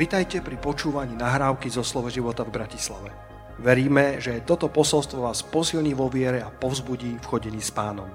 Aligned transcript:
Vitajte 0.00 0.40
pri 0.40 0.56
počúvaní 0.56 1.12
nahrávky 1.12 1.68
zo 1.68 1.84
Slovo 1.84 2.08
života 2.08 2.40
v 2.40 2.56
Bratislave. 2.56 3.12
Veríme, 3.60 4.16
že 4.16 4.40
toto 4.48 4.72
posolstvo 4.72 5.28
vás 5.28 5.44
posilní 5.44 5.92
vo 5.92 6.08
viere 6.08 6.40
a 6.40 6.48
povzbudí 6.48 7.20
v 7.20 7.28
chodení 7.28 7.60
s 7.60 7.68
pánom. 7.68 8.08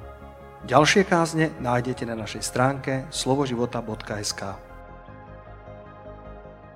Ďalšie 0.65 1.05
kázne 1.05 1.53
nájdete 1.61 2.09
na 2.09 2.17
našej 2.17 2.41
stránke 2.41 3.05
slovoživota.sk 3.13 4.41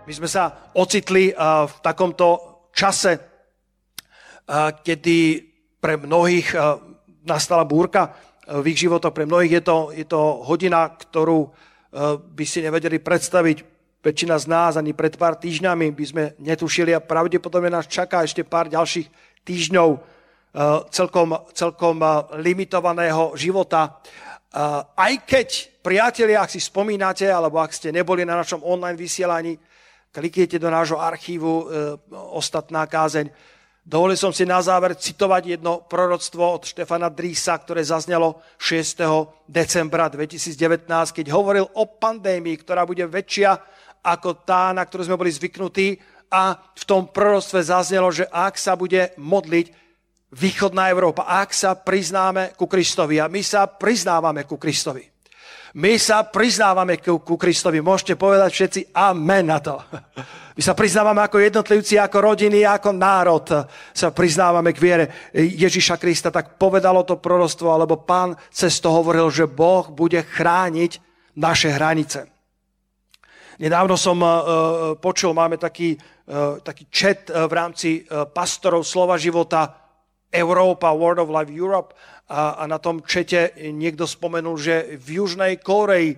My 0.05 0.13
sme 0.13 0.29
sa 0.29 0.69
ocitli 0.77 1.33
v 1.33 1.73
takomto 1.81 2.69
čase, 2.69 3.17
kedy 4.85 5.17
pre 5.81 5.97
mnohých 5.97 6.53
nastala 7.25 7.65
búrka 7.65 8.13
v 8.45 8.61
ich 8.69 8.77
životoch. 8.77 9.17
Pre 9.17 9.25
mnohých 9.25 9.57
je 9.57 9.63
to, 9.65 9.77
je 9.89 10.05
to 10.05 10.21
hodina, 10.45 10.85
ktorú 10.85 11.49
by 12.29 12.45
si 12.45 12.61
nevedeli 12.61 13.01
predstaviť 13.01 13.78
väčšina 13.99 14.39
z 14.39 14.45
nás 14.47 14.73
ani 14.79 14.95
pred 14.95 15.15
pár 15.19 15.35
týždňami 15.35 15.91
by 15.91 16.05
sme 16.07 16.23
netušili 16.39 16.95
a 16.95 17.03
pravdepodobne 17.03 17.67
nás 17.67 17.87
čaká 17.87 18.23
ešte 18.23 18.47
pár 18.47 18.71
ďalších 18.71 19.07
týždňov 19.43 19.89
eh, 19.95 19.99
celkom, 20.91 21.35
celkom 21.51 21.97
eh, 21.99 22.11
limitovaného 22.39 23.35
života. 23.35 23.99
Eh, 23.99 24.81
aj 24.95 25.13
keď, 25.27 25.47
priatelia, 25.83 26.43
ak 26.43 26.51
si 26.51 26.63
spomínate, 26.63 27.27
alebo 27.27 27.59
ak 27.59 27.75
ste 27.75 27.91
neboli 27.91 28.23
na 28.23 28.39
našom 28.39 28.63
online 28.63 28.95
vysielaní, 28.95 29.59
kliknete 30.09 30.57
do 30.57 30.73
nášho 30.73 30.97
archívu 30.97 31.69
ostatná 32.33 32.89
kázeň. 32.89 33.29
Dovolil 33.85 34.17
som 34.17 34.33
si 34.33 34.41
na 34.41 34.57
záver 34.57 34.97
citovať 34.97 35.61
jedno 35.61 35.85
proroctvo 35.85 36.57
od 36.57 36.65
Štefana 36.65 37.13
Drísa, 37.13 37.53
ktoré 37.61 37.85
zaznelo 37.85 38.41
6. 38.57 39.45
decembra 39.45 40.09
2019, 40.09 40.89
keď 40.89 41.25
hovoril 41.29 41.69
o 41.77 41.85
pandémii, 41.85 42.57
ktorá 42.57 42.89
bude 42.89 43.05
väčšia 43.05 43.61
ako 44.03 44.43
tá, 44.45 44.71
na 44.71 44.83
ktorú 44.85 45.07
sme 45.07 45.19
boli 45.19 45.31
zvyknutí. 45.31 45.99
A 46.29 46.53
v 46.55 46.83
tom 46.85 47.09
proroctve 47.09 47.65
zaznelo, 47.65 48.13
že 48.13 48.29
ak 48.29 48.55
sa 48.55 48.77
bude 48.77 49.13
modliť 49.17 49.73
východná 50.29 50.93
Európa, 50.93 51.25
ak 51.25 51.49
sa 51.57 51.73
priznáme 51.73 52.53
ku 52.53 52.69
Kristovi, 52.69 53.17
a 53.17 53.25
my 53.25 53.41
sa 53.41 53.65
priznávame 53.65 54.45
ku 54.45 54.61
Kristovi. 54.61 55.09
My 55.77 56.01
sa 56.01 56.25
priznávame 56.25 56.97
ku, 56.97 57.21
ku 57.21 57.37
Kristovi. 57.37 57.77
Môžete 57.77 58.17
povedať 58.17 58.49
všetci 58.49 58.81
amen 58.97 59.45
na 59.53 59.61
to. 59.61 59.77
My 60.59 60.65
sa 60.65 60.75
priznávame 60.75 61.23
ako 61.23 61.39
jednotlivci, 61.39 61.95
ako 61.95 62.17
rodiny, 62.19 62.67
ako 62.67 62.91
národ. 62.91 63.47
Sa 63.95 64.11
priznávame 64.11 64.75
k 64.75 64.81
viere 64.83 65.05
Ježiša 65.31 65.95
Krista. 65.95 66.35
Tak 66.35 66.59
povedalo 66.59 67.07
to 67.07 67.15
prorostvo, 67.15 67.71
alebo 67.71 68.03
pán 68.03 68.35
cez 68.51 68.75
to 68.83 68.91
hovoril, 68.91 69.31
že 69.31 69.47
Boh 69.47 69.87
bude 69.87 70.19
chrániť 70.19 70.99
naše 71.39 71.71
hranice. 71.71 72.27
Nedávno 73.59 73.99
som 73.99 74.23
uh, 74.23 74.95
počul, 74.95 75.35
máme 75.35 75.59
taký, 75.59 75.99
uh, 75.99 76.63
taký 76.63 76.87
chat 76.87 77.27
v 77.27 77.51
rámci 77.51 78.07
pastorov 78.07 78.87
Slova 78.87 79.19
života 79.19 79.75
Európa, 80.31 80.95
World 80.95 81.27
of 81.27 81.33
Life 81.33 81.51
Europe 81.51 81.91
a, 82.31 82.63
a 82.63 82.63
na 82.71 82.79
tom 82.79 83.03
čete 83.03 83.59
niekto 83.75 84.07
spomenul, 84.07 84.55
že 84.55 84.95
v 85.01 85.17
Južnej 85.17 85.57
Koreji, 85.57 86.13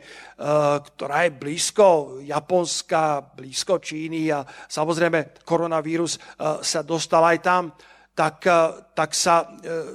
ktorá 0.84 1.24
je 1.24 1.32
blízko 1.32 2.20
Japonska, 2.20 3.32
blízko 3.32 3.80
Číny 3.80 4.28
a 4.28 4.44
samozrejme 4.44 5.48
koronavírus 5.48 6.20
sa 6.60 6.84
dostal 6.84 7.24
aj 7.24 7.40
tam, 7.40 7.72
tak, 8.12 8.44
tak 8.92 9.16
sa 9.16 9.48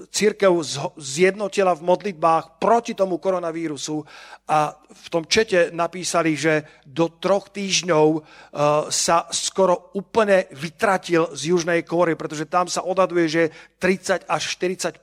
církev 0.09 0.57
zjednotila 0.97 1.77
v 1.77 1.87
modlitbách 1.87 2.59
proti 2.59 2.97
tomu 2.97 3.21
koronavírusu 3.21 4.03
a 4.47 4.79
v 4.79 5.09
tom 5.11 5.27
čete 5.27 5.75
napísali, 5.75 6.39
že 6.39 6.63
do 6.87 7.11
troch 7.19 7.51
týždňov 7.51 8.07
uh, 8.15 8.23
sa 8.87 9.27
skoro 9.35 9.91
úplne 9.99 10.47
vytratil 10.55 11.35
z 11.35 11.51
Južnej 11.51 11.83
Kóry, 11.83 12.15
pretože 12.15 12.47
tam 12.47 12.71
sa 12.71 12.87
odhaduje, 12.87 13.27
že 13.27 13.43
30 13.83 14.31
až 14.31 14.43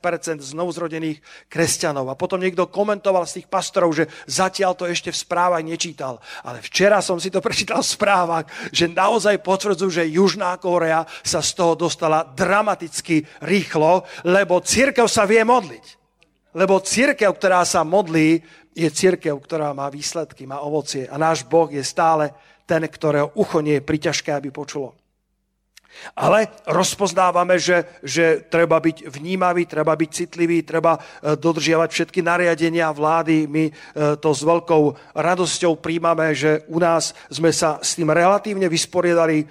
znovuzrodených 0.40 1.20
kresťanov. 1.52 2.08
A 2.08 2.16
potom 2.16 2.40
niekto 2.40 2.72
komentoval 2.72 3.28
z 3.28 3.44
tých 3.44 3.52
pastorov, 3.52 3.92
že 3.92 4.08
zatiaľ 4.24 4.72
to 4.72 4.88
ešte 4.88 5.12
v 5.12 5.20
správach 5.20 5.60
nečítal. 5.60 6.24
Ale 6.40 6.64
včera 6.64 7.04
som 7.04 7.20
si 7.20 7.28
to 7.28 7.44
prečítal 7.44 7.84
v 7.84 7.92
správach, 8.00 8.48
že 8.72 8.88
naozaj 8.88 9.44
potvrdzujú, 9.44 9.92
že 9.92 10.08
Južná 10.08 10.56
Kórea 10.56 11.04
sa 11.20 11.44
z 11.44 11.52
toho 11.52 11.76
dostala 11.76 12.24
dramaticky 12.24 13.03
rýchlo, 13.44 14.08
lebo 14.24 14.64
církev 14.64 15.04
sa 15.04 15.28
vie 15.28 15.44
modliť. 15.44 15.86
Lebo 16.54 16.78
církev, 16.78 17.34
ktorá 17.34 17.66
sa 17.66 17.82
modlí, 17.82 18.38
je 18.74 18.88
církev, 18.90 19.34
ktorá 19.38 19.70
má 19.74 19.86
výsledky, 19.90 20.46
má 20.46 20.62
ovocie. 20.62 21.06
A 21.06 21.18
náš 21.18 21.46
Boh 21.46 21.70
je 21.70 21.82
stále 21.82 22.34
ten, 22.66 22.82
ktorého 22.82 23.30
ucho 23.38 23.62
nie 23.62 23.78
je 23.78 23.86
priťažké, 23.86 24.34
aby 24.34 24.50
počulo. 24.50 24.94
Ale 26.18 26.50
rozpoznávame, 26.66 27.54
že, 27.58 27.86
že 28.02 28.42
treba 28.50 28.82
byť 28.82 29.06
vnímavý, 29.06 29.66
treba 29.66 29.94
byť 29.94 30.10
citlivý, 30.10 30.66
treba 30.66 30.98
e, 30.98 31.00
dodržiavať 31.38 31.88
všetky 31.90 32.18
nariadenia 32.18 32.90
vlády. 32.90 33.46
My 33.46 33.64
e, 33.70 33.72
to 34.18 34.30
s 34.34 34.42
veľkou 34.42 35.14
radosťou 35.14 35.78
príjmame, 35.78 36.34
že 36.34 36.66
u 36.66 36.82
nás 36.82 37.14
sme 37.30 37.54
sa 37.54 37.78
s 37.78 37.94
tým 37.94 38.10
relatívne 38.10 38.66
vysporiadali 38.66 39.38
e, 39.42 39.46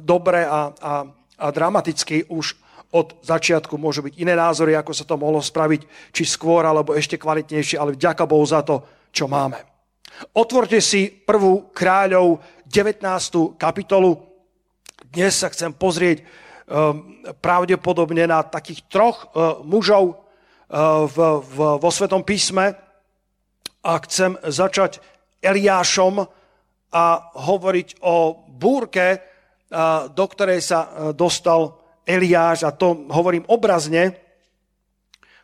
dobre 0.00 0.44
a, 0.44 0.76
a, 0.76 0.92
a 1.36 1.52
dramaticky 1.52 2.28
už 2.32 2.56
od 2.94 3.18
začiatku 3.20 3.76
môžu 3.76 4.00
byť 4.06 4.14
iné 4.16 4.38
názory, 4.38 4.72
ako 4.78 4.92
sa 4.94 5.04
to 5.04 5.18
mohlo 5.18 5.42
spraviť, 5.42 6.12
či 6.14 6.24
skôr, 6.24 6.64
alebo 6.64 6.94
ešte 6.94 7.18
kvalitnejšie, 7.18 7.76
ale 7.76 7.98
vďaka 7.98 8.24
Bohu 8.24 8.46
za 8.46 8.62
to, 8.62 8.80
čo 9.10 9.26
máme. 9.26 9.58
Otvorte 10.32 10.80
si 10.80 11.12
prvú 11.12 11.74
kráľov 11.76 12.40
19. 12.64 13.04
kapitolu. 13.60 14.16
Dnes 15.12 15.36
sa 15.36 15.52
chcem 15.52 15.76
pozrieť 15.76 16.24
um, 16.24 17.20
pravdepodobne 17.36 18.24
na 18.24 18.40
takých 18.40 18.88
troch 18.88 19.28
uh, 19.28 19.60
mužov 19.60 20.16
uh, 20.16 21.04
v, 21.04 21.16
v, 21.42 21.56
vo 21.76 21.90
Svetom 21.92 22.24
písme 22.24 22.72
a 23.84 23.92
chcem 24.08 24.40
začať 24.40 25.04
Eliášom 25.44 26.24
a 26.96 27.04
hovoriť 27.36 28.00
o 28.00 28.40
búrke, 28.48 29.35
do 30.14 30.24
ktorej 30.30 30.62
sa 30.62 30.80
uh, 30.82 30.88
dostal 31.10 31.74
Eliáš, 32.06 32.62
a 32.62 32.70
to 32.70 33.06
hovorím 33.10 33.42
obrazne, 33.50 34.26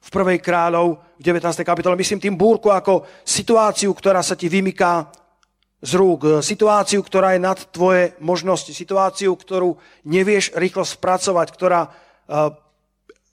v 0.02 0.08
prvej 0.10 0.42
kráľov 0.42 0.98
v 1.18 1.22
19. 1.22 1.62
kapitole, 1.62 1.94
myslím 1.94 2.18
tým 2.18 2.34
búrku 2.34 2.74
ako 2.74 3.06
situáciu, 3.22 3.94
ktorá 3.94 4.18
sa 4.18 4.34
ti 4.34 4.50
vymyká 4.50 5.06
z 5.82 5.92
rúk, 5.98 6.42
situáciu, 6.42 7.02
ktorá 7.02 7.34
je 7.34 7.40
nad 7.42 7.58
tvoje 7.70 8.14
možnosti, 8.18 8.70
situáciu, 8.74 9.34
ktorú 9.34 9.78
nevieš 10.06 10.54
rýchlo 10.58 10.86
spracovať, 10.86 11.46
ktorá 11.50 11.80
e, 11.86 11.90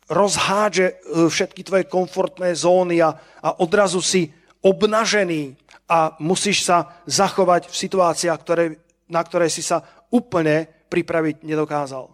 rozhádže 0.09 0.87
e, 0.89 0.93
všetky 1.29 1.61
tvoje 1.65 1.85
komfortné 1.89 2.53
zóny 2.57 3.01
a, 3.01 3.13
a 3.41 3.49
odrazu 3.61 4.01
si 4.01 4.33
obnažený 4.65 5.57
a 5.89 6.17
musíš 6.21 6.69
sa 6.69 7.01
zachovať 7.05 7.69
v 7.69 7.75
situáciách, 7.77 8.39
ktoré, 8.41 8.77
na 9.09 9.21
ktoré 9.21 9.49
si 9.49 9.61
sa 9.61 9.85
úplne 10.09 10.78
pripraviť 10.89 11.45
nedokázal. 11.45 12.09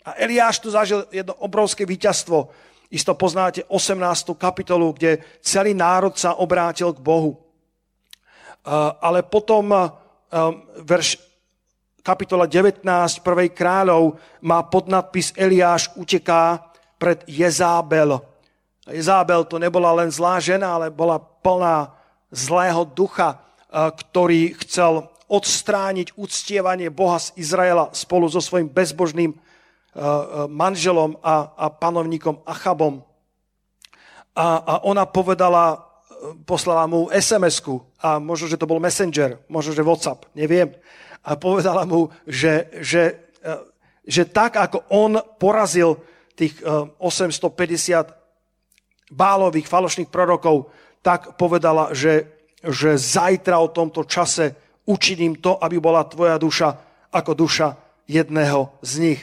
A 0.00 0.16
Eliáš 0.16 0.64
tu 0.64 0.72
zažil 0.72 1.04
jedno 1.12 1.36
obrovské 1.44 1.84
víťazstvo. 1.84 2.48
Isto 2.88 3.12
poznáte 3.14 3.68
18. 3.68 4.32
kapitolu, 4.38 4.96
kde 4.96 5.20
celý 5.44 5.76
národ 5.76 6.16
sa 6.16 6.40
obrátil 6.40 6.96
k 6.96 7.04
Bohu. 7.04 7.36
Ale 9.02 9.26
potom 9.26 9.76
verš 10.80 11.20
kapitola 12.00 12.48
19 12.48 12.80
prvej 13.20 13.52
kráľov 13.52 14.16
má 14.40 14.64
podnadpis 14.64 15.36
Eliáš 15.36 15.92
uteká 16.00 16.64
pred 16.96 17.20
Jezábel. 17.28 18.24
Jezábel 18.88 19.44
to 19.44 19.60
nebola 19.60 19.92
len 20.00 20.08
zlá 20.08 20.40
žena, 20.40 20.80
ale 20.80 20.88
bola 20.88 21.20
plná 21.20 21.92
zlého 22.32 22.88
ducha, 22.88 23.36
ktorý 23.70 24.56
chcel 24.64 25.09
odstrániť 25.30 26.18
uctievanie 26.18 26.90
Boha 26.90 27.22
z 27.22 27.38
Izraela 27.38 27.94
spolu 27.94 28.26
so 28.26 28.42
svojím 28.42 28.66
bezbožným 28.66 29.38
Eh, 29.90 29.98
eh, 29.98 30.46
manželom 30.46 31.18
a, 31.18 31.50
a 31.58 31.66
panovníkom 31.66 32.46
Achabom. 32.46 33.02
A, 34.38 34.62
a 34.62 34.74
ona 34.86 35.02
povedala, 35.02 35.74
eh, 35.74 36.38
poslala 36.46 36.86
mu 36.86 37.10
SMS-ku 37.10 37.82
a 37.98 38.22
možno, 38.22 38.46
že 38.46 38.54
to 38.54 38.70
bol 38.70 38.78
Messenger, 38.78 39.42
možno, 39.50 39.74
že 39.74 39.82
WhatsApp, 39.82 40.30
neviem. 40.38 40.70
A 41.26 41.34
povedala 41.34 41.82
mu, 41.90 42.06
že, 42.22 42.70
že, 42.78 43.34
že 44.06 44.30
tak, 44.30 44.62
ako 44.62 44.86
on 44.94 45.18
porazil 45.42 45.98
tých 46.32 46.56
850 46.64 49.10
bálových 49.10 49.68
falošných 49.68 50.08
prorokov, 50.08 50.70
tak 51.02 51.36
povedala, 51.36 51.92
že, 51.92 52.24
že 52.64 52.96
zajtra 52.96 53.58
o 53.58 53.68
tomto 53.68 54.08
čase 54.08 54.56
učiním 54.90 55.38
to, 55.38 55.54
aby 55.62 55.78
bola 55.78 56.02
tvoja 56.02 56.34
duša 56.34 56.74
ako 57.14 57.38
duša 57.38 57.78
jedného 58.10 58.74
z 58.82 58.92
nich. 58.98 59.20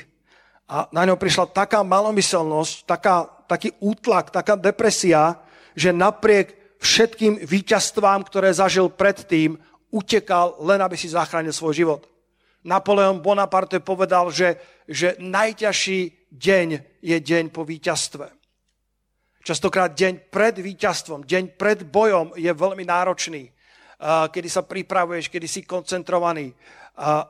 A 0.67 0.87
na 0.95 1.03
ňo 1.03 1.19
prišla 1.19 1.51
taká 1.51 1.83
malomyselnosť, 1.83 2.87
taká, 2.87 3.27
taký 3.47 3.75
útlak, 3.83 4.31
taká 4.31 4.55
depresia, 4.55 5.39
že 5.75 5.91
napriek 5.91 6.55
všetkým 6.79 7.43
víťazstvám, 7.43 8.23
ktoré 8.27 8.51
zažil 8.51 8.91
predtým, 8.91 9.59
utekal, 9.91 10.59
len 10.59 10.83
aby 10.83 10.99
si 10.99 11.07
zachránil 11.07 11.55
svoj 11.55 11.73
život. 11.75 12.01
Napoleon 12.67 13.23
Bonaparte 13.23 13.79
povedal, 13.79 14.27
že, 14.27 14.59
že 14.83 15.15
najťažší 15.23 16.27
deň 16.27 16.67
je 16.99 17.17
deň 17.23 17.55
po 17.55 17.63
víťazstve. 17.63 18.27
Častokrát 19.47 19.95
deň 19.95 20.27
pred 20.27 20.59
víťazstvom, 20.59 21.23
deň 21.23 21.55
pred 21.55 21.87
bojom 21.87 22.35
je 22.35 22.51
veľmi 22.51 22.83
náročný, 22.83 23.47
kedy 24.05 24.49
sa 24.49 24.61
pripravuješ, 24.61 25.29
kedy 25.29 25.47
si 25.49 25.65
koncentrovaný. 25.65 26.53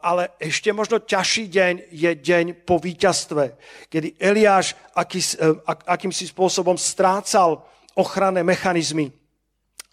Ale 0.04 0.32
ešte 0.40 0.72
možno 0.72 1.04
ťažší 1.04 1.52
deň 1.52 1.74
je 1.92 2.12
deň 2.16 2.46
po 2.64 2.80
víťazstve, 2.80 3.60
kedy 3.92 4.16
Eliáš 4.16 4.80
aký, 4.96 5.20
e, 5.20 5.60
akýmsi 5.68 6.32
spôsobom 6.32 6.80
strácal 6.80 7.68
ochranné 7.92 8.48
mechanizmy. 8.48 9.12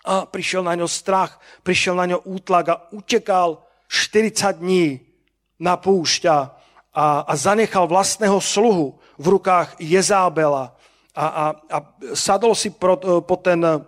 A 0.06 0.30
prišiel 0.30 0.62
na 0.62 0.78
ňo 0.78 0.86
strach, 0.86 1.42
prišiel 1.66 1.98
na 1.98 2.06
ňo 2.06 2.22
útlak 2.22 2.66
a 2.70 2.80
utekal 2.94 3.66
40 3.90 4.62
dní 4.62 5.02
na 5.58 5.74
púšťa 5.74 6.36
a, 6.94 7.26
a 7.26 7.32
zanechal 7.34 7.90
vlastného 7.90 8.38
sluhu 8.38 8.94
v 9.18 9.26
rukách 9.26 9.74
Jezábela 9.82 10.78
a, 11.14 11.24
a, 11.26 11.44
a 11.70 11.78
sadol 12.14 12.58
si 12.58 12.74
pro, 12.74 12.98
po, 12.98 13.36
ten, 13.38 13.62
e, 13.62 13.82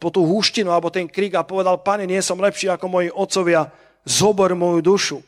po 0.00 0.08
tú 0.08 0.24
húštinu 0.24 0.72
alebo 0.72 0.88
ten 0.88 1.04
krík 1.04 1.36
a 1.36 1.44
povedal, 1.44 1.84
pane, 1.84 2.08
nie 2.08 2.24
som 2.24 2.40
lepší 2.40 2.72
ako 2.72 2.86
moji 2.88 3.08
otcovia, 3.12 3.68
zobor 4.08 4.56
moju 4.56 4.80
dušu. 4.80 5.18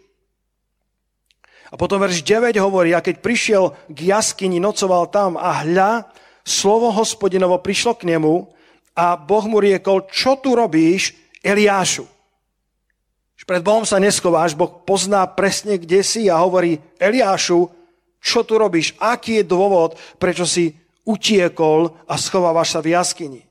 A 1.73 1.77
potom 1.77 2.01
verš 2.01 2.25
9 2.25 2.57
hovorí, 2.61 2.93
a 2.93 3.05
keď 3.05 3.21
prišiel 3.21 3.65
k 3.89 4.13
jaskyni, 4.13 4.61
nocoval 4.61 5.09
tam 5.09 5.41
a 5.41 5.65
hľa, 5.65 6.09
slovo 6.45 6.93
hospodinovo 6.93 7.57
prišlo 7.61 7.97
k 7.97 8.13
nemu 8.13 8.49
a 8.93 9.17
Boh 9.17 9.45
mu 9.49 9.57
riekol, 9.61 10.05
čo 10.13 10.37
tu 10.41 10.53
robíš, 10.53 11.17
Eliášu? 11.41 12.05
Pred 13.43 13.67
Bohom 13.67 13.83
sa 13.83 13.99
neskováš, 13.99 14.55
Boh 14.55 14.71
pozná 14.87 15.27
presne, 15.27 15.75
kde 15.75 16.07
si 16.07 16.31
a 16.31 16.39
hovorí, 16.39 16.79
Eliášu, 16.97 17.69
čo 18.23 18.47
tu 18.47 18.55
robíš? 18.55 18.95
Aký 19.03 19.43
je 19.43 19.49
dôvod, 19.49 19.99
prečo 20.17 20.47
si 20.47 20.79
utiekol 21.03 21.91
a 22.07 22.15
schovávaš 22.15 22.79
sa 22.79 22.81
v 22.81 22.95
jaskyni? 22.95 23.43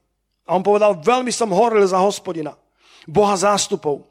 A 0.47 0.57
on 0.57 0.63
povedal, 0.65 0.97
veľmi 0.97 1.29
som 1.29 1.53
horil 1.53 1.85
za 1.85 2.01
hospodina, 2.01 2.57
Boha 3.05 3.37
zástupov. 3.37 4.05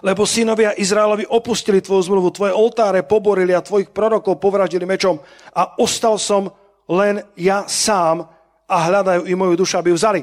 Lebo 0.00 0.28
synovia 0.28 0.76
Izraelovi 0.76 1.24
opustili 1.28 1.80
tvoju 1.80 2.02
zmluvu, 2.12 2.28
tvoje 2.32 2.52
oltáre 2.52 3.04
poborili 3.04 3.52
a 3.56 3.64
tvojich 3.64 3.92
prorokov 3.92 4.36
povraždili 4.40 4.84
mečom 4.84 5.20
a 5.52 5.76
ostal 5.80 6.20
som 6.20 6.52
len 6.88 7.24
ja 7.36 7.64
sám 7.64 8.24
a 8.66 8.76
hľadajú 8.88 9.24
i 9.24 9.34
moju 9.34 9.54
dušu, 9.56 9.78
aby 9.78 9.94
ju 9.94 9.96
vzali. 9.96 10.20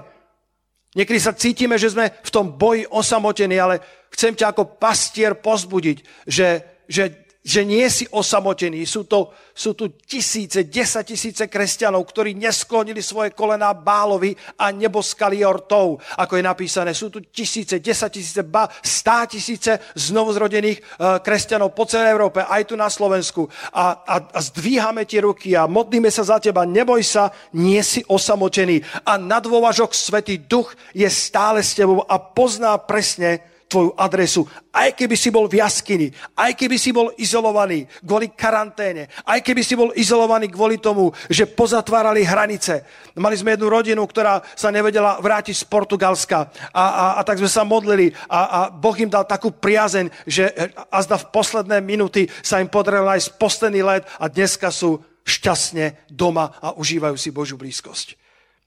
Niekedy 0.93 1.19
sa 1.19 1.33
cítime, 1.33 1.81
že 1.81 1.89
sme 1.89 2.13
v 2.21 2.29
tom 2.29 2.53
boji 2.53 2.85
osamotení, 2.85 3.57
ale 3.57 3.81
chcem 4.13 4.37
ťa 4.37 4.53
ako 4.53 4.77
pastier 4.77 5.33
pozbudiť, 5.33 5.97
že, 6.29 6.49
že 6.85 7.22
že 7.43 7.67
nie 7.67 7.83
si 7.91 8.07
osamotený. 8.07 8.87
Sú, 8.87 9.03
to, 9.03 9.35
sú 9.51 9.75
tu 9.75 9.99
tisíce, 9.99 10.63
desať 10.63 11.11
tisíce 11.11 11.43
kresťanov, 11.51 12.07
ktorí 12.07 12.39
nesklonili 12.39 13.03
svoje 13.03 13.35
kolená 13.35 13.75
bálovi 13.75 14.31
a 14.55 14.71
neboskali 14.71 15.43
ortov, 15.43 15.99
ako 16.15 16.39
je 16.39 16.43
napísané. 16.43 16.95
Sú 16.95 17.11
tu 17.11 17.19
tisíce, 17.19 17.83
desať 17.83 18.23
tisíce, 18.23 18.41
ba, 18.47 18.71
stá 18.79 19.27
tisíce 19.27 19.75
znovuzrodených 19.91 20.79
uh, 20.79 21.19
kresťanov 21.19 21.75
po 21.75 21.83
celej 21.83 22.15
Európe, 22.15 22.39
aj 22.47 22.63
tu 22.63 22.79
na 22.79 22.87
Slovensku. 22.87 23.51
A, 23.75 24.07
a, 24.07 24.15
a 24.23 24.39
zdvíhame 24.39 25.03
tie 25.03 25.19
ruky 25.19 25.51
a 25.51 25.67
modlíme 25.67 26.07
sa 26.07 26.23
za 26.23 26.39
teba. 26.39 26.63
Neboj 26.63 27.03
sa, 27.03 27.27
nie 27.59 27.83
si 27.83 28.07
osamotený. 28.07 28.79
A 29.03 29.19
na 29.19 29.43
dôvažok 29.43 29.91
Svetý 29.91 30.39
Duch 30.39 30.71
je 30.95 31.11
stále 31.11 31.59
s 31.59 31.75
tebou 31.75 32.07
a 32.07 32.15
pozná 32.23 32.79
presne, 32.79 33.52
tvoju 33.73 33.97
adresu. 33.97 34.45
Aj 34.69 34.93
keby 34.93 35.17
si 35.17 35.33
bol 35.33 35.49
v 35.49 35.57
jaskyni, 35.57 36.13
aj 36.37 36.53
keby 36.53 36.77
si 36.77 36.93
bol 36.93 37.09
izolovaný 37.17 37.89
kvôli 38.05 38.29
karanténe, 38.37 39.09
aj 39.25 39.41
keby 39.41 39.65
si 39.65 39.73
bol 39.73 39.89
izolovaný 39.97 40.53
kvôli 40.53 40.77
tomu, 40.77 41.09
že 41.25 41.49
pozatvárali 41.49 42.21
hranice. 42.21 42.85
Mali 43.17 43.33
sme 43.33 43.57
jednu 43.57 43.73
rodinu, 43.73 44.05
ktorá 44.05 44.45
sa 44.53 44.69
nevedela 44.69 45.17
vrátiť 45.17 45.65
z 45.65 45.65
Portugalska 45.65 46.53
a, 46.69 46.85
a, 46.85 47.05
a 47.17 47.21
tak 47.25 47.41
sme 47.41 47.49
sa 47.49 47.65
modlili 47.65 48.13
a, 48.29 48.39
a 48.45 48.59
Boh 48.69 48.93
im 49.01 49.09
dal 49.09 49.25
takú 49.25 49.49
priazeň, 49.49 50.13
že 50.29 50.53
azda 50.93 51.17
v 51.17 51.33
posledné 51.33 51.81
minuty 51.81 52.29
sa 52.45 52.61
im 52.61 52.69
podarilo 52.69 53.09
aj 53.09 53.41
posledný 53.41 53.81
let 53.81 54.05
a 54.21 54.29
dneska 54.29 54.69
sú 54.69 55.01
šťastne 55.23 56.11
doma 56.11 56.53
a 56.61 56.75
užívajú 56.75 57.15
si 57.17 57.33
Božiu 57.33 57.57
blízkosť. 57.57 58.21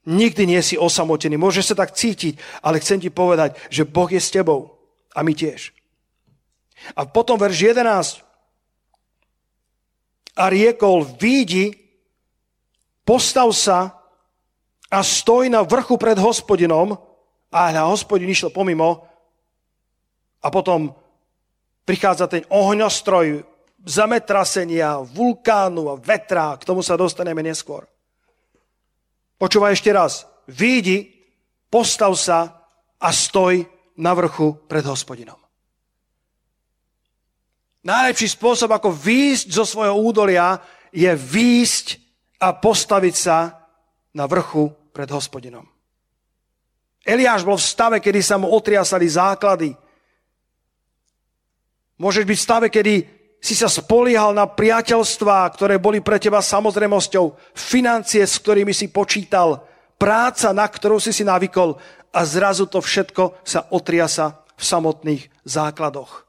Nikdy 0.06 0.42
nie 0.46 0.62
si 0.62 0.78
osamotený, 0.78 1.34
môžeš 1.34 1.74
sa 1.74 1.82
tak 1.82 1.90
cítiť, 1.90 2.62
ale 2.62 2.78
chcem 2.78 3.02
ti 3.02 3.10
povedať, 3.10 3.58
že 3.66 3.82
Boh 3.82 4.06
je 4.06 4.22
s 4.22 4.30
tebou. 4.30 4.75
A 5.16 5.24
my 5.24 5.32
tiež. 5.32 5.72
A 6.92 7.08
potom 7.08 7.40
verš 7.40 7.72
11. 7.72 8.20
A 10.36 10.44
riekol, 10.52 11.08
výjdi, 11.16 11.72
postav 13.00 13.48
sa 13.56 13.96
a 14.92 15.00
stoj 15.00 15.48
na 15.48 15.64
vrchu 15.64 15.96
pred 15.96 16.20
hospodinom. 16.20 17.00
A 17.48 17.72
na 17.72 17.88
hospodin 17.88 18.28
išiel 18.28 18.52
pomimo. 18.52 19.08
A 20.44 20.52
potom 20.52 20.92
prichádza 21.88 22.28
ten 22.28 22.44
ohňostroj, 22.52 23.40
zametrasenia, 23.86 25.00
vulkánu 25.00 25.88
a 25.88 25.96
vetra. 25.96 26.60
K 26.60 26.66
tomu 26.68 26.84
sa 26.84 27.00
dostaneme 27.00 27.40
neskôr. 27.40 27.88
Počúvaj 29.40 29.72
ešte 29.72 29.90
raz. 29.96 30.28
Výjdi, 30.44 31.08
postav 31.72 32.12
sa 32.20 32.68
a 33.00 33.08
stoj 33.08 33.75
na 33.96 34.12
vrchu 34.12 34.56
pred 34.68 34.84
hospodinom. 34.84 35.36
Najlepší 37.86 38.34
spôsob, 38.34 38.74
ako 38.74 38.90
výjsť 38.90 39.46
zo 39.54 39.62
svojho 39.62 39.94
údolia, 39.94 40.58
je 40.90 41.06
výjsť 41.14 41.86
a 42.42 42.50
postaviť 42.56 43.14
sa 43.14 43.68
na 44.16 44.26
vrchu 44.26 44.72
pred 44.90 45.06
hospodinom. 45.06 45.62
Eliáš 47.06 47.46
bol 47.46 47.54
v 47.54 47.68
stave, 47.68 47.96
kedy 48.02 48.18
sa 48.18 48.34
mu 48.34 48.50
otriasali 48.50 49.06
základy. 49.06 49.70
Môžeš 52.02 52.24
byť 52.26 52.36
v 52.36 52.46
stave, 52.48 52.66
kedy 52.66 52.94
si 53.38 53.54
sa 53.54 53.70
spoliehal 53.70 54.34
na 54.34 54.50
priateľstvá, 54.50 55.46
ktoré 55.54 55.78
boli 55.78 56.02
pre 56.02 56.18
teba 56.18 56.42
samozrejmosťou, 56.42 57.54
financie, 57.54 58.26
s 58.26 58.42
ktorými 58.42 58.74
si 58.74 58.90
počítal, 58.90 59.62
práca, 59.94 60.50
na 60.50 60.66
ktorú 60.66 60.98
si 60.98 61.14
si 61.14 61.22
navykol 61.22 61.78
a 62.16 62.24
zrazu 62.24 62.64
to 62.64 62.80
všetko 62.80 63.44
sa 63.44 63.68
otriasa 63.68 64.40
v 64.56 64.62
samotných 64.64 65.22
základoch. 65.44 66.24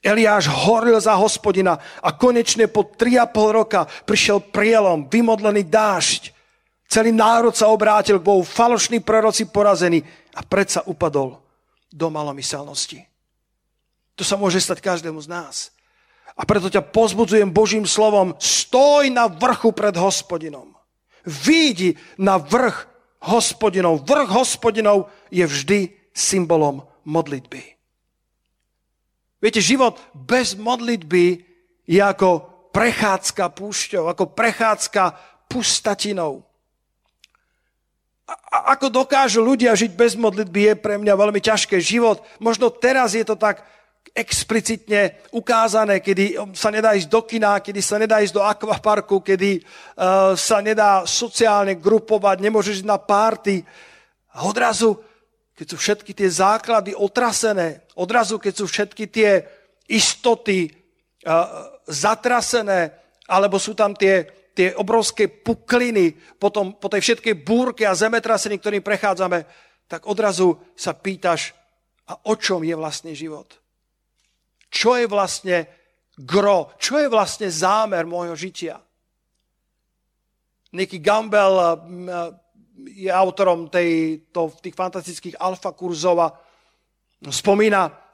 Eliáš 0.00 0.48
horil 0.48 0.96
za 0.96 1.12
hospodina 1.20 1.76
a 2.00 2.16
konečne 2.16 2.64
po 2.70 2.88
3,5 2.88 3.28
roka 3.52 3.84
prišiel 4.08 4.40
prielom, 4.40 5.04
vymodlený 5.04 5.68
dážď. 5.68 6.32
Celý 6.88 7.12
národ 7.12 7.52
sa 7.52 7.68
obrátil 7.68 8.16
k 8.16 8.24
Bohu, 8.24 8.40
falošní 8.40 9.04
proroci 9.04 9.44
porazení 9.44 10.00
a 10.32 10.40
predsa 10.40 10.80
upadol 10.88 11.36
do 11.92 12.08
malomyselnosti. 12.08 13.04
To 14.16 14.24
sa 14.24 14.40
môže 14.40 14.64
stať 14.64 14.80
každému 14.80 15.20
z 15.20 15.28
nás. 15.28 15.56
A 16.38 16.46
preto 16.48 16.72
ťa 16.72 16.88
pozbudzujem 16.88 17.50
Božím 17.50 17.84
slovom, 17.84 18.32
stoj 18.40 19.10
na 19.12 19.28
vrchu 19.28 19.74
pred 19.74 19.92
hospodinom. 19.92 20.72
Výjdi 21.26 21.98
na 22.16 22.38
vrch 22.38 22.97
hospodinov. 23.22 24.06
Vrch 24.06 24.30
hospodinov 24.30 25.10
je 25.28 25.44
vždy 25.46 25.80
symbolom 26.14 26.82
modlitby. 27.06 27.78
Viete, 29.38 29.62
život 29.62 29.98
bez 30.14 30.58
modlitby 30.58 31.46
je 31.86 32.00
ako 32.02 32.42
prechádzka 32.74 33.54
púšťou, 33.54 34.10
ako 34.10 34.34
prechádzka 34.34 35.14
pustatinou. 35.46 36.42
A 38.28 38.76
ako 38.76 38.92
dokážu 38.92 39.40
ľudia 39.40 39.72
žiť 39.72 39.96
bez 39.96 40.12
modlitby 40.18 40.60
je 40.68 40.74
pre 40.76 41.00
mňa 41.00 41.14
veľmi 41.16 41.40
ťažké. 41.40 41.80
Život, 41.80 42.20
možno 42.42 42.68
teraz 42.68 43.16
je 43.16 43.24
to 43.24 43.38
tak 43.40 43.64
explicitne 44.18 45.22
ukázané, 45.30 46.02
kedy 46.02 46.34
sa 46.50 46.74
nedá 46.74 46.98
ísť 46.98 47.06
do 47.06 47.22
kina, 47.22 47.62
kedy 47.62 47.78
sa 47.78 48.02
nedá 48.02 48.18
ísť 48.18 48.34
do 48.34 48.42
akvaparku, 48.42 49.22
kedy 49.22 49.62
uh, 49.62 50.34
sa 50.34 50.58
nedá 50.58 51.06
sociálne 51.06 51.78
grupovať, 51.78 52.42
nemôžeš 52.42 52.82
ísť 52.82 52.90
na 52.90 52.98
párty. 52.98 53.62
A 54.34 54.42
odrazu, 54.42 54.98
keď 55.54 55.66
sú 55.70 55.76
všetky 55.78 56.12
tie 56.18 56.26
základy 56.26 56.98
otrasené, 56.98 57.86
odrazu, 57.94 58.42
keď 58.42 58.52
sú 58.58 58.66
všetky 58.66 59.04
tie 59.06 59.46
istoty 59.86 60.66
uh, 60.66 61.78
zatrasené, 61.86 62.90
alebo 63.30 63.62
sú 63.62 63.78
tam 63.78 63.94
tie, 63.94 64.26
tie 64.50 64.74
obrovské 64.74 65.30
pukliny 65.30 66.18
po, 66.42 66.50
tom, 66.50 66.74
po 66.74 66.90
tej 66.90 67.06
všetkej 67.06 67.34
búrke 67.46 67.86
a 67.86 67.94
zemetrasení, 67.94 68.58
ktorým 68.58 68.82
prechádzame, 68.82 69.46
tak 69.86 70.10
odrazu 70.10 70.58
sa 70.74 70.90
pýtaš, 70.90 71.54
a 72.08 72.16
o 72.26 72.34
čom 72.40 72.64
je 72.64 72.72
vlastne 72.72 73.12
život? 73.12 73.67
Čo 74.68 75.00
je 75.00 75.06
vlastne 75.08 75.56
gro? 76.16 76.72
Čo 76.76 77.00
je 77.00 77.08
vlastne 77.08 77.48
zámer 77.48 78.04
môjho 78.04 78.36
žitia? 78.36 78.80
Nicky 80.72 81.00
Gamble 81.00 81.56
eh, 81.56 81.76
je 83.06 83.10
autorom 83.10 83.66
tej, 83.66 84.22
to, 84.30 84.52
tých 84.62 84.76
fantastických 84.76 85.40
alfa 85.40 85.74
kurzov 85.74 86.16
a 86.22 86.28
spomína 87.26 88.08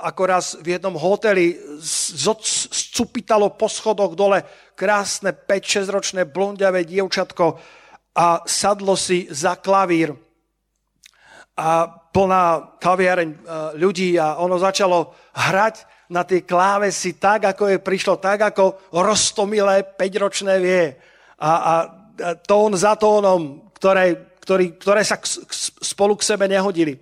ako 0.00 0.22
raz 0.24 0.56
v 0.64 0.76
jednom 0.76 0.96
hoteli 0.96 1.52
scupitalo 1.80 3.52
po 3.52 3.68
schodoch 3.68 4.16
dole 4.16 4.40
krásne 4.72 5.36
5-6 5.36 5.92
ročné 5.92 6.20
blondiavé 6.24 6.88
dievčatko 6.88 7.60
a 8.16 8.40
sadlo 8.48 8.96
si 8.96 9.28
za 9.28 9.60
klavír 9.60 10.16
a 11.52 11.84
plná 11.84 12.76
kaviareň 12.80 13.30
ľudí 13.76 14.16
a 14.16 14.40
ono 14.40 14.56
začalo 14.56 15.12
hrať 15.36 15.91
na 16.12 16.28
tie 16.28 16.44
klávesy 16.44 17.16
tak, 17.16 17.56
ako 17.56 17.72
je 17.72 17.78
prišlo, 17.80 18.20
tak, 18.20 18.52
ako 18.52 18.92
roztomilé 18.92 19.96
5-ročné 19.96 20.60
vie. 20.60 20.92
A, 21.40 21.50
a 21.50 21.74
tón 22.44 22.76
za 22.76 22.92
tónom, 23.00 23.72
ktoré, 23.72 24.36
ktorý, 24.44 24.76
ktoré 24.76 25.02
sa 25.02 25.16
k, 25.16 25.24
k, 25.24 25.52
spolu 25.80 26.20
k 26.20 26.28
sebe 26.28 26.44
nehodili. 26.44 27.00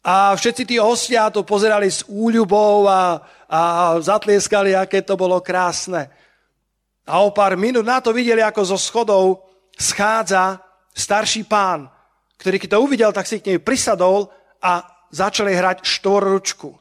A 0.00 0.32
všetci 0.32 0.64
tí 0.64 0.80
hostia 0.80 1.28
to 1.28 1.44
pozerali 1.44 1.92
s 1.92 2.00
úľubou 2.08 2.88
a, 2.88 3.20
a 3.44 3.60
zatlieskali, 4.00 4.72
aké 4.72 5.04
to 5.04 5.20
bolo 5.20 5.44
krásne. 5.44 6.08
A 7.04 7.20
o 7.20 7.28
pár 7.36 7.60
minút 7.60 7.84
na 7.84 8.00
to 8.00 8.16
videli, 8.16 8.40
ako 8.40 8.64
zo 8.64 8.78
schodov 8.80 9.44
schádza 9.76 10.56
starší 10.96 11.44
pán, 11.44 11.92
ktorý 12.40 12.56
keď 12.56 12.70
to 12.72 12.80
uvidel, 12.80 13.12
tak 13.12 13.28
si 13.28 13.44
k 13.44 13.52
nej 13.52 13.60
prisadol 13.60 14.32
a 14.64 14.88
začali 15.12 15.52
hrať 15.52 15.84
štvorručku. 15.84 16.79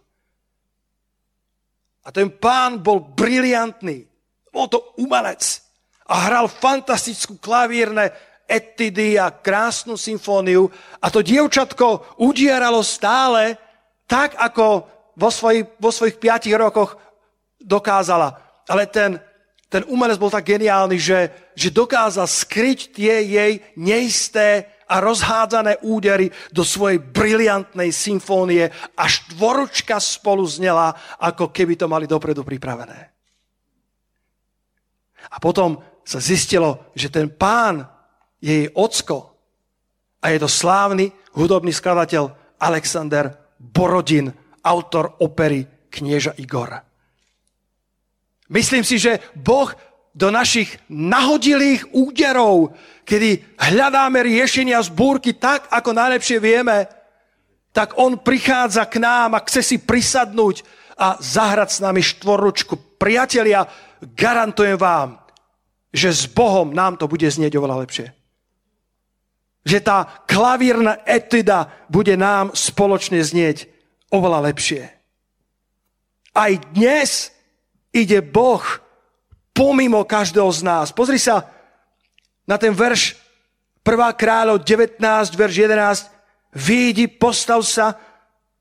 A 2.09 2.13
ten 2.13 2.33
pán 2.33 2.81
bol 2.81 3.13
briliantný. 3.13 4.01
Bol 4.49 4.65
to 4.65 4.97
umelec. 4.97 5.61
A 6.09 6.25
hral 6.25 6.49
fantastickú 6.49 7.37
klavírne 7.37 8.09
etidy 8.49 9.21
a 9.21 9.29
krásnu 9.29 9.93
symfóniu. 9.93 10.73
A 10.97 11.13
to 11.13 11.21
dievčatko 11.21 12.17
udieralo 12.17 12.81
stále 12.81 13.61
tak, 14.09 14.33
ako 14.41 14.89
vo, 15.13 15.29
svoj, 15.29 15.69
vo 15.77 15.93
svojich 15.93 16.17
piatich 16.17 16.57
rokoch 16.57 16.97
dokázala. 17.61 18.41
Ale 18.65 18.89
ten, 18.89 19.21
ten 19.69 19.85
umelec 19.85 20.17
bol 20.17 20.33
tak 20.33 20.49
geniálny, 20.49 20.97
že, 20.97 21.29
že 21.53 21.69
dokázal 21.69 22.25
skryť 22.25 22.79
tie 22.89 23.21
jej 23.21 23.53
neisté 23.77 24.65
a 24.89 24.95
rozhádzané 24.97 25.85
údery 25.85 26.33
do 26.49 26.65
svojej 26.65 26.97
briliantnej 26.97 27.93
symfónie 27.93 28.73
a 28.97 29.03
štvoročka 29.05 30.01
spolu 30.01 30.43
znela, 30.49 30.97
ako 31.21 31.53
keby 31.53 31.77
to 31.77 31.85
mali 31.85 32.09
dopredu 32.09 32.41
pripravené. 32.41 32.99
A 35.29 35.37
potom 35.37 35.77
sa 36.01 36.17
zistilo, 36.17 36.89
že 36.97 37.13
ten 37.13 37.29
pán 37.29 37.85
je 38.41 38.65
jej 38.65 38.69
ocko 38.73 39.37
a 40.25 40.33
je 40.33 40.41
to 40.41 40.49
slávny 40.49 41.13
hudobný 41.37 41.69
skladateľ 41.69 42.57
Alexander 42.57 43.29
Borodin, 43.61 44.33
autor 44.65 45.21
opery 45.21 45.87
Knieža 45.87 46.33
Igor. 46.41 46.81
Myslím 48.49 48.81
si, 48.81 48.97
že 48.97 49.21
Boh 49.37 49.69
do 50.19 50.27
našich 50.27 50.75
nahodilých 50.91 51.95
úderov, 51.95 52.75
kedy 53.07 53.55
hľadáme 53.55 54.19
riešenia 54.19 54.83
z 54.83 54.91
búrky 54.91 55.39
tak, 55.39 55.71
ako 55.71 55.95
najlepšie 55.95 56.43
vieme, 56.43 56.91
tak 57.71 57.95
on 57.95 58.19
prichádza 58.19 58.83
k 58.91 58.99
nám 58.99 59.39
a 59.39 59.43
chce 59.47 59.63
si 59.63 59.77
prisadnúť 59.79 60.67
a 60.99 61.15
zahrať 61.15 61.69
s 61.71 61.79
nami 61.79 62.03
štvorručku. 62.03 62.99
Priatelia, 62.99 63.63
garantujem 64.03 64.75
vám, 64.75 65.23
že 65.95 66.11
s 66.11 66.27
Bohom 66.27 66.75
nám 66.75 66.99
to 66.99 67.07
bude 67.07 67.23
znieť 67.23 67.55
oveľa 67.55 67.87
lepšie. 67.87 68.07
Že 69.63 69.79
tá 69.79 70.03
klavírna 70.27 70.99
etida 71.07 71.71
bude 71.87 72.19
nám 72.19 72.51
spoločne 72.51 73.23
znieť 73.23 73.71
oveľa 74.11 74.51
lepšie. 74.51 74.83
Aj 76.35 76.51
dnes 76.75 77.31
ide 77.95 78.19
Boh 78.19 78.61
pomimo 79.59 80.07
každého 80.07 80.47
z 80.55 80.63
nás. 80.63 80.87
Pozri 80.95 81.19
sa 81.19 81.43
na 82.47 82.55
ten 82.55 82.71
verš 82.71 83.19
1. 83.83 83.91
kráľov 84.15 84.63
19, 84.63 85.03
verš 85.35 85.55
11. 85.67 86.07
Výjdi, 86.55 87.11
postav 87.11 87.59
sa 87.67 87.99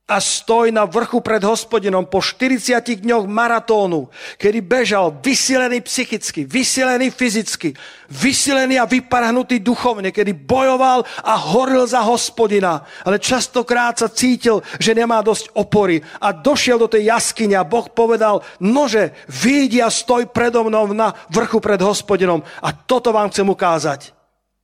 a 0.08 0.24
stoj 0.24 0.72
na 0.72 0.88
vrchu 0.88 1.20
pred 1.20 1.44
hospodinom 1.44 2.08
po 2.08 2.24
40 2.24 2.80
dňoch 3.04 3.28
maratónu, 3.28 4.08
kedy 4.40 4.64
bežal 4.64 5.12
vysilený 5.20 5.84
psychicky, 5.84 6.48
vysilený 6.48 7.12
fyzicky, 7.12 7.76
vysilený 8.08 8.80
a 8.80 8.88
vyparhnutý 8.88 9.60
duchovne, 9.60 10.08
kedy 10.08 10.32
bojoval 10.32 11.04
a 11.20 11.36
horil 11.36 11.84
za 11.84 12.00
hospodina, 12.00 12.88
ale 13.04 13.20
častokrát 13.20 14.00
sa 14.00 14.08
cítil, 14.08 14.64
že 14.80 14.96
nemá 14.96 15.20
dosť 15.20 15.52
opory 15.52 16.00
a 16.24 16.32
došiel 16.32 16.80
do 16.80 16.88
tej 16.88 17.12
jaskyne 17.12 17.60
a 17.60 17.68
Boh 17.68 17.84
povedal, 17.92 18.40
nože, 18.64 19.12
vyjdi 19.28 19.84
a 19.84 19.92
stoj 19.92 20.32
predo 20.32 20.64
mnou 20.64 20.88
na 20.96 21.12
vrchu 21.28 21.60
pred 21.60 21.84
hospodinom 21.84 22.40
a 22.64 22.72
toto 22.72 23.12
vám 23.12 23.28
chcem 23.28 23.44
ukázať. 23.44 24.16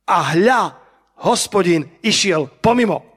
A 0.09 0.33
hľa, 0.33 0.73
hospodin 1.21 1.85
išiel 2.01 2.49
pomimo. 2.65 3.14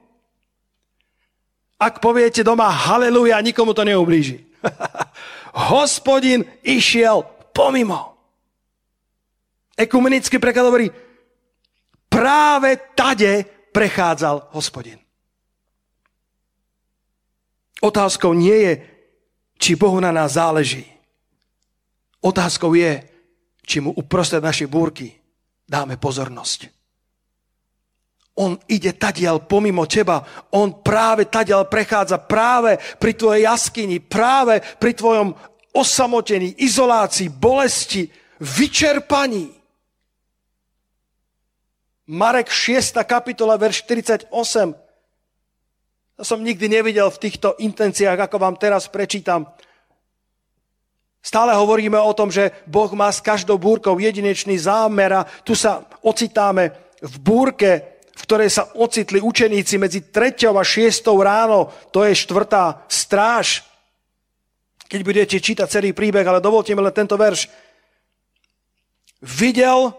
Ak 1.79 2.03
poviete 2.03 2.43
doma 2.43 2.67
haleluja, 2.67 3.39
nikomu 3.39 3.71
to 3.71 3.87
neublíži. 3.87 4.43
Hospodin 5.71 6.43
išiel 6.67 7.23
pomimo. 7.55 8.19
Ekumenický 9.79 10.43
preklad 10.43 10.67
hovorí, 10.67 10.91
práve 12.11 12.91
tade 12.99 13.47
prechádzal 13.71 14.51
hospodin. 14.51 14.99
Otázkou 17.79 18.35
nie 18.35 18.59
je, 18.59 18.75
či 19.55 19.79
Bohu 19.79 20.03
na 20.03 20.11
nás 20.11 20.35
záleží. 20.35 20.83
Otázkou 22.19 22.75
je, 22.75 23.07
či 23.63 23.79
mu 23.79 23.95
uprostred 23.95 24.43
našej 24.43 24.67
búrky 24.67 25.15
dáme 25.63 25.95
pozornosť. 25.95 26.78
On 28.39 28.55
ide 28.71 28.95
tadiaľ 28.95 29.43
pomimo 29.43 29.83
teba. 29.91 30.23
On 30.55 30.71
práve 30.71 31.27
tadiaľ 31.27 31.67
prechádza 31.67 32.23
práve 32.23 32.79
pri 33.03 33.19
tvojej 33.19 33.51
jaskyni, 33.51 33.99
práve 33.99 34.63
pri 34.79 34.95
tvojom 34.95 35.35
osamotení, 35.75 36.55
izolácii, 36.63 37.35
bolesti, 37.35 38.07
vyčerpaní. 38.39 39.51
Marek 42.09 42.49
6. 42.49 42.95
kapitola, 43.05 43.59
verš 43.59 43.85
48. 43.85 44.31
To 46.19 46.23
som 46.27 46.41
nikdy 46.41 46.67
nevidel 46.67 47.11
v 47.11 47.21
týchto 47.21 47.59
intenciách, 47.59 48.19
ako 48.31 48.39
vám 48.39 48.57
teraz 48.57 48.87
prečítam. 48.87 49.51
Stále 51.19 51.53
hovoríme 51.59 51.99
o 51.99 52.15
tom, 52.15 52.31
že 52.31 52.55
Boh 52.65 52.89
má 52.95 53.11
s 53.11 53.19
každou 53.19 53.59
búrkou 53.59 53.99
jedinečný 53.99 54.57
zámer 54.57 55.11
a 55.13 55.27
tu 55.43 55.53
sa 55.59 55.85
ocitáme 56.01 56.71
v 57.03 57.15
búrke, 57.19 57.98
v 58.19 58.27
ktorej 58.27 58.51
sa 58.51 58.67
ocitli 58.75 59.23
učeníci 59.23 59.79
medzi 59.79 60.11
3. 60.11 60.51
a 60.51 60.65
6. 60.67 61.07
ráno, 61.23 61.71
to 61.95 62.03
je 62.03 62.19
štvrtá 62.19 62.83
stráž. 62.91 63.63
Keď 64.91 65.01
budete 65.07 65.37
čítať 65.39 65.71
celý 65.71 65.95
príbeh, 65.95 66.27
ale 66.27 66.43
dovolte 66.43 66.75
mi 66.75 66.83
len 66.83 66.91
tento 66.91 67.15
verš. 67.15 67.47
Videl 69.23 69.95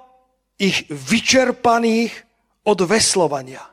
ich 0.59 0.83
vyčerpaných 0.91 2.11
od 2.67 2.79
veslovania. 2.83 3.63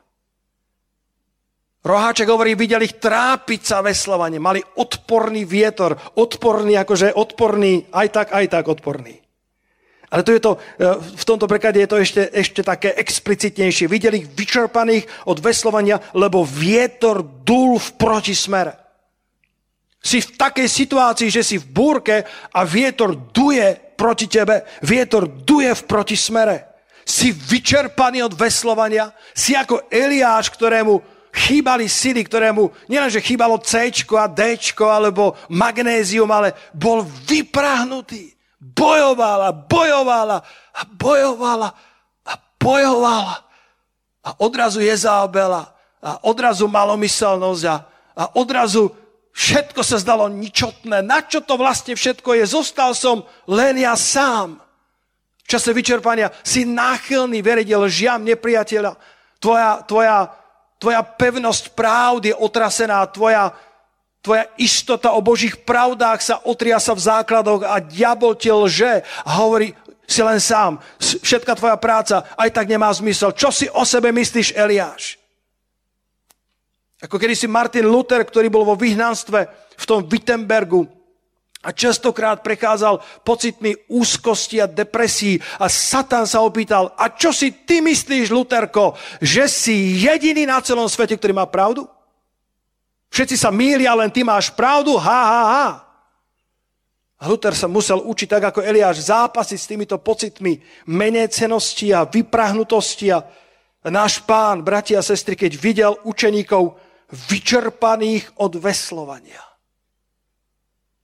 Roháček 1.83 2.27
hovorí, 2.31 2.55
videl 2.55 2.87
ich 2.87 2.99
trápiť 3.03 3.61
sa 3.63 3.83
veslovanie. 3.83 4.39
Mali 4.39 4.63
odporný 4.79 5.43
vietor, 5.43 5.99
odporný, 6.15 6.79
akože 6.79 7.15
odporný, 7.15 7.91
aj 7.91 8.07
tak, 8.15 8.27
aj 8.31 8.45
tak 8.47 8.65
odporný. 8.71 9.26
Ale 10.07 10.23
tu 10.23 10.31
je 10.31 10.39
to, 10.39 10.55
e, 10.55 10.59
v 11.03 11.23
tomto 11.27 11.51
preklade 11.51 11.83
je 11.83 11.89
to 11.91 11.99
ešte, 11.99 12.21
ešte 12.31 12.61
také 12.63 12.95
explicitnejšie. 12.95 13.91
Videli 13.91 14.23
ich 14.23 14.31
vyčerpaných 14.31 15.27
od 15.27 15.43
veslovania, 15.43 15.99
lebo 16.15 16.47
vietor 16.47 17.19
dul 17.43 17.75
v 17.75 17.89
protismere. 17.99 18.73
Si 19.99 20.23
v 20.23 20.39
takej 20.39 20.67
situácii, 20.71 21.27
že 21.27 21.43
si 21.43 21.59
v 21.59 21.67
búrke 21.67 22.23
a 22.55 22.59
vietor 22.63 23.19
duje 23.35 23.75
proti 23.99 24.31
tebe, 24.31 24.63
vietor 24.79 25.27
duje 25.27 25.75
v 25.75 25.83
protismere. 25.83 26.57
Si 27.03 27.35
vyčerpaný 27.35 28.23
od 28.23 28.33
veslovania, 28.39 29.11
si 29.35 29.59
ako 29.59 29.91
Eliáš, 29.91 30.55
ktorému 30.55 31.03
chýbali 31.35 31.91
sily, 31.91 32.23
ktorému 32.23 32.87
nielenže 32.87 33.19
chýbalo 33.19 33.59
C 33.59 33.91
a 33.91 34.25
D 34.31 34.55
alebo 34.79 35.35
magnézium, 35.51 36.31
ale 36.31 36.55
bol 36.71 37.03
vyprahnutý 37.03 38.36
bojovala, 38.75 39.51
bojovala 39.53 40.43
a 40.75 40.81
bojovala 40.87 41.69
a 42.25 42.33
bojovala. 42.59 43.35
A 44.27 44.29
odrazu 44.43 44.83
Jezábela 44.83 45.71
a 46.03 46.19
odrazu 46.27 46.67
malomyselnosť 46.67 47.63
a, 47.67 47.75
a 48.17 48.23
odrazu 48.35 48.91
všetko 49.31 49.81
sa 49.85 49.97
zdalo 50.01 50.27
ničotné. 50.27 50.99
Na 51.05 51.23
čo 51.23 51.39
to 51.39 51.55
vlastne 51.55 51.95
všetko 51.95 52.35
je? 52.41 52.43
Zostal 52.49 52.91
som 52.97 53.23
len 53.47 53.79
ja 53.79 53.95
sám. 53.95 54.59
V 55.47 55.55
čase 55.55 55.71
vyčerpania 55.71 56.27
si 56.43 56.67
náchylný 56.67 57.39
veriť 57.39 57.71
lžiam 57.71 58.19
nepriateľa. 58.27 58.99
Tvoja, 59.39 59.79
tvoja, 59.87 60.27
tvoja 60.75 61.01
pevnosť 61.05 61.71
práv 61.71 62.19
je 62.25 62.35
otrasená, 62.35 63.05
tvoja, 63.07 63.55
tvoja 64.27 64.43
istota 64.59 65.15
o 65.15 65.23
Božích 65.23 65.55
pravdách 65.63 66.19
sa 66.19 66.35
otriasa 66.43 66.91
v 66.91 66.99
základoch 67.07 67.63
a 67.63 67.79
diabol 67.79 68.35
ti 68.35 68.51
lže 68.51 69.07
a 69.23 69.29
hovorí, 69.39 69.71
si 70.03 70.19
len 70.19 70.39
sám, 70.43 70.83
všetka 70.99 71.55
tvoja 71.55 71.79
práca 71.79 72.27
aj 72.35 72.51
tak 72.51 72.67
nemá 72.67 72.91
zmysel. 72.91 73.31
Čo 73.31 73.55
si 73.55 73.71
o 73.71 73.87
sebe 73.87 74.11
myslíš, 74.11 74.55
Eliáš? 74.55 75.15
Ako 76.99 77.15
kedy 77.15 77.35
si 77.39 77.47
Martin 77.47 77.87
Luther, 77.87 78.23
ktorý 78.23 78.51
bol 78.51 78.67
vo 78.67 78.75
vyhnanstve 78.75 79.39
v 79.79 79.85
tom 79.87 80.03
Wittenbergu 80.07 80.87
a 81.63 81.75
častokrát 81.75 82.39
prechádzal 82.43 83.23
pocitmi 83.23 83.75
úzkosti 83.91 84.63
a 84.63 84.67
depresí 84.67 85.39
a 85.59 85.67
Satan 85.71 86.23
sa 86.23 86.43
opýtal, 86.43 86.95
a 86.95 87.11
čo 87.11 87.35
si 87.35 87.51
ty 87.67 87.83
myslíš, 87.83 88.31
Luterko, 88.31 88.95
že 89.19 89.47
si 89.51 90.03
jediný 90.03 90.47
na 90.47 90.63
celom 90.63 90.87
svete, 90.87 91.15
ktorý 91.15 91.35
má 91.35 91.47
pravdu? 91.47 91.87
Všetci 93.07 93.35
sa 93.39 93.49
mýlia, 93.49 93.95
len 93.95 94.11
ty 94.11 94.23
máš 94.23 94.51
pravdu, 94.51 94.99
ha, 94.99 95.21
ha, 95.23 95.43
ha. 95.47 95.67
A 97.17 97.23
Luther 97.25 97.57
sa 97.57 97.65
musel 97.65 97.97
učiť 97.97 98.29
tak 98.29 98.43
ako 98.53 98.61
Eliáš 98.61 99.09
zápasiť 99.09 99.57
s 99.57 99.69
týmito 99.69 99.97
pocitmi 99.97 100.61
menecenosti 100.85 101.89
a 101.89 102.05
vyprahnutosti 102.05 103.09
a 103.09 103.25
náš 103.89 104.21
pán, 104.21 104.61
bratia 104.61 105.01
a 105.01 105.05
sestry, 105.05 105.33
keď 105.33 105.51
videl 105.57 105.93
učeníkov 106.05 106.77
vyčerpaných 107.09 108.37
od 108.37 108.61
veslovania. 108.61 109.41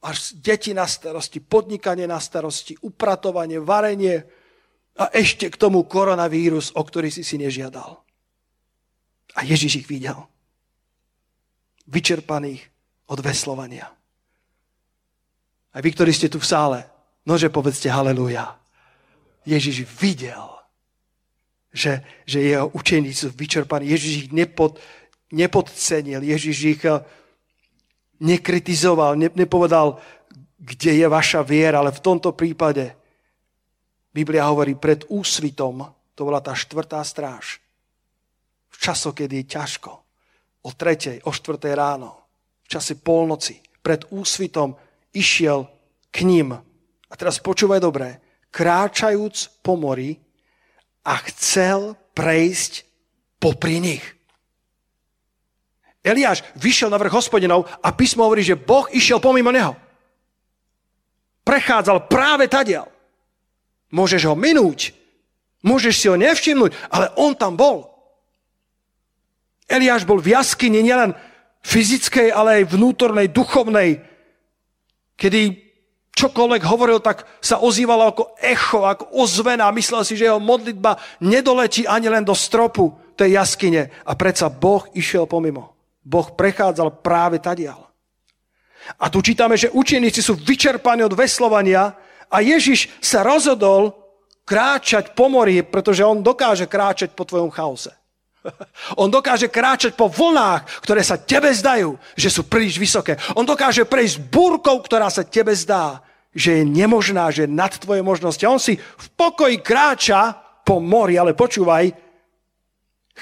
Máš 0.04 0.36
deti 0.38 0.76
na 0.76 0.86
starosti, 0.86 1.40
podnikanie 1.40 2.06
na 2.06 2.20
starosti, 2.20 2.78
upratovanie, 2.84 3.58
varenie 3.58 4.28
a 5.00 5.10
ešte 5.16 5.50
k 5.50 5.56
tomu 5.56 5.88
koronavírus, 5.88 6.76
o 6.76 6.84
ktorý 6.84 7.10
si 7.10 7.24
si 7.26 7.40
nežiadal. 7.40 8.04
A 9.34 9.40
Ježiš 9.42 9.82
ich 9.82 9.88
videl. 9.90 10.30
Vyčerpaných 11.88 12.64
od 13.12 13.20
veslovania. 13.20 13.92
Aj 15.74 15.82
vy, 15.82 15.90
ktorí 15.90 16.14
ste 16.14 16.30
tu 16.30 16.38
v 16.38 16.46
sále, 16.46 16.80
nože 17.26 17.50
povedzte 17.50 17.90
haleluja. 17.90 18.56
Ježiš 19.44 19.84
videl, 20.00 20.54
že, 21.74 22.06
že 22.24 22.40
jeho 22.40 22.70
učeníci 22.72 23.28
sú 23.28 23.30
vyčerpaní. 23.34 23.90
Ježiš 23.90 24.14
ich 24.16 24.30
nepod, 24.30 24.78
nepodcenil. 25.34 26.22
Ježiš 26.22 26.58
ich 26.78 26.82
eh, 26.86 27.02
nekritizoval, 28.22 29.18
ne, 29.18 29.34
nepovedal, 29.34 29.98
kde 30.62 31.04
je 31.04 31.08
vaša 31.10 31.42
viera, 31.44 31.82
ale 31.82 31.92
v 31.92 32.04
tomto 32.06 32.32
prípade 32.38 32.96
Biblia 34.14 34.46
hovorí 34.48 34.78
pred 34.78 35.04
úsvitom, 35.10 35.90
to 36.14 36.22
bola 36.24 36.40
tá 36.40 36.54
štvrtá 36.54 37.02
stráž. 37.02 37.58
V 38.70 38.78
času, 38.78 39.12
kedy 39.12 39.44
je 39.44 39.46
ťažko. 39.58 40.03
O 40.64 40.72
tretej, 40.72 41.20
o 41.28 41.32
štvrtej 41.32 41.74
ráno. 41.76 42.16
V 42.64 42.68
čase 42.72 42.96
polnoci. 42.96 43.60
Pred 43.84 44.16
úsvitom 44.16 44.76
išiel 45.12 45.68
k 46.10 46.24
ním. 46.24 46.56
A 47.08 47.14
teraz 47.20 47.44
počúvaj 47.44 47.84
dobre. 47.84 48.24
Kráčajúc 48.54 49.60
po 49.66 49.76
mori 49.76 50.16
a 51.04 51.20
chcel 51.28 52.00
prejsť 52.16 52.88
popri 53.42 53.84
nich. 53.84 54.06
Eliáš 56.04 56.44
vyšiel 56.60 56.92
na 56.92 57.00
vrch 57.00 57.16
hospodinov 57.16 57.68
a 57.80 57.96
písmo 57.96 58.28
hovorí, 58.28 58.44
že 58.44 58.60
Boh 58.60 58.88
išiel 58.92 59.24
pomimo 59.24 59.52
neho. 59.56 59.76
Prechádzal 61.48 62.08
práve 62.12 62.48
tadiaľ. 62.52 62.92
Môžeš 63.92 64.28
ho 64.28 64.36
minúť, 64.36 64.92
môžeš 65.64 65.94
si 65.96 66.06
ho 66.12 66.20
nevšimnúť, 66.20 66.72
ale 66.92 67.14
on 67.16 67.38
tam 67.38 67.56
bol. 67.56 67.93
Eliáš 69.74 70.06
bol 70.06 70.22
v 70.22 70.38
jaskyni 70.38 70.86
nielen 70.86 71.18
fyzickej, 71.66 72.30
ale 72.30 72.62
aj 72.62 72.78
vnútornej, 72.78 73.34
duchovnej, 73.34 74.06
kedy 75.18 75.42
čokoľvek 76.14 76.62
hovoril, 76.70 77.02
tak 77.02 77.26
sa 77.42 77.58
ozývalo 77.58 78.14
ako 78.14 78.24
echo, 78.38 78.86
ako 78.86 79.18
ozvena 79.18 79.74
myslel 79.74 80.06
si, 80.06 80.14
že 80.14 80.30
jeho 80.30 80.38
modlitba 80.38 81.02
nedoletí 81.26 81.90
ani 81.90 82.08
len 82.14 82.22
do 82.22 82.38
stropu 82.38 82.94
tej 83.18 83.42
jaskyne. 83.42 83.90
A 84.06 84.14
predsa 84.14 84.54
Boh 84.54 84.86
išiel 84.94 85.26
pomimo. 85.26 85.74
Boh 86.04 86.28
prechádzal 86.36 87.02
práve 87.02 87.42
tadiaľ. 87.42 87.90
A 89.00 89.08
tu 89.08 89.24
čítame, 89.24 89.56
že 89.56 89.72
učeníci 89.72 90.20
sú 90.20 90.36
vyčerpaní 90.36 91.08
od 91.08 91.16
veslovania 91.16 91.96
a 92.28 92.44
Ježiš 92.44 92.92
sa 93.00 93.24
rozhodol 93.24 93.96
kráčať 94.44 95.16
po 95.16 95.32
mori, 95.32 95.64
pretože 95.64 96.04
on 96.04 96.20
dokáže 96.20 96.68
kráčať 96.68 97.16
po 97.16 97.24
tvojom 97.24 97.48
chaose. 97.48 97.96
On 99.02 99.08
dokáže 99.08 99.48
kráčať 99.48 99.96
po 99.96 100.12
vlnách, 100.12 100.84
ktoré 100.84 101.02
sa 101.04 101.20
tebe 101.20 101.52
zdajú, 101.52 101.96
že 102.16 102.30
sú 102.30 102.48
príliš 102.48 102.78
vysoké. 102.80 103.16
On 103.36 103.48
dokáže 103.48 103.88
prejsť 103.88 104.20
búrkou, 104.28 104.80
ktorá 104.84 105.08
sa 105.08 105.24
tebe 105.24 105.56
zdá, 105.56 106.04
že 106.34 106.62
je 106.62 106.64
nemožná, 106.66 107.30
že 107.30 107.46
je 107.46 107.56
nad 107.56 107.72
tvoje 107.72 108.02
možnosti. 108.02 108.44
On 108.50 108.60
si 108.60 108.78
v 108.78 109.08
pokoji 109.16 109.62
kráča 109.62 110.36
po 110.66 110.80
mori, 110.82 111.16
ale 111.20 111.38
počúvaj, 111.38 111.94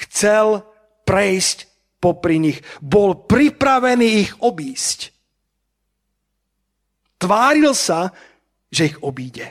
chcel 0.08 0.64
prejsť 1.04 1.58
popri 2.00 2.40
nich. 2.40 2.60
Bol 2.80 3.28
pripravený 3.28 4.08
ich 4.26 4.32
obísť. 4.40 5.12
Tváril 7.22 7.78
sa, 7.78 8.10
že 8.74 8.90
ich 8.90 8.98
obíde. 9.06 9.46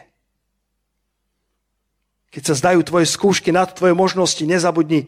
Keď 2.34 2.42
sa 2.42 2.54
zdajú 2.58 2.82
tvoje 2.86 3.06
skúšky 3.06 3.54
nad 3.54 3.70
tvoje 3.74 3.94
možnosti, 3.94 4.42
nezabudni, 4.42 5.06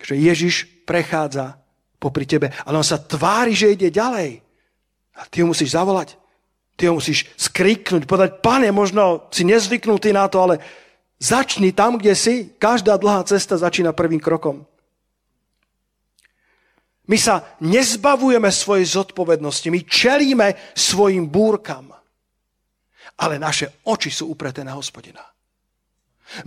že 0.00 0.14
Ježiš 0.18 0.84
prechádza 0.84 1.58
popri 1.98 2.28
tebe, 2.28 2.52
ale 2.68 2.76
on 2.76 2.86
sa 2.86 3.00
tvári, 3.00 3.56
že 3.56 3.72
ide 3.72 3.88
ďalej. 3.88 4.44
A 5.14 5.22
ty 5.30 5.40
ho 5.40 5.48
musíš 5.48 5.72
zavolať. 5.72 6.18
Ty 6.74 6.90
ho 6.90 6.98
musíš 6.98 7.30
skriknúť, 7.38 8.04
povedať, 8.04 8.42
pane, 8.42 8.68
možno 8.74 9.30
si 9.30 9.46
nezvyknutý 9.46 10.10
na 10.10 10.26
to, 10.26 10.42
ale 10.42 10.54
začni 11.22 11.70
tam, 11.70 12.02
kde 12.02 12.12
si. 12.18 12.34
Každá 12.58 12.98
dlhá 12.98 13.22
cesta 13.24 13.54
začína 13.54 13.94
prvým 13.94 14.18
krokom. 14.18 14.66
My 17.04 17.20
sa 17.20 17.44
nezbavujeme 17.60 18.48
svojej 18.48 18.88
zodpovednosti, 18.96 19.68
my 19.68 19.80
čelíme 19.84 20.48
svojim 20.72 21.28
búrkam. 21.28 21.92
Ale 23.14 23.38
naše 23.38 23.70
oči 23.86 24.10
sú 24.10 24.34
upreté 24.34 24.66
na 24.66 24.74
hospodina. 24.74 25.22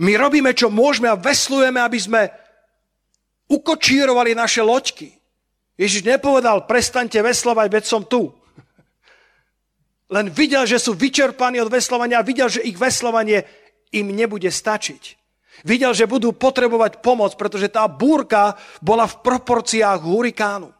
My 0.02 0.18
robíme, 0.20 0.52
čo 0.52 0.68
môžeme 0.68 1.08
a 1.08 1.16
veslujeme, 1.16 1.80
aby 1.80 1.96
sme 1.96 2.28
ukočírovali 3.48 4.36
naše 4.36 4.60
loďky. 4.60 5.12
Ježiš 5.78 6.04
nepovedal, 6.04 6.68
prestaňte 6.68 7.22
veslovať, 7.22 7.66
veď 7.70 7.84
som 7.86 8.02
tu. 8.04 8.34
Len 10.08 10.26
videl, 10.32 10.64
že 10.64 10.80
sú 10.80 10.96
vyčerpaní 10.96 11.60
od 11.60 11.68
veslovania 11.68 12.20
a 12.20 12.26
videl, 12.26 12.48
že 12.48 12.64
ich 12.64 12.76
veslovanie 12.76 13.44
im 13.92 14.08
nebude 14.12 14.48
stačiť. 14.48 15.16
Videl, 15.66 15.90
že 15.94 16.10
budú 16.10 16.34
potrebovať 16.34 17.02
pomoc, 17.02 17.34
pretože 17.34 17.70
tá 17.70 17.86
búrka 17.90 18.54
bola 18.78 19.06
v 19.06 19.18
proporciách 19.22 20.00
hurikánu. 20.00 20.70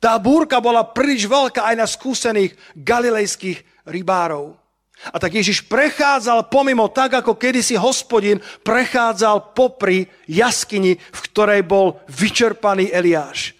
Tá 0.00 0.16
búrka 0.16 0.60
bola 0.64 0.84
príliš 0.84 1.28
veľká 1.28 1.68
aj 1.68 1.76
na 1.76 1.84
skúsených 1.84 2.56
galilejských 2.72 3.84
rybárov. 3.84 4.59
A 5.08 5.16
tak 5.16 5.32
Ježiš 5.32 5.64
prechádzal 5.64 6.52
pomimo 6.52 6.92
tak, 6.92 7.16
ako 7.24 7.40
kedysi 7.40 7.80
hospodin 7.80 8.36
prechádzal 8.60 9.56
popri 9.56 10.04
jaskyni, 10.28 11.00
v 11.00 11.20
ktorej 11.32 11.64
bol 11.64 12.04
vyčerpaný 12.12 12.92
Eliáš. 12.92 13.56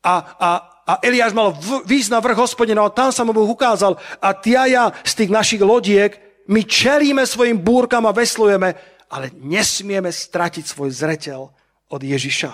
A, 0.00 0.14
a, 0.40 0.50
a 0.88 0.92
Eliáš 1.04 1.36
mal 1.36 1.52
výsť 1.84 2.10
na 2.16 2.24
vrch 2.24 2.40
hospodina 2.40 2.80
a 2.80 2.88
tam 2.88 3.12
sa 3.12 3.28
mu 3.28 3.36
Boh 3.36 3.44
ukázal. 3.44 4.00
A 4.24 4.32
ty 4.32 4.56
a 4.56 4.64
ja 4.64 4.84
z 5.04 5.12
tých 5.20 5.30
našich 5.30 5.60
lodiek, 5.60 6.16
my 6.48 6.64
čelíme 6.64 7.28
svojim 7.28 7.60
búrkam 7.60 8.08
a 8.08 8.16
veslujeme, 8.16 8.72
ale 9.12 9.28
nesmieme 9.36 10.08
stratiť 10.08 10.64
svoj 10.64 10.90
zreteľ 10.96 11.40
od 11.92 12.00
Ježiša. 12.00 12.50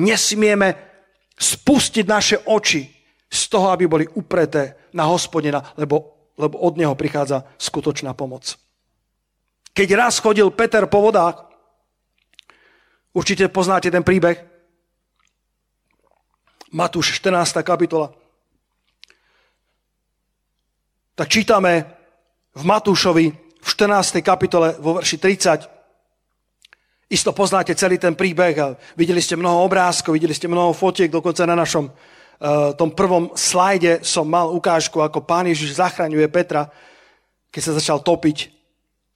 Nesmieme 0.00 0.68
spustiť 1.36 2.04
naše 2.08 2.36
oči 2.48 2.88
z 3.28 3.42
toho, 3.52 3.70
aby 3.76 3.84
boli 3.84 4.04
upreté 4.08 4.88
na 4.96 5.04
hospodina, 5.04 5.60
lebo 5.76 6.17
lebo 6.38 6.56
od 6.62 6.78
neho 6.78 6.94
prichádza 6.94 7.44
skutočná 7.58 8.14
pomoc. 8.14 8.54
Keď 9.74 9.88
raz 9.98 10.22
chodil 10.22 10.48
Peter 10.54 10.86
po 10.86 11.02
vodách, 11.02 11.44
určite 13.12 13.50
poznáte 13.50 13.90
ten 13.90 14.06
príbeh, 14.06 14.38
Matúš 16.68 17.16
14. 17.18 17.64
kapitola, 17.64 18.12
tak 21.18 21.26
čítame 21.26 21.88
v 22.54 22.62
Matúšovi 22.62 23.26
v 23.58 23.66
14. 23.66 24.22
kapitole 24.22 24.76
vo 24.78 25.00
verši 25.00 25.16
30. 25.18 25.66
Isto 27.08 27.32
poznáte 27.32 27.72
celý 27.72 27.96
ten 27.96 28.12
príbeh 28.12 28.54
a 28.60 28.76
videli 28.94 29.24
ste 29.24 29.34
mnoho 29.34 29.64
obrázkov, 29.64 30.14
videli 30.14 30.36
ste 30.36 30.44
mnoho 30.44 30.76
fotiek, 30.76 31.08
dokonca 31.08 31.48
na 31.48 31.56
našom 31.56 31.88
tom 32.78 32.94
prvom 32.94 33.34
slajde 33.34 34.06
som 34.06 34.22
mal 34.22 34.54
ukážku, 34.54 35.02
ako 35.02 35.26
pán 35.26 35.50
Ježiš 35.50 35.82
zachraňuje 35.82 36.26
Petra, 36.30 36.70
keď 37.50 37.62
sa 37.62 37.76
začal 37.76 37.98
topiť. 37.98 38.54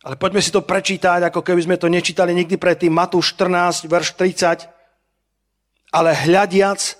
Ale 0.02 0.18
poďme 0.18 0.42
si 0.42 0.50
to 0.50 0.66
prečítať, 0.66 1.30
ako 1.30 1.46
keby 1.46 1.62
sme 1.62 1.76
to 1.78 1.86
nečítali 1.86 2.34
nikdy 2.34 2.58
predtým. 2.58 2.90
Matúš 2.90 3.38
14, 3.38 3.86
verš 3.86 4.18
30. 4.18 4.66
Ale 5.94 6.10
hľadiac 6.10 6.98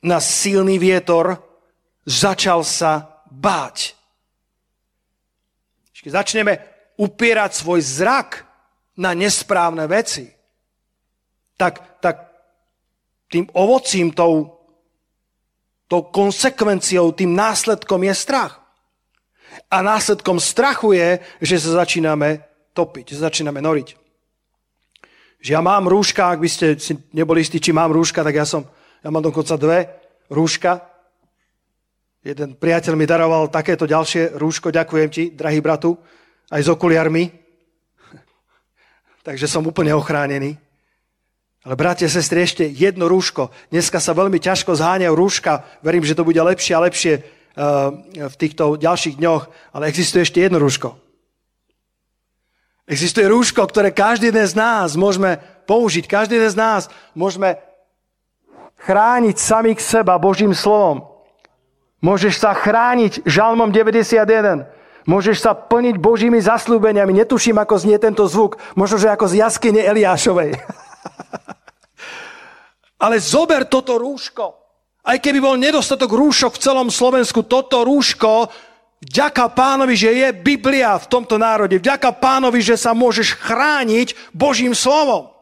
na 0.00 0.16
silný 0.16 0.80
vietor, 0.80 1.36
začal 2.08 2.64
sa 2.64 3.20
báť. 3.28 3.92
Keď 6.00 6.16
začneme 6.16 6.56
upierať 6.96 7.60
svoj 7.60 7.84
zrak 7.84 8.48
na 8.96 9.12
nesprávne 9.12 9.84
veci, 9.84 10.32
tak, 11.60 12.00
tak 12.00 12.24
tým 13.28 13.44
ovocím, 13.52 14.16
tou, 14.16 14.59
tou 15.90 16.06
konsekvenciou, 16.06 17.10
tým 17.10 17.34
následkom 17.34 18.06
je 18.06 18.14
strach. 18.14 18.62
A 19.66 19.82
následkom 19.82 20.38
strachu 20.38 20.94
je, 20.94 21.18
že 21.42 21.58
sa 21.58 21.82
začíname 21.82 22.46
topiť, 22.70 23.10
že 23.10 23.14
sa 23.18 23.34
začíname 23.34 23.58
noriť. 23.58 23.98
Že 25.42 25.50
ja 25.50 25.58
mám 25.58 25.90
rúška, 25.90 26.30
ak 26.30 26.38
by 26.38 26.48
ste 26.48 26.66
si 26.78 26.94
neboli 27.10 27.42
istí, 27.42 27.58
či 27.58 27.74
mám 27.74 27.90
rúška, 27.90 28.22
tak 28.22 28.38
ja 28.38 28.46
som, 28.46 28.62
ja 29.02 29.10
mám 29.10 29.26
dokonca 29.26 29.58
dve 29.58 29.90
rúška. 30.30 30.78
Jeden 32.22 32.54
priateľ 32.54 32.94
mi 32.94 33.10
daroval 33.10 33.50
takéto 33.50 33.82
ďalšie 33.88 34.38
rúško, 34.38 34.70
ďakujem 34.70 35.08
ti, 35.10 35.34
drahý 35.34 35.58
bratu, 35.58 35.98
aj 36.54 36.60
s 36.62 36.68
okuliarmi. 36.70 37.34
Takže 39.26 39.50
som 39.50 39.66
úplne 39.66 39.90
ochránený. 39.90 40.54
Ale 41.60 41.76
bratia, 41.76 42.08
sestry, 42.08 42.48
ešte 42.48 42.64
jedno 42.64 43.04
rúško. 43.04 43.52
Dneska 43.68 44.00
sa 44.00 44.16
veľmi 44.16 44.40
ťažko 44.40 44.80
zháňajú 44.80 45.12
rúška. 45.12 45.60
Verím, 45.84 46.08
že 46.08 46.16
to 46.16 46.24
bude 46.24 46.40
lepšie 46.40 46.72
a 46.72 46.84
lepšie 46.88 47.12
eh, 47.20 47.24
v 48.16 48.34
týchto 48.40 48.80
ďalších 48.80 49.20
dňoch. 49.20 49.76
Ale 49.76 49.92
existuje 49.92 50.24
ešte 50.24 50.40
jedno 50.40 50.56
rúško. 50.56 50.96
Existuje 52.88 53.28
rúško, 53.28 53.60
ktoré 53.68 53.92
každý 53.92 54.32
jeden 54.32 54.48
z 54.48 54.56
nás 54.56 54.96
môžeme 54.96 55.36
použiť. 55.68 56.08
Každý 56.08 56.40
jeden 56.40 56.50
z 56.50 56.56
nás 56.56 56.88
môžeme 57.12 57.60
chrániť 58.80 59.36
samých 59.36 59.84
seba 59.84 60.16
Božím 60.16 60.56
slovom. 60.56 61.12
Môžeš 62.00 62.40
sa 62.40 62.56
chrániť 62.56 63.28
žalmom 63.28 63.68
91. 63.68 64.64
Môžeš 65.04 65.44
sa 65.44 65.52
plniť 65.52 66.00
Božími 66.00 66.40
zaslúbeniami. 66.40 67.12
Netuším, 67.20 67.60
ako 67.60 67.76
znie 67.76 68.00
tento 68.00 68.24
zvuk. 68.24 68.56
Možno, 68.72 68.96
že 68.96 69.12
ako 69.12 69.28
z 69.28 69.44
jaskyne 69.44 69.84
Eliášovej. 69.84 70.56
Ale 73.00 73.16
zober 73.16 73.64
toto 73.64 73.96
rúško. 73.96 74.60
Aj 75.00 75.16
keby 75.16 75.40
bol 75.40 75.56
nedostatok 75.56 76.12
rúšok 76.12 76.60
v 76.60 76.62
celom 76.62 76.88
Slovensku, 76.92 77.48
toto 77.48 77.80
rúško, 77.80 78.52
vďaka 79.00 79.48
pánovi, 79.56 79.96
že 79.96 80.12
je 80.12 80.28
Biblia 80.36 81.00
v 81.00 81.08
tomto 81.08 81.40
národe, 81.40 81.80
vďaka 81.80 82.20
pánovi, 82.20 82.60
že 82.60 82.76
sa 82.76 82.92
môžeš 82.92 83.40
chrániť 83.40 84.36
Božím 84.36 84.76
slovom 84.76 85.32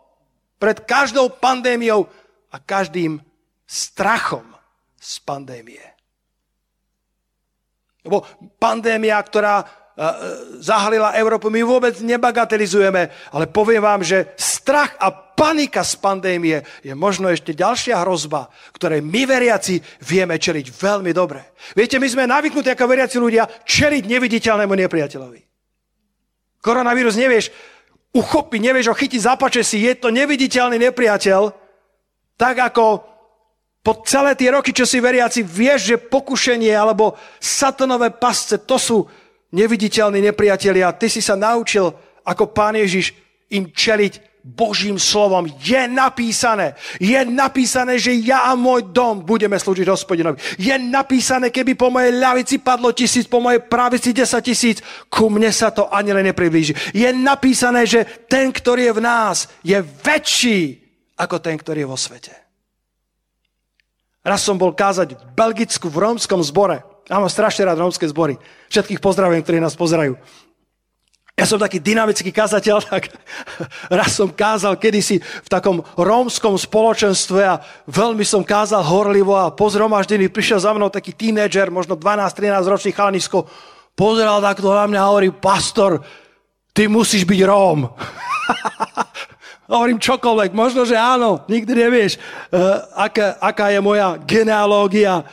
pred 0.63 0.79
každou 0.87 1.27
pandémiou 1.35 2.07
a 2.55 2.57
každým 2.63 3.19
strachom 3.67 4.47
z 4.99 5.19
pandémie. 5.27 5.83
Lebo 8.07 8.25
pandémia, 8.63 9.19
ktorá 9.21 9.67
zahalila 10.63 11.19
Európu. 11.19 11.51
My 11.51 11.67
vôbec 11.67 11.99
nebagatelizujeme, 11.99 13.11
ale 13.35 13.45
poviem 13.51 13.83
vám, 13.83 14.07
že 14.07 14.31
strach 14.39 14.95
a 15.03 15.11
panika 15.11 15.83
z 15.83 15.99
pandémie 15.99 16.63
je 16.87 16.95
možno 16.95 17.27
ešte 17.27 17.51
ďalšia 17.51 17.99
hrozba, 18.07 18.47
ktorej 18.71 19.03
my 19.03 19.27
veriaci 19.27 19.83
vieme 20.07 20.39
čeliť 20.39 20.67
veľmi 20.71 21.11
dobre. 21.11 21.59
Viete, 21.75 21.99
my 21.99 22.07
sme 22.07 22.31
navyknutí 22.31 22.71
ako 22.71 22.87
veriaci 22.87 23.19
ľudia 23.19 23.51
čeliť 23.67 24.07
neviditeľnému 24.07 24.75
nepriateľovi. 24.87 25.41
Koronavírus 26.63 27.19
nevieš 27.19 27.51
uchopiť, 28.15 28.61
nevieš 28.63 28.91
ho 28.91 28.95
chytiť, 28.95 29.21
zapače 29.21 29.63
si, 29.67 29.83
je 29.83 29.95
to 29.99 30.15
neviditeľný 30.15 30.79
nepriateľ, 30.91 31.43
tak 32.39 32.55
ako 32.71 33.03
po 33.83 33.93
celé 34.07 34.35
tie 34.35 34.51
roky, 34.53 34.75
čo 34.75 34.87
si 34.87 34.99
veriaci, 35.03 35.43
vieš, 35.43 35.95
že 35.95 35.97
pokušenie 36.03 36.75
alebo 36.75 37.15
satanové 37.39 38.11
pasce, 38.15 38.63
to 38.63 38.77
sú 38.77 39.07
neviditeľní 39.53 40.21
nepriatelia, 40.21 40.97
ty 40.97 41.09
si 41.09 41.25
sa 41.25 41.37
naučil 41.37 41.93
ako 42.25 42.53
pán 42.53 42.77
Ježiš 42.77 43.17
im 43.49 43.73
čeliť 43.73 44.29
Božím 44.49 44.97
slovom. 44.97 45.45
Je 45.61 45.83
napísané, 45.89 46.73
je 46.97 47.21
napísané, 47.29 48.01
že 48.01 48.17
ja 48.17 48.49
a 48.49 48.57
môj 48.57 48.89
dom 48.97 49.21
budeme 49.21 49.61
slúžiť 49.61 49.85
hospodinovi. 49.89 50.41
Je 50.57 50.73
napísané, 50.79 51.53
keby 51.53 51.77
po 51.77 51.93
mojej 51.93 52.17
ľavici 52.17 52.57
padlo 52.65 52.97
tisíc, 52.97 53.29
po 53.29 53.45
mojej 53.45 53.61
pravici 53.61 54.17
desať 54.17 54.43
tisíc, 54.49 54.77
ku 55.13 55.29
mne 55.29 55.53
sa 55.53 55.69
to 55.69 55.93
ani 55.93 56.17
len 56.17 56.33
nepriblíži. 56.33 56.97
Je 56.97 57.09
napísané, 57.13 57.85
že 57.85 58.09
ten, 58.25 58.49
ktorý 58.49 58.89
je 58.89 58.97
v 58.97 59.05
nás, 59.05 59.37
je 59.61 59.77
väčší 59.81 60.81
ako 61.19 61.37
ten, 61.45 61.61
ktorý 61.61 61.85
je 61.85 61.93
vo 61.93 61.99
svete. 62.01 62.33
Raz 64.25 64.45
som 64.45 64.57
bol 64.57 64.73
kázať 64.73 65.13
v 65.13 65.23
Belgicku 65.37 65.93
v 65.93 66.01
rómskom 66.09 66.41
zbore. 66.41 66.85
Ja 67.09 67.17
mám 67.17 67.33
strašne 67.33 67.65
rád 67.65 67.81
rómske 67.81 68.05
zbory. 68.05 68.37
Všetkých 68.69 69.01
pozdravujem, 69.01 69.41
ktorí 69.41 69.59
nás 69.65 69.73
pozerajú. 69.73 70.21
Ja 71.39 71.47
som 71.47 71.63
taký 71.63 71.79
dynamický 71.79 72.35
kazateľ, 72.35 72.77
tak 72.91 73.15
raz 73.89 74.19
som 74.19 74.29
kázal 74.29 74.75
kedysi 74.77 75.23
v 75.23 75.49
takom 75.49 75.87
rómskom 75.97 76.59
spoločenstve 76.59 77.41
a 77.47 77.63
veľmi 77.87 78.27
som 78.27 78.43
kázal 78.43 78.83
horlivo 78.83 79.39
a 79.39 79.55
po 79.55 79.71
zhromaždení 79.71 80.29
prišiel 80.29 80.59
za 80.59 80.75
mnou 80.75 80.91
taký 80.91 81.15
tínedžer, 81.15 81.71
možno 81.71 81.95
12-13 81.95 82.67
ročný 82.67 82.91
chalanisko, 82.91 83.47
pozeral 83.95 84.43
takto 84.43 84.69
na 84.75 84.91
mňa 84.91 85.01
a 85.01 85.09
hovorí, 85.15 85.31
pastor, 85.31 86.03
ty 86.75 86.91
musíš 86.91 87.23
byť 87.23 87.41
Róm. 87.47 87.87
Hovorím 89.69 90.01
čokoľvek, 90.01 90.57
možno, 90.57 90.89
že 90.89 90.97
áno, 90.97 91.45
nikdy 91.45 91.73
nevieš, 91.77 92.17
uh, 92.17 92.89
aká, 92.97 93.37
aká 93.37 93.69
je 93.69 93.85
moja 93.85 94.17
genealógia 94.25 95.29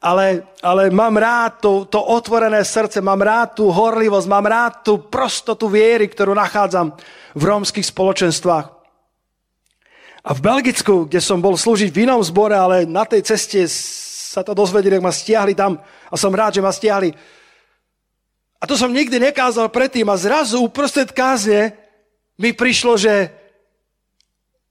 ale, 0.00 0.48
ale 0.64 0.88
mám 0.88 1.12
rád 1.12 1.60
to, 1.60 1.84
to 1.84 2.00
otvorené 2.00 2.64
srdce, 2.64 3.04
mám 3.04 3.20
rád 3.20 3.60
tú 3.60 3.68
horlivosť, 3.68 4.26
mám 4.32 4.48
rád 4.48 4.72
tú 4.80 4.96
prostotu 4.96 5.68
viery, 5.68 6.08
ktorú 6.08 6.32
nachádzam 6.32 6.96
v 7.36 7.42
rómskych 7.44 7.84
spoločenstvách. 7.84 8.66
A 10.20 10.30
v 10.32 10.40
Belgicku, 10.40 11.04
kde 11.04 11.20
som 11.20 11.44
bol 11.44 11.56
slúžiť 11.56 11.92
v 11.92 12.08
inom 12.08 12.20
zbore, 12.24 12.56
ale 12.56 12.88
na 12.88 13.04
tej 13.04 13.28
ceste 13.28 13.68
sa 13.68 14.40
to 14.40 14.56
dozvedeli, 14.56 14.96
ak 14.96 15.04
ma 15.04 15.12
stiahli 15.12 15.52
tam 15.52 15.76
a 16.08 16.14
som 16.16 16.32
rád, 16.32 16.56
že 16.56 16.64
ma 16.64 16.72
stiahli. 16.72 17.12
A 18.60 18.64
to 18.68 18.76
som 18.76 18.92
nikdy 18.92 19.20
nekázal 19.20 19.68
predtým 19.72 20.08
a 20.08 20.20
zrazu 20.20 20.60
uprostred 20.60 21.12
kázne 21.12 21.76
mi 22.40 22.56
prišlo, 22.56 22.96
že 22.96 23.32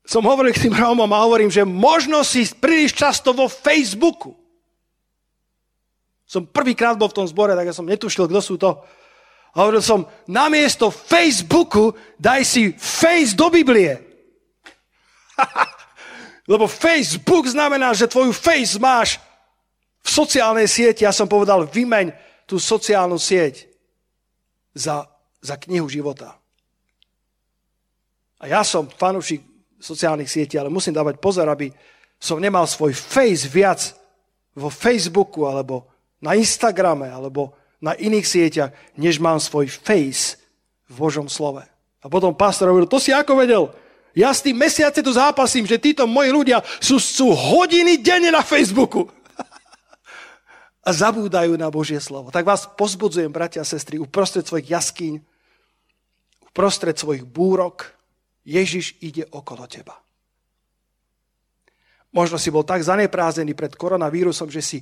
som 0.05 0.25
hovoril 0.25 0.57
k 0.57 0.65
tým 0.65 0.73
Rómom 0.73 1.09
a 1.09 1.21
hovorím, 1.21 1.53
že 1.53 1.61
možno 1.61 2.25
si 2.25 2.45
príliš 2.49 2.97
často 2.97 3.29
vo 3.29 3.45
Facebooku 3.45 4.38
som 6.29 6.45
prvýkrát 6.45 6.93
bol 6.93 7.09
v 7.09 7.17
tom 7.17 7.25
zbore, 7.25 7.57
tak 7.57 7.65
ja 7.65 7.73
som 7.73 7.89
netušil, 7.89 8.29
kto 8.29 8.37
sú 8.37 8.61
to. 8.61 8.77
A 9.57 9.65
hovoril 9.65 9.81
som, 9.81 10.05
namiesto 10.29 10.93
Facebooku 10.93 11.97
daj 12.21 12.45
si 12.45 12.69
face 12.77 13.33
do 13.33 13.49
Biblie. 13.49 13.97
Lebo 16.53 16.69
Facebook 16.69 17.49
znamená, 17.49 17.97
že 17.97 18.05
tvoju 18.05 18.29
face 18.29 18.77
máš 18.77 19.17
v 20.05 20.09
sociálnej 20.09 20.69
sieti. 20.69 21.01
Ja 21.01 21.09
som 21.09 21.25
povedal, 21.25 21.65
vymeň 21.65 22.13
tú 22.45 22.61
sociálnu 22.61 23.17
sieť 23.17 23.65
za, 24.77 25.09
za 25.41 25.57
knihu 25.57 25.89
života. 25.89 26.37
A 28.37 28.45
ja 28.45 28.61
som 28.61 28.85
fanúšik 28.85 29.41
sociálnych 29.81 30.29
sietí, 30.29 30.61
ale 30.61 30.69
musím 30.69 30.93
dávať 30.93 31.17
pozor, 31.17 31.49
aby 31.49 31.73
som 32.21 32.37
nemal 32.37 32.69
svoj 32.69 32.93
face 32.93 33.49
viac 33.49 33.97
vo 34.53 34.69
Facebooku 34.69 35.49
alebo 35.49 35.89
na 36.19 36.35
Instagrame 36.35 37.07
alebo 37.07 37.55
na 37.79 37.95
iných 37.95 38.27
sieťach, 38.27 38.71
než 38.99 39.23
mám 39.23 39.39
svoj 39.39 39.71
face 39.71 40.35
v 40.91 40.93
Božom 40.99 41.31
slove. 41.31 41.63
A 41.99 42.05
potom 42.07 42.35
pastor 42.35 42.71
hovoril, 42.71 42.91
to 42.91 42.99
si 42.99 43.15
ako 43.15 43.39
vedel? 43.39 43.71
Ja 44.15 44.35
s 44.35 44.43
tým 44.43 44.59
mesiace 44.59 44.99
tu 44.99 45.11
zápasím, 45.15 45.63
že 45.63 45.79
títo 45.79 46.03
moji 46.03 46.31
ľudia 46.31 46.59
sú, 46.83 46.99
sú 46.99 47.31
hodiny 47.31 48.03
denne 48.03 48.31
na 48.35 48.43
Facebooku. 48.43 49.07
a 50.87 50.89
zabúdajú 50.91 51.55
na 51.55 51.71
Božie 51.71 51.99
slovo. 52.03 52.33
Tak 52.33 52.43
vás 52.43 52.67
pozbudzujem, 52.67 53.31
bratia 53.31 53.63
a 53.63 53.67
sestry, 53.67 53.95
uprostred 53.95 54.43
svojich 54.43 54.75
jaskyň, 54.75 55.13
uprostred 56.51 56.97
svojich 56.97 57.23
búrok, 57.23 57.95
Ježiš 58.43 58.97
ide 58.99 59.29
okolo 59.29 59.69
teba. 59.69 60.01
Možno 62.09 62.41
si 62.41 62.49
bol 62.49 62.65
tak 62.65 62.81
zaneprázený 62.81 63.53
pred 63.53 63.77
koronavírusom, 63.77 64.49
že 64.49 64.65
si 64.65 64.77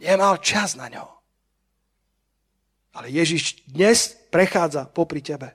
Nemal 0.00 0.40
čas 0.40 0.80
na 0.80 0.88
ňo. 0.88 1.04
Ale 2.96 3.12
Ježiš 3.12 3.68
dnes 3.68 4.16
prechádza 4.32 4.88
popri 4.88 5.20
tebe. 5.20 5.52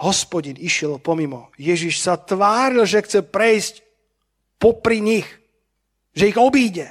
Hospodin 0.00 0.56
išiel 0.58 0.98
pomimo. 0.98 1.52
Ježiš 1.60 2.02
sa 2.02 2.18
tváril, 2.18 2.82
že 2.88 3.04
chce 3.04 3.20
prejsť 3.22 3.74
popri 4.58 4.98
nich. 4.98 5.28
Že 6.16 6.34
ich 6.34 6.38
obíde. 6.40 6.88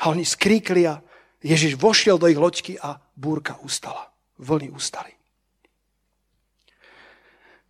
A 0.00 0.10
oni 0.10 0.24
skríkli 0.24 0.88
a 0.88 1.04
Ježiš 1.44 1.76
vošiel 1.76 2.16
do 2.16 2.26
ich 2.26 2.40
loďky 2.40 2.80
a 2.80 2.98
búrka 3.14 3.60
ustala. 3.60 4.08
Vlny 4.40 4.72
ustali. 4.72 5.12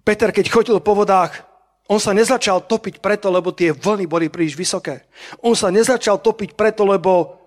Peter, 0.06 0.30
keď 0.30 0.46
chodil 0.48 0.78
po 0.80 0.94
vodách, 0.96 1.50
On 1.90 1.98
sa 1.98 2.14
nezačal 2.14 2.70
topiť 2.70 3.02
preto, 3.02 3.34
lebo 3.34 3.50
tie 3.50 3.74
vlny 3.74 4.06
boli 4.06 4.30
príliš 4.30 4.54
vysoké. 4.54 5.10
On 5.42 5.58
sa 5.58 5.74
nezačal 5.74 6.22
topiť 6.22 6.54
preto, 6.54 6.86
lebo 6.86 7.39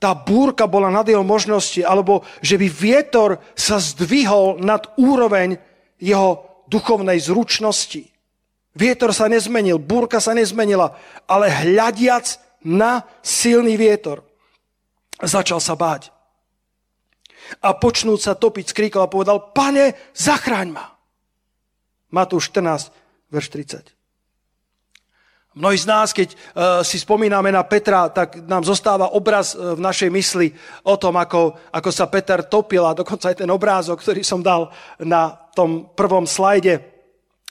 tá 0.00 0.16
búrka 0.16 0.64
bola 0.64 0.88
nad 0.88 1.04
jeho 1.04 1.20
možnosti, 1.20 1.84
alebo 1.84 2.24
že 2.40 2.56
by 2.56 2.66
vietor 2.72 3.30
sa 3.52 3.76
zdvihol 3.76 4.56
nad 4.64 4.88
úroveň 4.96 5.60
jeho 6.00 6.40
duchovnej 6.72 7.20
zručnosti. 7.20 8.08
Vietor 8.72 9.12
sa 9.12 9.28
nezmenil, 9.28 9.76
búrka 9.76 10.16
sa 10.16 10.32
nezmenila, 10.32 10.96
ale 11.28 11.52
hľadiac 11.52 12.40
na 12.64 13.04
silný 13.20 13.76
vietor, 13.76 14.24
začal 15.20 15.60
sa 15.60 15.76
báť. 15.76 16.08
A 17.60 17.76
počnúť 17.76 18.20
sa 18.24 18.32
topiť, 18.38 18.72
skríkol 18.72 19.04
a 19.04 19.12
povedal, 19.12 19.52
pane, 19.52 19.98
zachráň 20.16 20.68
ma. 20.70 20.96
Matúš 22.08 22.48
14, 22.54 22.88
verš 23.28 23.48
30. 23.52 23.99
Mnohí 25.50 25.82
z 25.82 25.90
nás, 25.90 26.14
keď 26.14 26.30
uh, 26.30 26.38
si 26.86 26.94
spomíname 26.94 27.50
na 27.50 27.66
Petra, 27.66 28.06
tak 28.06 28.38
nám 28.46 28.62
zostáva 28.62 29.10
obraz 29.10 29.58
uh, 29.58 29.74
v 29.74 29.82
našej 29.82 30.06
mysli 30.06 30.54
o 30.86 30.94
tom, 30.94 31.18
ako, 31.18 31.58
ako 31.74 31.90
sa 31.90 32.06
Peter 32.06 32.46
topil 32.46 32.86
a 32.86 32.94
dokonca 32.94 33.34
aj 33.34 33.42
ten 33.42 33.50
obrázok, 33.50 33.98
ktorý 33.98 34.22
som 34.22 34.46
dal 34.46 34.70
na 35.02 35.34
tom 35.50 35.90
prvom 35.98 36.22
slajde, 36.22 36.78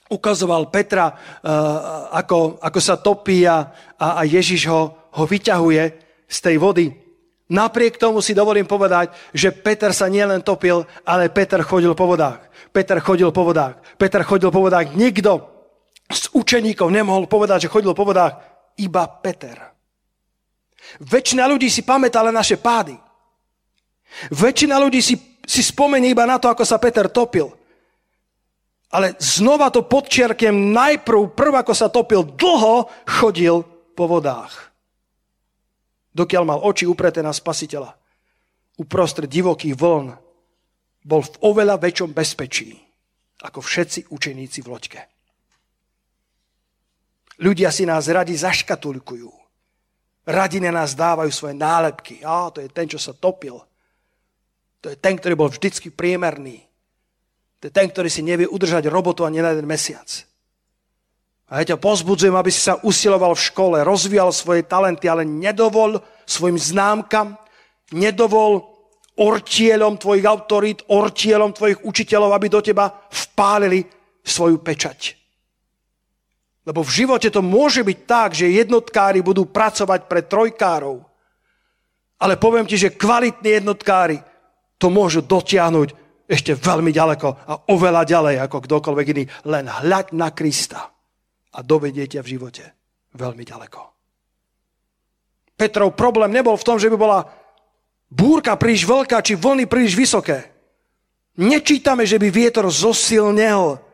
ukazoval 0.07 0.71
Petra, 0.71 1.11
uh, 1.11 2.07
ako, 2.15 2.63
ako 2.63 2.79
sa 2.79 2.95
topí 2.95 3.43
a, 3.43 3.67
a 3.99 4.23
Ježiš 4.23 4.71
ho, 4.71 4.95
ho 4.95 5.23
vyťahuje 5.27 5.83
z 6.23 6.37
tej 6.39 6.55
vody. 6.55 6.95
Napriek 7.51 7.99
tomu 7.99 8.23
si 8.23 8.31
dovolím 8.31 8.63
povedať, 8.63 9.11
že 9.35 9.51
Peter 9.51 9.91
sa 9.91 10.07
nielen 10.07 10.39
topil, 10.39 10.87
ale 11.03 11.27
Peter 11.27 11.59
chodil 11.67 11.91
po 11.91 12.07
vodách. 12.07 12.47
Peter 12.71 13.03
chodil 13.03 13.27
po 13.35 13.43
vodách. 13.43 13.75
Peter 13.99 14.23
chodil 14.23 14.47
po 14.47 14.63
vodách. 14.63 14.95
Nikto 14.95 15.58
z 16.09 16.23
učeníkov 16.33 16.89
nemohol 16.89 17.29
povedať, 17.29 17.69
že 17.69 17.71
chodil 17.71 17.93
po 17.93 18.03
vodách, 18.03 18.41
iba 18.81 19.05
Peter. 19.21 19.57
Väčšina 21.05 21.45
ľudí 21.45 21.69
si 21.69 21.85
pamätá 21.85 22.25
len 22.25 22.33
naše 22.33 22.57
pády. 22.57 22.97
Väčšina 24.33 24.81
ľudí 24.81 25.05
si, 25.05 25.13
si 25.45 25.61
spomenie 25.61 26.09
iba 26.09 26.25
na 26.25 26.41
to, 26.41 26.49
ako 26.49 26.65
sa 26.65 26.81
Peter 26.81 27.05
topil. 27.05 27.53
Ale 28.89 29.13
znova 29.21 29.69
to 29.69 29.85
podčiarkiem, 29.85 30.73
najprv, 30.73 31.37
prv 31.37 31.53
ako 31.61 31.73
sa 31.77 31.93
topil, 31.93 32.25
dlho 32.25 32.89
chodil 33.05 33.61
po 33.93 34.09
vodách. 34.09 34.73
Dokiaľ 36.09 36.43
mal 36.43 36.59
oči 36.65 36.89
upreté 36.89 37.21
na 37.21 37.29
spasiteľa. 37.29 37.93
Uprostred 38.81 39.29
divokých 39.29 39.77
vln 39.77 40.17
bol 41.05 41.21
v 41.21 41.31
oveľa 41.45 41.77
väčšom 41.77 42.17
bezpečí 42.17 42.89
ako 43.39 43.63
všetci 43.63 44.11
učeníci 44.11 44.59
v 44.65 44.67
loďke. 44.67 45.18
Ľudia 47.39 47.71
si 47.71 47.87
nás 47.87 48.11
radi 48.11 48.35
zaškatulkujú. 48.35 49.31
Radi 50.27 50.59
na 50.59 50.75
nás 50.75 50.93
dávajú 50.93 51.31
svoje 51.31 51.55
nálepky. 51.55 52.19
Á, 52.21 52.51
to 52.51 52.59
je 52.59 52.69
ten, 52.69 52.85
čo 52.85 52.99
sa 52.99 53.15
topil. 53.15 53.57
To 54.83 54.87
je 54.91 54.97
ten, 54.99 55.15
ktorý 55.15 55.35
bol 55.39 55.49
vždycky 55.49 55.89
priemerný. 55.89 56.61
To 57.59 57.67
je 57.67 57.73
ten, 57.73 57.87
ktorý 57.91 58.07
si 58.07 58.23
nevie 58.23 58.47
udržať 58.47 58.87
robotu 58.87 59.27
ani 59.27 59.43
na 59.43 59.51
jeden 59.51 59.67
mesiac. 59.67 60.07
A 61.49 61.59
ja 61.59 61.73
ťa 61.73 61.81
pozbudzujem, 61.81 62.35
aby 62.37 62.53
si 62.53 62.61
sa 62.61 62.77
usiloval 62.85 63.33
v 63.33 63.45
škole, 63.49 63.77
rozvíjal 63.81 64.29
svoje 64.29 64.63
talenty, 64.69 65.09
ale 65.09 65.25
nedovol 65.25 65.97
svojim 66.29 66.61
známkam, 66.61 67.35
nedovol 67.89 68.69
ortielom 69.17 69.99
tvojich 69.99 70.23
autorít, 70.29 70.79
ortielom 70.87 71.51
tvojich 71.51 71.83
učiteľov, 71.83 72.31
aby 72.31 72.47
do 72.47 72.61
teba 72.63 72.87
vpálili 73.09 73.83
svoju 74.23 74.61
pečať. 74.63 75.18
Lebo 76.67 76.83
v 76.83 76.91
živote 77.03 77.31
to 77.31 77.39
môže 77.39 77.81
byť 77.81 77.99
tak, 78.03 78.29
že 78.35 78.51
jednotkári 78.51 79.23
budú 79.23 79.47
pracovať 79.47 80.05
pre 80.05 80.21
trojkárov. 80.27 81.01
Ale 82.19 82.35
poviem 82.35 82.67
ti, 82.67 82.75
že 82.75 82.95
kvalitní 82.95 83.63
jednotkári 83.63 84.19
to 84.75 84.91
môžu 84.91 85.23
dotiahnuť 85.23 85.95
ešte 86.29 86.53
veľmi 86.53 86.93
ďaleko 86.93 87.27
a 87.47 87.53
oveľa 87.73 88.03
ďalej 88.05 88.35
ako 88.43 88.57
kdokoľvek 88.69 89.07
iný. 89.15 89.23
Len 89.47 89.65
hľaď 89.65 90.13
na 90.13 90.29
Krista 90.35 90.93
a 91.49 91.59
dovedie 91.65 92.05
ťa 92.05 92.21
v 92.21 92.31
živote 92.37 92.63
veľmi 93.15 93.43
ďaleko. 93.47 93.81
Petrov 95.57 95.97
problém 95.97 96.31
nebol 96.31 96.55
v 96.55 96.67
tom, 96.67 96.77
že 96.77 96.87
by 96.87 96.95
bola 96.95 97.19
búrka 98.07 98.55
príliš 98.55 98.87
veľká 98.87 99.19
či 99.25 99.35
vlny 99.35 99.65
príliš 99.67 99.97
vysoké. 99.97 100.47
Nečítame, 101.39 102.03
že 102.03 102.19
by 102.19 102.27
vietor 102.31 102.67
zosilnel 102.67 103.88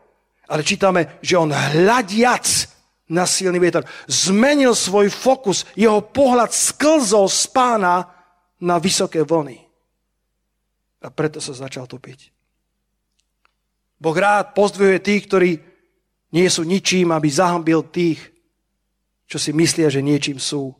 ale 0.45 0.62
čítame, 0.65 1.17
že 1.21 1.38
on 1.38 1.49
hľadiac 1.49 2.45
na 3.10 3.25
silný 3.29 3.62
vietor 3.62 3.86
zmenil 4.10 4.73
svoj 4.73 5.13
fokus, 5.13 5.65
jeho 5.77 6.01
pohľad 6.01 6.49
sklzol 6.49 7.29
z 7.29 7.43
pána 7.53 8.10
na 8.62 8.81
vysoké 8.81 9.21
vlny. 9.21 9.62
A 11.05 11.08
preto 11.13 11.38
sa 11.38 11.53
začal 11.53 11.86
topiť. 11.86 12.34
Boh 14.01 14.17
rád 14.17 14.58
pozdvihuje 14.58 14.99
tých, 15.05 15.23
ktorí 15.29 15.51
nie 16.34 16.47
sú 16.49 16.65
ničím, 16.65 17.13
aby 17.13 17.29
zahambil 17.29 17.86
tých, 17.93 18.19
čo 19.29 19.38
si 19.38 19.53
myslia, 19.53 19.88
že 19.89 20.01
niečím 20.01 20.41
sú. 20.41 20.73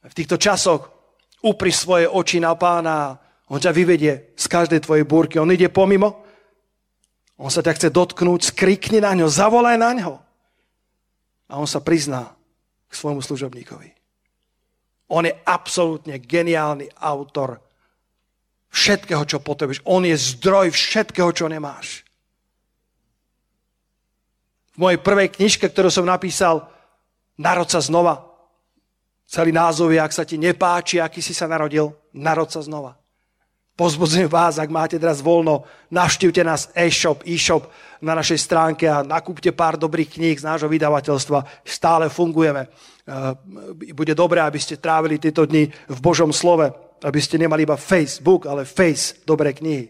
V 0.00 0.16
týchto 0.16 0.40
časoch 0.40 0.88
upri 1.44 1.74
svoje 1.74 2.08
oči 2.08 2.40
na 2.40 2.54
pána, 2.56 3.18
on 3.50 3.58
ťa 3.58 3.74
vyvedie 3.74 4.32
z 4.38 4.44
každej 4.46 4.80
tvojej 4.86 5.04
búrky. 5.04 5.36
On 5.42 5.50
ide 5.50 5.68
pomimo, 5.68 6.19
on 7.40 7.48
sa 7.48 7.64
ťa 7.64 7.72
chce 7.72 7.88
dotknúť, 7.88 8.52
skrikni 8.52 9.00
na 9.00 9.16
ňo, 9.16 9.32
zavolaj 9.32 9.80
na 9.80 9.90
ňo. 9.96 10.14
A 11.48 11.56
on 11.56 11.64
sa 11.64 11.80
prizná 11.80 12.36
k 12.86 12.92
svojmu 12.92 13.24
služobníkovi. 13.24 13.96
On 15.10 15.24
je 15.24 15.32
absolútne 15.48 16.20
geniálny 16.20 16.92
autor 17.00 17.58
všetkého, 18.68 19.24
čo 19.24 19.40
potrebuješ. 19.40 19.82
On 19.88 20.04
je 20.04 20.14
zdroj 20.14 20.70
všetkého, 20.70 21.32
čo 21.32 21.48
nemáš. 21.48 22.04
V 24.76 24.86
mojej 24.86 25.00
prvej 25.02 25.32
knižke, 25.34 25.66
ktorú 25.66 25.90
som 25.90 26.06
napísal, 26.06 26.68
Narod 27.40 27.72
sa 27.72 27.80
znova. 27.80 28.20
Celý 29.24 29.48
názov 29.48 29.96
je, 29.96 30.00
ak 30.02 30.12
sa 30.12 30.28
ti 30.28 30.36
nepáči, 30.36 31.00
aký 31.00 31.24
si 31.24 31.32
sa 31.32 31.48
narodil, 31.48 31.88
narod 32.12 32.52
sa 32.52 32.60
znova. 32.60 32.99
Pozbudzujem 33.80 34.28
vás, 34.28 34.60
ak 34.60 34.68
máte 34.68 35.00
teraz 35.00 35.24
voľno, 35.24 35.64
navštívte 35.88 36.44
nás 36.44 36.68
e-shop, 36.76 37.24
e-shop 37.24 37.64
na 38.04 38.12
našej 38.12 38.36
stránke 38.36 38.84
a 38.84 39.00
nakúpte 39.00 39.56
pár 39.56 39.80
dobrých 39.80 40.20
kníh 40.20 40.36
z 40.36 40.44
nášho 40.44 40.68
vydavateľstva. 40.68 41.64
Stále 41.64 42.12
fungujeme. 42.12 42.68
E, 42.68 42.68
bude 43.96 44.12
dobré, 44.12 44.44
aby 44.44 44.60
ste 44.60 44.76
trávili 44.76 45.16
tieto 45.16 45.48
dni 45.48 45.72
v 45.72 45.98
Božom 46.04 46.28
slove, 46.28 46.68
aby 47.00 47.20
ste 47.24 47.40
nemali 47.40 47.64
iba 47.64 47.80
Facebook, 47.80 48.44
ale 48.44 48.68
Face, 48.68 49.16
dobré 49.24 49.56
knihy. 49.56 49.88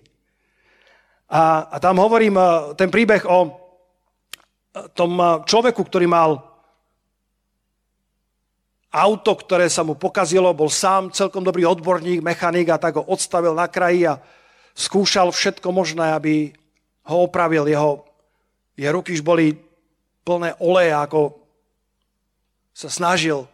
A, 1.34 1.74
a 1.74 1.76
tam 1.82 1.98
hovorím 1.98 2.38
e, 2.38 2.46
ten 2.78 2.94
príbeh 2.94 3.26
o 3.26 3.38
e, 3.42 3.50
tom 4.94 5.18
človeku, 5.42 5.82
ktorý 5.82 6.06
mal 6.06 6.49
auto, 8.90 9.38
ktoré 9.38 9.70
sa 9.70 9.86
mu 9.86 9.94
pokazilo, 9.94 10.50
bol 10.50 10.66
sám 10.66 11.14
celkom 11.14 11.46
dobrý 11.46 11.62
odborník, 11.62 12.22
mechanik 12.22 12.68
a 12.74 12.78
tak 12.82 12.98
ho 12.98 13.06
odstavil 13.06 13.54
na 13.54 13.70
kraji 13.70 14.10
a 14.10 14.18
skúšal 14.74 15.30
všetko 15.30 15.70
možné, 15.70 16.10
aby 16.14 16.50
ho 17.06 17.16
opravil. 17.26 17.70
Jeho, 17.70 18.02
jeho 18.74 18.92
ruky 18.94 19.14
už 19.14 19.22
boli 19.22 19.54
plné 20.26 20.58
oleje, 20.58 20.94
ako 20.94 21.20
sa 22.74 22.90
snažil 22.90 23.46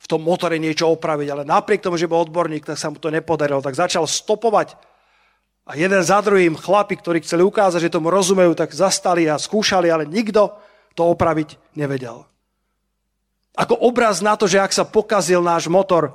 v 0.00 0.06
tom 0.08 0.24
motore 0.24 0.56
niečo 0.56 0.88
opraviť, 0.90 1.28
ale 1.30 1.42
napriek 1.44 1.84
tomu, 1.84 2.00
že 2.00 2.08
bol 2.10 2.24
odborník, 2.24 2.64
tak 2.66 2.80
sa 2.80 2.88
mu 2.88 2.96
to 2.98 3.12
nepodarilo. 3.12 3.62
Tak 3.62 3.76
začal 3.76 4.08
stopovať 4.08 4.74
a 5.68 5.76
jeden 5.76 6.00
za 6.02 6.18
druhým 6.24 6.56
chlapi, 6.56 6.98
ktorí 6.98 7.20
chceli 7.22 7.44
ukázať, 7.44 7.86
že 7.86 7.94
tomu 7.94 8.10
rozumejú, 8.10 8.56
tak 8.56 8.74
zastali 8.74 9.28
a 9.30 9.38
skúšali, 9.38 9.92
ale 9.92 10.08
nikto 10.08 10.56
to 10.96 11.02
opraviť 11.06 11.78
nevedel. 11.78 12.29
Ako 13.58 13.74
obraz 13.78 14.22
na 14.22 14.38
to, 14.38 14.46
že 14.46 14.62
ak 14.62 14.70
sa 14.70 14.86
pokazil 14.86 15.42
náš 15.42 15.66
motor, 15.66 16.14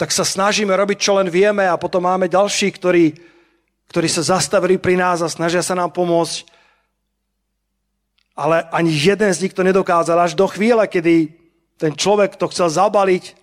tak 0.00 0.08
sa 0.10 0.24
snažíme 0.24 0.72
robiť, 0.72 0.98
čo 0.98 1.12
len 1.20 1.28
vieme 1.28 1.68
a 1.68 1.76
potom 1.76 2.02
máme 2.02 2.26
ďalší, 2.26 2.72
ktorí, 2.74 3.12
ktorí 3.92 4.08
sa 4.08 4.24
zastavili 4.24 4.80
pri 4.80 4.96
nás 4.96 5.20
a 5.20 5.28
snažia 5.28 5.60
sa 5.60 5.76
nám 5.76 5.92
pomôcť. 5.92 6.48
Ale 8.32 8.64
ani 8.72 8.88
jeden 8.88 9.28
z 9.28 9.46
nich 9.46 9.54
to 9.54 9.60
nedokázal 9.60 10.16
až 10.16 10.32
do 10.32 10.48
chvíle, 10.48 10.80
kedy 10.88 11.28
ten 11.76 11.92
človek 11.92 12.40
to 12.40 12.48
chcel 12.48 12.72
zabaliť 12.72 13.36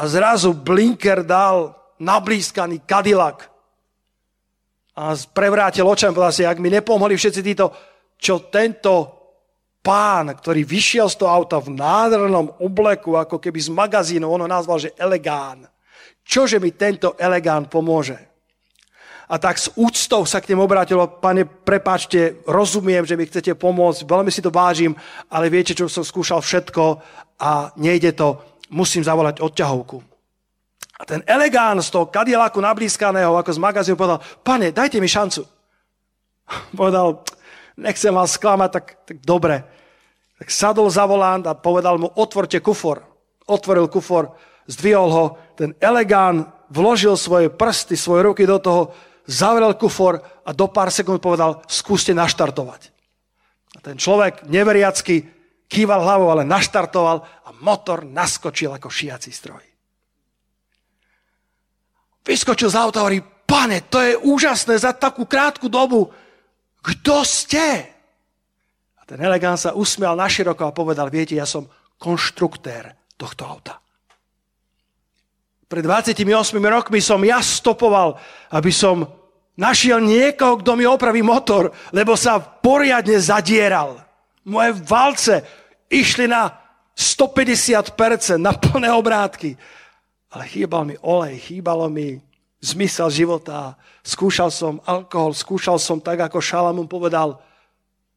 a 0.00 0.08
zrazu 0.08 0.56
blinker 0.56 1.20
dal 1.20 1.76
nablískaný 2.00 2.82
Cadillac 2.88 3.52
a 4.92 5.16
prevrátil 5.16 5.88
očami, 5.88 6.12
povedal 6.12 6.36
si, 6.36 6.44
ak 6.44 6.60
mi 6.60 6.68
nepomohli 6.68 7.16
všetci 7.16 7.40
títo, 7.40 7.72
čo 8.20 8.48
tento 8.52 9.21
pán, 9.82 10.30
ktorý 10.32 10.62
vyšiel 10.62 11.10
z 11.10 11.18
toho 11.20 11.30
auta 11.30 11.58
v 11.58 11.74
nádhernom 11.74 12.62
obleku, 12.62 13.18
ako 13.18 13.42
keby 13.42 13.58
z 13.58 13.68
magazínu, 13.74 14.24
ono 14.24 14.46
nazval, 14.46 14.78
že 14.78 14.94
elegán. 14.94 15.66
Čože 16.22 16.62
mi 16.62 16.70
tento 16.72 17.18
elegán 17.18 17.66
pomôže? 17.66 18.32
a 19.32 19.40
tak 19.40 19.56
s 19.56 19.72
úctou 19.80 20.28
sa 20.28 20.44
k 20.44 20.52
nemu 20.52 20.68
obrátilo, 20.68 21.08
pane, 21.08 21.48
prepáčte, 21.48 22.44
rozumiem, 22.44 23.00
že 23.08 23.16
mi 23.16 23.24
chcete 23.24 23.56
pomôcť, 23.56 24.04
veľmi 24.04 24.28
si 24.28 24.44
to 24.44 24.52
vážim, 24.52 24.92
ale 25.32 25.48
viete, 25.48 25.72
čo 25.72 25.88
som 25.88 26.04
skúšal 26.04 26.44
všetko 26.44 27.00
a 27.40 27.72
nejde 27.80 28.12
to, 28.12 28.36
musím 28.68 29.00
zavolať 29.00 29.40
odťahovku. 29.40 29.96
A 31.00 31.02
ten 31.08 31.24
elegán 31.24 31.80
z 31.80 31.88
toho 31.88 32.12
kadielaku 32.12 32.60
nablískaného, 32.60 33.32
ako 33.40 33.50
z 33.56 33.62
magazínu, 33.64 33.96
povedal, 33.96 34.20
pane, 34.44 34.68
dajte 34.68 35.00
mi 35.00 35.08
šancu. 35.08 35.48
povedal, 36.78 37.24
nechcem 37.82 38.14
vás 38.14 38.38
sklamať, 38.38 38.70
tak, 38.70 38.86
tak 39.04 39.16
dobre. 39.26 39.66
Tak 40.38 40.48
sadol 40.48 40.88
za 40.90 41.06
volant 41.06 41.42
a 41.46 41.58
povedal 41.58 41.98
mu, 41.98 42.08
otvorte 42.14 42.62
kufor. 42.62 43.02
Otvoril 43.50 43.90
kufor, 43.90 44.38
zdvihol 44.70 45.10
ho, 45.10 45.24
ten 45.58 45.74
elegán 45.82 46.46
vložil 46.70 47.18
svoje 47.18 47.50
prsty, 47.50 47.98
svoje 47.98 48.24
ruky 48.24 48.46
do 48.46 48.62
toho, 48.62 48.82
zavrel 49.26 49.74
kufor 49.74 50.22
a 50.22 50.50
do 50.54 50.66
pár 50.70 50.94
sekúnd 50.94 51.18
povedal, 51.18 51.62
skúste 51.66 52.14
naštartovať. 52.14 52.90
A 53.76 53.78
ten 53.82 53.98
človek 53.98 54.46
neveriacky 54.46 55.26
kýval 55.66 56.04
hlavou, 56.04 56.28
ale 56.28 56.44
naštartoval 56.44 57.24
a 57.24 57.50
motor 57.64 58.04
naskočil 58.04 58.72
ako 58.76 58.88
šiaci 58.92 59.30
stroj. 59.32 59.64
Vyskočil 62.22 62.70
z 62.70 62.76
auta 62.78 63.02
a 63.02 63.04
hovorí, 63.08 63.18
pane, 63.48 63.82
to 63.90 63.98
je 63.98 64.14
úžasné 64.14 64.78
za 64.78 64.94
takú 64.94 65.26
krátku 65.26 65.66
dobu. 65.66 66.12
Kto 66.82 67.22
ste? 67.22 67.66
A 68.98 69.02
ten 69.06 69.22
elegán 69.22 69.54
sa 69.54 69.78
usmial 69.78 70.18
naširoko 70.18 70.66
a 70.66 70.74
povedal, 70.74 71.06
viete, 71.08 71.38
ja 71.38 71.46
som 71.46 71.70
konštruktér 72.02 73.14
tohto 73.14 73.46
auta. 73.46 73.78
Pred 75.70 75.86
28 75.88 76.26
rokmi 76.58 77.00
som 77.00 77.22
ja 77.24 77.40
stopoval, 77.40 78.18
aby 78.52 78.68
som 78.68 79.08
našiel 79.56 80.02
niekoho, 80.02 80.60
kto 80.60 80.76
mi 80.76 80.84
opraví 80.84 81.22
motor, 81.24 81.72
lebo 81.94 82.18
sa 82.18 82.42
poriadne 82.42 83.16
zadieral. 83.16 84.02
Moje 84.44 84.74
valce 84.84 85.34
išli 85.88 86.26
na 86.28 86.50
150%, 86.92 88.36
na 88.36 88.52
plné 88.52 88.92
obrátky. 88.92 89.56
Ale 90.32 90.44
chýbal 90.48 90.82
mi 90.84 90.96
olej, 91.00 91.40
chýbalo 91.40 91.88
mi 91.88 92.20
zmysel 92.62 93.10
života. 93.10 93.74
Skúšal 94.06 94.54
som 94.54 94.78
alkohol, 94.86 95.34
skúšal 95.34 95.82
som 95.82 95.98
tak, 95.98 96.22
ako 96.22 96.38
Šalamún 96.38 96.86
povedal, 96.86 97.42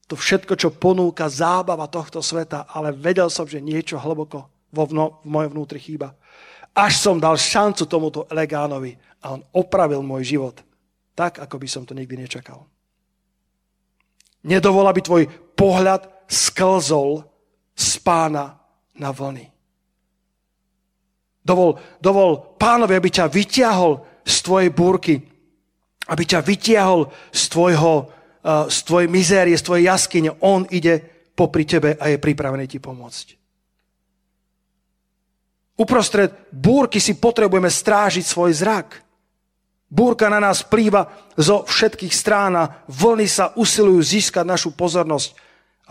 to 0.05 0.13
všetko, 0.13 0.53
čo 0.53 0.69
ponúka 0.69 1.25
zábava 1.25 1.89
tohto 1.89 2.21
sveta, 2.21 2.69
ale 2.69 2.93
vedel 2.93 3.25
som, 3.33 3.49
že 3.49 3.57
niečo 3.57 3.97
hlboko 3.97 4.45
vo 4.69 4.83
vno, 4.85 5.05
v 5.25 5.33
mojom 5.33 5.51
vnútri 5.57 5.81
chýba. 5.81 6.13
Až 6.77 7.01
som 7.01 7.17
dal 7.17 7.41
šancu 7.41 7.89
tomuto 7.89 8.29
Elegánovi 8.29 8.93
a 9.25 9.33
on 9.33 9.41
opravil 9.57 10.05
môj 10.05 10.37
život 10.37 10.61
tak, 11.15 11.39
ako 11.39 11.55
by 11.57 11.67
som 11.71 11.87
to 11.87 11.95
nikdy 11.97 12.19
nečakal. 12.19 12.67
Nedovol, 14.45 14.85
aby 14.85 15.01
tvoj 15.01 15.23
pohľad 15.57 16.05
sklzol 16.29 17.25
z 17.73 17.97
pána 18.03 18.59
na 18.93 19.09
vlny. 19.09 19.49
Dovol, 21.41 21.81
dovol 21.97 22.57
pánovi, 22.59 22.93
aby 22.93 23.09
ťa 23.09 23.25
vyťahol 23.31 24.14
z 24.25 24.35
tvojej 24.41 24.73
búrky, 24.73 25.21
aby 26.09 26.23
ťa 26.25 26.41
vyťahol 26.41 27.05
z, 27.29 27.43
tvojho, 27.53 27.93
uh, 28.09 28.65
z 28.65 28.77
tvojej 28.81 29.09
mizérie, 29.09 29.53
z 29.53 29.63
tvojej 29.63 29.85
jaskyne. 29.85 30.33
On 30.41 30.65
ide 30.73 30.99
popri 31.37 31.69
tebe 31.69 31.93
a 31.93 32.09
je 32.09 32.17
pripravený 32.17 32.65
ti 32.65 32.81
pomôcť. 32.81 33.27
Uprostred 35.75 36.49
búrky 36.55 37.03
si 37.03 37.19
potrebujeme 37.19 37.67
strážiť 37.67 38.23
svoj 38.23 38.51
zrak. 38.55 38.87
Búrka 39.91 40.31
na 40.31 40.39
nás 40.39 40.63
plýva 40.63 41.11
zo 41.35 41.67
všetkých 41.67 42.15
strán 42.15 42.55
a 42.55 42.81
vlny 42.87 43.27
sa 43.27 43.51
usilujú 43.59 43.99
získať 43.99 44.47
našu 44.47 44.71
pozornosť. 44.71 45.29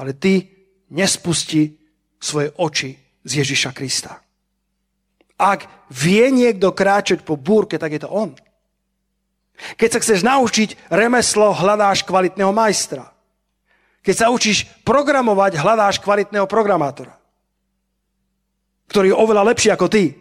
Ale 0.00 0.16
ty 0.16 0.48
nespusti 0.90 1.76
svoje 2.16 2.48
oči 2.56 2.96
z 3.22 3.44
Ježiša 3.44 3.70
Krista. 3.76 4.23
Ak 5.34 5.66
vie 5.90 6.30
niekto 6.30 6.70
kráčať 6.70 7.26
po 7.26 7.34
búrke, 7.34 7.78
tak 7.78 7.94
je 7.94 8.00
to 8.02 8.10
on. 8.10 8.34
Keď 9.78 9.88
sa 9.90 10.02
chceš 10.02 10.20
naučiť 10.26 10.90
remeslo, 10.90 11.54
hľadáš 11.54 12.02
kvalitného 12.06 12.50
majstra. 12.50 13.10
Keď 14.02 14.14
sa 14.14 14.26
učíš 14.30 14.66
programovať, 14.82 15.58
hľadáš 15.58 16.02
kvalitného 16.02 16.46
programátora 16.50 17.24
ktorý 18.94 19.10
je 19.10 19.16
oveľa 19.16 19.42
lepší 19.50 19.74
ako 19.74 19.90
ty. 19.90 20.14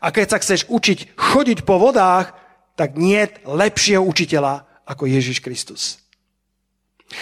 A 0.00 0.14
keď 0.14 0.26
sa 0.30 0.38
chceš 0.38 0.70
učiť 0.70 1.18
chodiť 1.18 1.66
po 1.66 1.82
vodách, 1.82 2.32
tak 2.78 2.94
nie 2.94 3.26
lepšieho 3.42 4.06
učiteľa 4.06 4.86
ako 4.86 5.10
Ježiš 5.10 5.42
Kristus. 5.42 5.98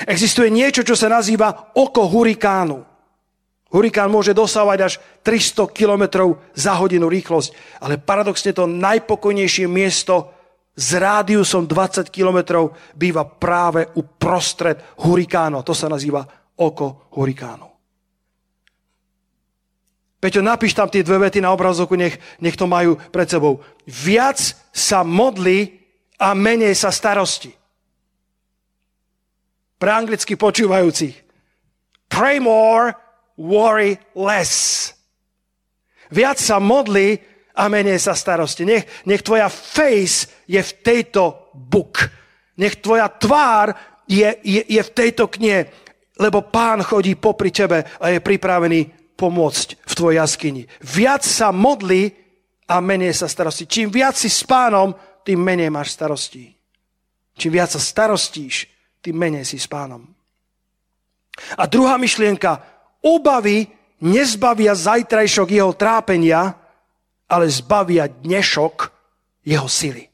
Existuje 0.04 0.52
niečo, 0.52 0.86
čo 0.86 0.92
sa 0.92 1.08
nazýva 1.08 1.72
oko 1.74 2.06
hurikánu. 2.12 2.84
Hurikán 3.72 4.12
môže 4.12 4.36
dosávať 4.36 4.78
až 4.84 4.92
300 5.24 5.72
km 5.72 6.36
za 6.52 6.76
hodinu 6.76 7.08
rýchlosť, 7.08 7.80
ale 7.80 7.96
paradoxne 7.96 8.52
to 8.52 8.68
najpokojnejšie 8.68 9.64
miesto 9.64 10.28
s 10.76 10.92
rádiusom 10.96 11.64
20 11.64 12.12
km 12.12 12.68
býva 12.92 13.24
práve 13.24 13.88
uprostred 13.96 14.76
hurikánu. 15.00 15.64
To 15.64 15.72
sa 15.72 15.88
nazýva 15.88 16.20
oko 16.60 17.08
hurikánu. 17.16 17.72
Peťo, 20.22 20.38
napíš 20.38 20.78
tam 20.78 20.86
tie 20.86 21.02
dve 21.02 21.26
vety 21.26 21.42
na 21.42 21.50
obrazovku, 21.50 21.98
nech, 21.98 22.14
nech 22.38 22.54
to 22.54 22.70
majú 22.70 22.94
pred 23.10 23.26
sebou. 23.26 23.58
Viac 23.90 24.38
sa 24.70 25.02
modli 25.02 25.82
a 26.14 26.30
menej 26.30 26.78
sa 26.78 26.94
starosti. 26.94 27.50
Pre 29.82 29.90
anglicky 29.90 30.38
počúvajúcich. 30.38 31.18
Pray 32.06 32.38
more, 32.38 32.94
worry 33.36 33.96
less. 34.14 34.90
Viac 36.12 36.36
sa 36.36 36.60
modli 36.60 37.16
a 37.56 37.68
menej 37.68 38.00
sa 38.00 38.12
starosti. 38.12 38.64
Nech, 38.68 38.84
nech 39.08 39.24
tvoja 39.24 39.48
face 39.48 40.44
je 40.48 40.60
v 40.60 40.72
tejto 40.84 41.52
book. 41.56 42.04
Nech 42.60 42.80
tvoja 42.84 43.08
tvár 43.08 43.72
je, 44.04 44.28
je, 44.44 44.60
je 44.68 44.82
v 44.82 44.90
tejto 44.92 45.28
knihe, 45.28 45.72
lebo 46.20 46.44
pán 46.44 46.84
chodí 46.84 47.16
popri 47.16 47.48
tebe 47.48 47.84
a 48.00 48.12
je 48.12 48.20
pripravený 48.20 49.14
pomôcť 49.16 49.68
v 49.88 49.92
tvojej 49.96 50.20
jaskyni. 50.20 50.62
Viac 50.80 51.24
sa 51.24 51.48
modli 51.48 52.12
a 52.68 52.80
menej 52.80 53.16
sa 53.16 53.28
starosti. 53.28 53.68
Čím 53.68 53.88
viac 53.92 54.16
si 54.16 54.28
s 54.28 54.44
pánom, 54.44 54.92
tým 55.22 55.40
menej 55.40 55.70
máš 55.70 55.94
starostí. 55.94 56.52
Čím 57.36 57.56
viac 57.56 57.72
sa 57.72 57.80
starostíš, 57.80 58.68
tým 59.00 59.16
menej 59.16 59.48
si 59.48 59.56
s 59.56 59.68
pánom. 59.68 60.04
A 61.56 61.64
druhá 61.64 61.96
myšlienka. 61.96 62.71
Obavy 63.02 63.66
nezbavia 64.02 64.74
zajtrajšok 64.78 65.48
jeho 65.50 65.74
trápenia, 65.74 66.54
ale 67.26 67.46
zbavia 67.50 68.06
dnešok 68.06 68.76
jeho 69.42 69.66
sily. 69.66 70.06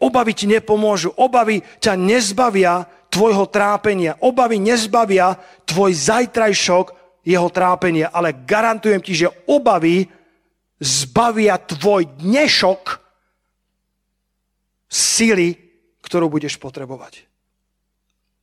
Obavy 0.00 0.32
ti 0.32 0.48
nepomôžu. 0.48 1.12
Obavy 1.20 1.60
ťa 1.60 1.92
nezbavia 1.94 2.88
tvojho 3.12 3.46
trápenia. 3.52 4.16
Obavy 4.24 4.56
nezbavia 4.56 5.36
tvoj 5.68 5.92
zajtrajšok 5.92 6.86
jeho 7.20 7.48
trápenia, 7.52 8.08
ale 8.08 8.32
garantujem 8.32 9.04
ti, 9.04 9.12
že 9.12 9.28
obavy 9.44 10.08
zbavia 10.80 11.60
tvoj 11.60 12.08
dnešok 12.16 12.96
sily, 14.88 15.52
ktorú 16.00 16.32
budeš 16.32 16.56
potrebovať. 16.56 17.28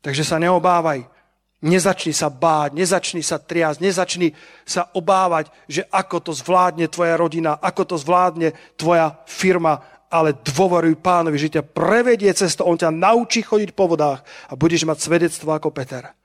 Takže 0.06 0.22
sa 0.22 0.38
neobávaj, 0.38 1.17
nezačni 1.62 2.14
sa 2.14 2.30
báť, 2.30 2.78
nezačni 2.78 3.26
sa 3.26 3.42
triasť, 3.42 3.82
nezačni 3.82 4.34
sa 4.62 4.90
obávať, 4.94 5.50
že 5.66 5.86
ako 5.90 6.30
to 6.30 6.32
zvládne 6.34 6.86
tvoja 6.90 7.18
rodina, 7.18 7.58
ako 7.58 7.84
to 7.84 7.96
zvládne 7.98 8.54
tvoja 8.78 9.18
firma, 9.26 9.82
ale 10.08 10.38
dôveruj 10.38 10.96
pánovi, 11.04 11.36
že 11.36 11.60
ťa 11.60 11.64
prevedie 11.68 12.32
cez 12.32 12.56
to, 12.56 12.64
on 12.64 12.80
ťa 12.80 12.94
naučí 12.94 13.44
chodiť 13.44 13.76
po 13.76 13.92
vodách 13.92 14.24
a 14.48 14.54
budeš 14.56 14.88
mať 14.88 15.04
svedectvo 15.04 15.52
ako 15.52 15.74
Peter. 15.74 16.16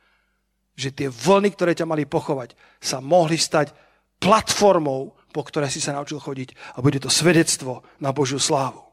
Že 0.79 0.89
tie 0.95 1.09
vlny, 1.11 1.51
ktoré 1.57 1.73
ťa 1.75 1.89
mali 1.89 2.07
pochovať, 2.07 2.55
sa 2.79 3.03
mohli 3.03 3.37
stať 3.41 3.75
platformou, 4.23 5.19
po 5.35 5.43
ktorej 5.43 5.73
si 5.75 5.81
sa 5.83 5.97
naučil 5.97 6.23
chodiť 6.23 6.77
a 6.77 6.85
bude 6.85 7.03
to 7.03 7.11
svedectvo 7.11 7.83
na 7.99 8.15
Božiu 8.15 8.39
slávu. 8.39 8.85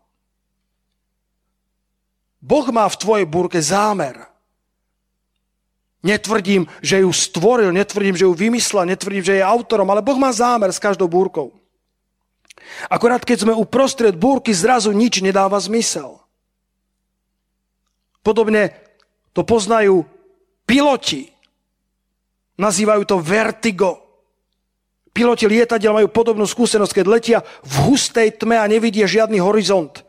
Boh 2.39 2.67
má 2.71 2.87
v 2.87 2.99
tvojej 2.99 3.27
búrke 3.27 3.59
zámer. 3.59 4.28
Netvrdím, 5.99 6.63
že 6.79 7.03
ju 7.03 7.11
stvoril, 7.11 7.75
netvrdím, 7.75 8.15
že 8.15 8.23
ju 8.23 8.31
vymyslel, 8.31 8.87
netvrdím, 8.87 9.23
že 9.23 9.35
je 9.39 9.43
autorom, 9.43 9.89
ale 9.91 9.99
Boh 9.99 10.15
má 10.15 10.31
zámer 10.31 10.71
s 10.71 10.79
každou 10.79 11.11
búrkou. 11.11 11.51
Akorát 12.87 13.25
keď 13.27 13.43
sme 13.43 13.53
uprostred 13.55 14.15
búrky, 14.15 14.55
zrazu 14.55 14.95
nič 14.95 15.19
nedáva 15.19 15.59
zmysel. 15.59 16.23
Podobne 18.23 18.71
to 19.35 19.43
poznajú 19.43 20.07
piloti. 20.63 21.31
Nazývajú 22.59 23.03
to 23.07 23.17
vertigo. 23.19 23.91
Piloti 25.15 25.47
lietadiel 25.47 25.95
majú 25.95 26.07
podobnú 26.11 26.45
skúsenosť, 26.47 26.93
keď 26.95 27.05
letia 27.07 27.39
v 27.63 27.75
hustej 27.91 28.35
tme 28.39 28.55
a 28.59 28.69
nevidia 28.71 29.09
žiadny 29.09 29.39
horizont. 29.39 30.03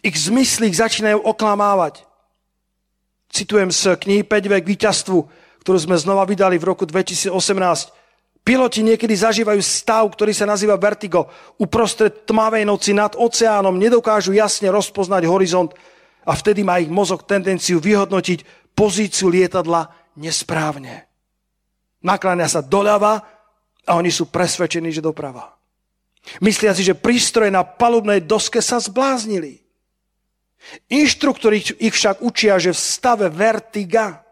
Ich 0.00 0.16
zmysly 0.16 0.72
ich 0.72 0.80
začínajú 0.80 1.20
oklamávať. 1.20 2.09
Citujem 3.30 3.70
z 3.70 3.94
knihy 3.94 4.22
5 4.26 4.60
k 4.60 4.66
víťazstvu, 4.66 5.18
ktorú 5.62 5.78
sme 5.78 5.96
znova 5.96 6.26
vydali 6.26 6.58
v 6.58 6.66
roku 6.66 6.82
2018. 6.82 7.30
Piloti 8.40 8.80
niekedy 8.82 9.14
zažívajú 9.14 9.60
stav, 9.62 10.02
ktorý 10.10 10.34
sa 10.34 10.48
nazýva 10.48 10.74
vertigo. 10.80 11.30
Uprostred 11.60 12.26
tmavej 12.26 12.66
noci 12.66 12.90
nad 12.90 13.14
oceánom 13.14 13.76
nedokážu 13.76 14.34
jasne 14.34 14.72
rozpoznať 14.72 15.28
horizont 15.28 15.70
a 16.24 16.32
vtedy 16.34 16.64
má 16.66 16.80
ich 16.82 16.90
mozog 16.90 17.22
tendenciu 17.28 17.78
vyhodnotiť 17.78 18.72
pozíciu 18.74 19.30
lietadla 19.30 19.92
nesprávne. 20.16 21.06
Nakláňa 22.00 22.48
sa 22.48 22.64
doľava 22.64 23.22
a 23.84 23.92
oni 23.94 24.08
sú 24.08 24.32
presvedčení, 24.32 24.88
že 24.88 25.04
doprava. 25.04 25.60
Myslia 26.40 26.72
si, 26.72 26.84
že 26.84 26.96
prístroje 26.96 27.52
na 27.52 27.64
palubnej 27.64 28.24
doske 28.24 28.60
sa 28.64 28.80
zbláznili. 28.80 29.60
Inštruktori 30.92 31.64
ich 31.80 31.94
však 31.94 32.20
učia, 32.20 32.60
že 32.60 32.76
v 32.76 32.80
stave 32.80 33.26
vertiga 33.32 34.22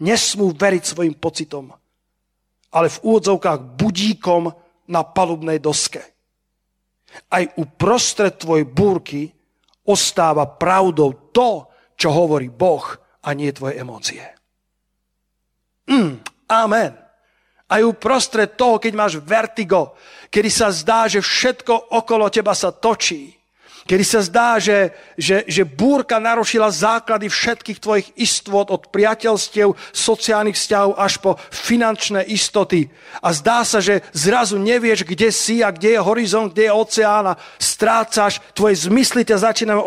nesmú 0.00 0.54
veriť 0.54 0.82
svojim 0.82 1.14
pocitom, 1.18 1.70
ale 2.72 2.86
v 2.88 2.98
úvodzovkách 3.02 3.60
budíkom 3.76 4.50
na 4.88 5.02
palubnej 5.04 5.60
doske. 5.60 6.02
Aj 7.32 7.44
uprostred 7.56 8.36
tvojej 8.36 8.68
búrky 8.68 9.32
ostáva 9.88 10.44
pravdou 10.44 11.32
to, 11.32 11.68
čo 11.96 12.12
hovorí 12.12 12.52
Boh 12.52 12.84
a 13.24 13.32
nie 13.32 13.48
tvoje 13.52 13.80
emócie. 13.80 14.24
Mm, 15.88 16.20
amen. 16.52 16.92
Aj 17.68 17.80
uprostred 17.84 18.56
toho, 18.56 18.76
keď 18.80 18.92
máš 18.96 19.12
vertigo, 19.20 19.96
kedy 20.28 20.48
sa 20.52 20.68
zdá, 20.72 21.08
že 21.08 21.24
všetko 21.24 21.96
okolo 21.96 22.28
teba 22.28 22.52
sa 22.52 22.72
točí, 22.72 23.37
kedy 23.88 24.04
sa 24.04 24.20
zdá, 24.20 24.60
že, 24.60 24.92
že, 25.16 25.48
že 25.48 25.64
búrka 25.64 26.20
narušila 26.20 26.68
základy 26.68 27.32
všetkých 27.32 27.80
tvojich 27.80 28.08
istôt 28.20 28.68
od 28.68 28.92
priateľstiev, 28.92 29.72
sociálnych 29.96 30.60
vzťahov 30.60 30.92
až 31.00 31.16
po 31.16 31.40
finančné 31.48 32.28
istoty. 32.28 32.92
A 33.24 33.32
zdá 33.32 33.64
sa, 33.64 33.80
že 33.80 34.04
zrazu 34.12 34.60
nevieš, 34.60 35.08
kde 35.08 35.32
si 35.32 35.64
a 35.64 35.72
kde 35.72 35.96
je 35.96 36.04
horizont, 36.04 36.52
kde 36.52 36.68
je 36.68 36.76
oceán 36.76 37.32
a 37.32 37.38
strácaš, 37.56 38.44
tvoje 38.52 38.84
zmysly 38.84 39.24
ťa 39.24 39.48
začínajú 39.48 39.80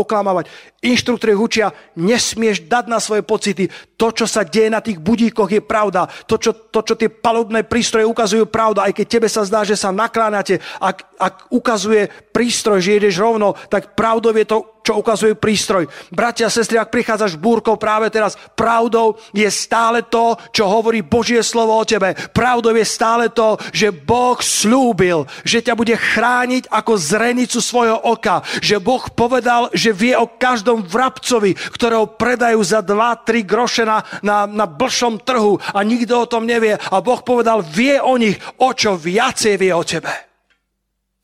oklamávať. 0.00 0.48
Inštruktori 0.82 1.38
učia, 1.38 1.70
nesmieš 1.94 2.66
dať 2.66 2.84
na 2.90 2.98
svoje 2.98 3.22
pocity. 3.22 3.70
To, 3.94 4.10
čo 4.10 4.26
sa 4.26 4.42
deje 4.42 4.66
na 4.66 4.82
tých 4.82 4.98
budíkoch, 4.98 5.46
je 5.46 5.62
pravda. 5.62 6.10
To, 6.26 6.34
čo, 6.38 6.50
to, 6.54 6.82
čo 6.82 6.98
tie 6.98 7.06
palubné 7.06 7.62
prístroje 7.62 8.02
ukazujú, 8.02 8.50
pravda. 8.50 8.90
Aj 8.90 8.94
keď 8.94 9.06
tebe 9.06 9.28
sa 9.30 9.46
zdá, 9.46 9.62
že 9.62 9.78
sa 9.78 9.94
nakláňate, 9.94 10.58
ak, 10.82 10.96
ak 11.22 11.34
ukazuje 11.54 12.10
prístroj, 12.34 12.82
že 12.82 12.98
ideš 12.98 13.22
rovno, 13.22 13.41
tak 13.66 13.98
pravdou 13.98 14.30
je 14.30 14.46
to 14.46 14.72
čo 14.82 14.98
ukazuje 14.98 15.38
prístroj. 15.38 15.86
Bratia 16.10 16.50
a 16.50 16.52
sestry, 16.52 16.76
ak 16.76 16.90
prichádzaš 16.90 17.38
búrkou 17.38 17.78
práve 17.78 18.10
teraz, 18.10 18.34
pravdou 18.58 19.16
je 19.30 19.46
stále 19.48 20.02
to, 20.02 20.34
čo 20.50 20.66
hovorí 20.66 21.06
Božie 21.06 21.40
slovo 21.40 21.78
o 21.78 21.86
tebe. 21.86 22.18
Pravdou 22.34 22.74
je 22.74 22.82
stále 22.82 23.30
to, 23.30 23.56
že 23.70 23.94
Boh 23.94 24.36
slúbil, 24.42 25.24
že 25.46 25.62
ťa 25.62 25.78
bude 25.78 25.94
chrániť 25.94 26.66
ako 26.68 26.98
zrenicu 26.98 27.62
svojho 27.62 27.96
oka. 28.02 28.42
Že 28.58 28.82
Boh 28.82 29.02
povedal, 29.14 29.70
že 29.70 29.94
vie 29.94 30.18
o 30.18 30.26
každom 30.26 30.82
vrabcovi, 30.82 31.54
ktorého 31.54 32.18
predajú 32.18 32.58
za 32.66 32.82
2-3 32.82 33.46
groše 33.46 33.86
na, 33.86 34.02
na, 34.20 34.50
na 34.50 34.66
blšom 34.66 35.22
trhu 35.22 35.62
a 35.62 35.78
nikto 35.86 36.26
o 36.26 36.30
tom 36.30 36.42
nevie. 36.42 36.74
A 36.74 36.98
Boh 36.98 37.22
povedal, 37.22 37.62
vie 37.62 38.02
o 38.02 38.18
nich, 38.18 38.36
o 38.58 38.74
čo 38.74 38.98
viacej 38.98 39.54
vie 39.62 39.70
o 39.70 39.86
tebe. 39.86 40.31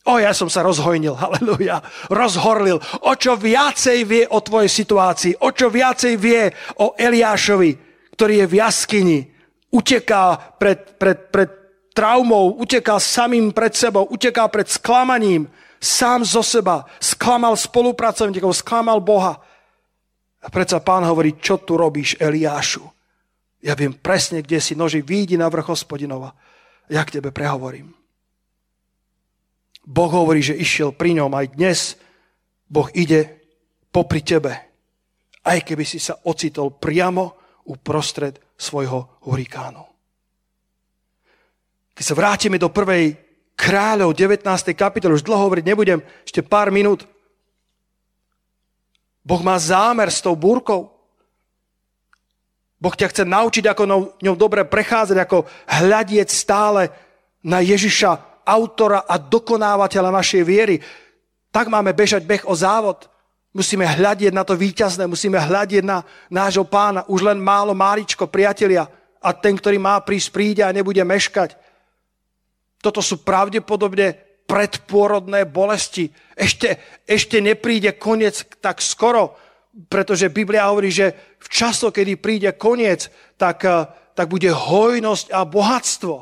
O, 0.08 0.16
ja 0.16 0.32
som 0.32 0.48
sa 0.48 0.64
rozhojnil, 0.64 1.12
halleluja, 1.12 1.84
rozhorlil. 2.08 2.80
O 3.04 3.12
čo 3.12 3.36
viacej 3.36 4.08
vie 4.08 4.24
o 4.24 4.40
tvojej 4.40 4.72
situácii, 4.72 5.44
o 5.44 5.52
čo 5.52 5.68
viacej 5.68 6.16
vie 6.16 6.48
o 6.80 6.96
Eliášovi, 6.96 7.70
ktorý 8.16 8.34
je 8.40 8.46
v 8.48 8.54
jaskyni, 8.56 9.18
uteká 9.68 10.56
pred, 10.56 10.96
pred, 10.96 11.28
pred 11.28 11.50
traumou, 11.92 12.56
uteká 12.56 12.96
samým 12.96 13.52
pred 13.52 13.76
sebou, 13.76 14.08
uteká 14.08 14.48
pred 14.48 14.64
sklamaním, 14.64 15.44
sám 15.76 16.24
zo 16.24 16.40
seba, 16.40 16.88
sklamal 16.96 17.52
spolupracovníkov, 17.52 18.64
sklamal 18.64 19.04
Boha. 19.04 19.36
A 20.40 20.48
predsa 20.48 20.80
pán 20.80 21.04
hovorí, 21.04 21.36
čo 21.36 21.60
tu 21.60 21.76
robíš, 21.76 22.16
Eliášu? 22.16 22.86
Ja 23.60 23.76
viem 23.76 23.92
presne, 23.92 24.40
kde 24.40 24.62
si 24.62 24.72
noži, 24.72 25.04
výjdi 25.04 25.36
na 25.36 25.50
vrch 25.50 25.68
hospodinova. 25.68 26.32
Ja 26.88 27.04
k 27.04 27.18
tebe 27.18 27.34
prehovorím. 27.34 27.97
Boh 29.88 30.12
hovorí, 30.12 30.44
že 30.44 30.52
išiel 30.52 30.92
pri 30.92 31.16
ňom 31.16 31.32
aj 31.32 31.46
dnes. 31.56 31.96
Boh 32.68 32.92
ide 32.92 33.40
popri 33.88 34.20
tebe. 34.20 34.52
Aj 35.40 35.58
keby 35.64 35.80
si 35.88 35.96
sa 35.96 36.20
ocitol 36.28 36.76
priamo 36.76 37.32
uprostred 37.72 38.36
svojho 38.52 39.24
hurikánu. 39.24 39.80
Keď 41.96 42.04
sa 42.04 42.12
vrátime 42.12 42.60
do 42.60 42.68
prvej 42.68 43.16
kráľov 43.56 44.12
19. 44.12 44.44
kapitoly, 44.76 45.16
už 45.16 45.24
dlho 45.24 45.48
hovoriť 45.48 45.64
nebudem, 45.64 46.04
ešte 46.20 46.44
pár 46.44 46.68
minút. 46.68 47.08
Boh 49.24 49.40
má 49.40 49.56
zámer 49.56 50.12
s 50.12 50.20
tou 50.20 50.36
búrkou. 50.36 50.92
Boh 52.78 52.94
ťa 52.94 53.08
chce 53.08 53.24
naučiť, 53.24 53.64
ako 53.66 53.82
ňou 54.20 54.36
dobre 54.36 54.68
prechádzať, 54.68 55.16
ako 55.16 55.48
hľadieť 55.66 56.28
stále 56.28 56.92
na 57.42 57.64
Ježiša, 57.64 58.37
autora 58.48 59.04
a 59.04 59.20
dokonávateľa 59.20 60.08
našej 60.08 60.42
viery, 60.42 60.80
tak 61.52 61.68
máme 61.68 61.92
bežať 61.92 62.24
beh 62.24 62.48
o 62.48 62.56
závod. 62.56 63.04
Musíme 63.52 63.84
hľadieť 63.84 64.32
na 64.32 64.44
to 64.44 64.56
víťazné, 64.56 65.04
musíme 65.08 65.36
hľadieť 65.36 65.84
na 65.84 66.04
nášho 66.28 66.64
pána. 66.64 67.04
Už 67.08 67.24
len 67.24 67.40
málo 67.40 67.76
máličko, 67.76 68.28
priatelia. 68.28 68.88
A 69.18 69.34
ten, 69.34 69.56
ktorý 69.56 69.76
má 69.76 69.98
prísť, 70.00 70.28
príde 70.32 70.62
a 70.64 70.72
nebude 70.72 71.00
meškať. 71.00 71.56
Toto 72.78 73.02
sú 73.02 73.20
pravdepodobne 73.26 74.14
predpôrodné 74.48 75.44
bolesti. 75.44 76.08
Ešte, 76.32 77.02
ešte 77.04 77.42
nepríde 77.42 78.00
koniec 78.00 78.48
tak 78.64 78.80
skoro, 78.80 79.36
pretože 79.92 80.32
Biblia 80.32 80.72
hovorí, 80.72 80.88
že 80.88 81.36
v 81.36 81.46
času, 81.52 81.92
kedy 81.92 82.16
príde 82.16 82.50
koniec, 82.56 83.12
tak, 83.36 83.62
eh, 83.68 83.84
tak 84.16 84.32
bude 84.32 84.48
hojnosť 84.48 85.30
a 85.36 85.44
bohatstvo. 85.44 86.16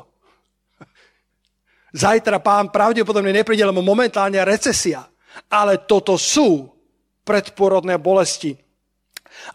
Zajtra 1.97 2.37
pán 2.37 2.69
pravdepodobne 2.69 3.33
nepríde, 3.33 3.65
lebo 3.65 3.81
momentálne 3.81 4.37
recesia. 4.45 5.09
Ale 5.49 5.89
toto 5.89 6.13
sú 6.13 6.69
predporodné 7.25 7.97
bolesti. 7.97 8.53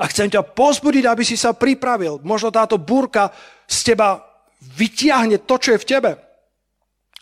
A 0.02 0.10
chcem 0.10 0.26
ťa 0.26 0.42
pozbudiť, 0.42 1.04
aby 1.06 1.22
si 1.22 1.38
sa 1.38 1.54
pripravil. 1.54 2.18
Možno 2.26 2.50
táto 2.50 2.82
búrka 2.82 3.30
z 3.70 3.94
teba 3.94 4.18
vytiahne 4.58 5.42
to, 5.46 5.54
čo 5.58 5.74
je 5.74 5.82
v 5.82 5.88
tebe. 5.88 6.10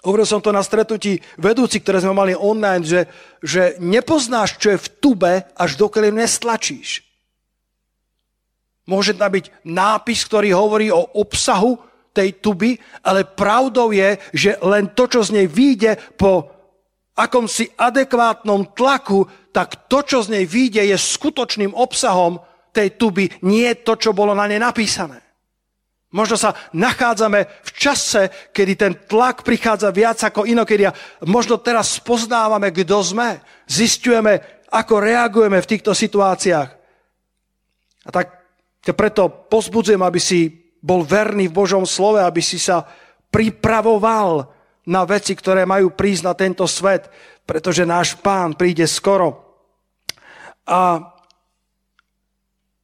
Hovoril 0.00 0.24
som 0.24 0.40
to 0.40 0.48
na 0.48 0.64
stretnutí 0.64 1.20
vedúci, 1.36 1.84
ktoré 1.84 2.00
sme 2.00 2.16
mali 2.16 2.32
online, 2.32 2.84
že, 2.84 3.00
že 3.44 3.76
nepoznáš, 3.84 4.56
čo 4.56 4.72
je 4.72 4.80
v 4.80 4.88
tube, 4.96 5.32
až 5.44 5.70
dokiaľ 5.76 6.16
nestlačíš. 6.16 7.04
Môže 8.88 9.12
tam 9.12 9.28
byť 9.28 9.68
nápis, 9.68 10.24
ktorý 10.24 10.56
hovorí 10.56 10.88
o 10.88 11.04
obsahu, 11.20 11.76
tej 12.10 12.42
tuby, 12.42 12.74
ale 13.06 13.24
pravdou 13.24 13.94
je, 13.94 14.18
že 14.34 14.58
len 14.62 14.90
to, 14.92 15.06
čo 15.06 15.22
z 15.22 15.30
nej 15.40 15.46
vyjde 15.46 15.96
po 16.18 16.50
akomsi 17.14 17.70
adekvátnom 17.76 18.72
tlaku, 18.74 19.28
tak 19.54 19.90
to, 19.90 20.02
čo 20.02 20.24
z 20.24 20.40
nej 20.40 20.44
vyjde, 20.46 20.82
je 20.88 20.96
skutočným 20.96 21.76
obsahom 21.76 22.40
tej 22.70 22.94
tuby, 22.94 23.28
nie 23.42 23.66
to, 23.82 23.98
čo 23.98 24.14
bolo 24.14 24.34
na 24.34 24.46
nej 24.46 24.62
napísané. 24.62 25.20
Možno 26.10 26.34
sa 26.34 26.58
nachádzame 26.74 27.46
v 27.46 27.70
čase, 27.70 28.50
kedy 28.50 28.72
ten 28.74 28.92
tlak 29.06 29.46
prichádza 29.46 29.94
viac 29.94 30.18
ako 30.18 30.42
inokedy 30.42 30.82
a 30.90 30.96
možno 31.22 31.62
teraz 31.62 32.02
spoznávame, 32.02 32.74
kto 32.74 32.98
sme, 32.98 33.38
zistujeme, 33.70 34.66
ako 34.74 34.98
reagujeme 34.98 35.62
v 35.62 35.70
týchto 35.70 35.94
situáciách. 35.94 36.70
A 38.06 38.10
tak 38.10 38.26
preto 38.90 39.46
pozbudzujem, 39.46 40.02
aby 40.02 40.18
si 40.18 40.59
bol 40.80 41.04
verný 41.04 41.48
v 41.48 41.56
Božom 41.56 41.84
slove, 41.84 42.20
aby 42.20 42.40
si 42.40 42.56
sa 42.56 42.88
pripravoval 43.28 44.48
na 44.88 45.04
veci, 45.04 45.36
ktoré 45.36 45.68
majú 45.68 45.92
prísť 45.92 46.22
na 46.24 46.34
tento 46.34 46.64
svet, 46.64 47.12
pretože 47.44 47.86
náš 47.86 48.16
pán 48.18 48.56
príde 48.56 48.88
skoro. 48.88 49.60
A 50.66 50.98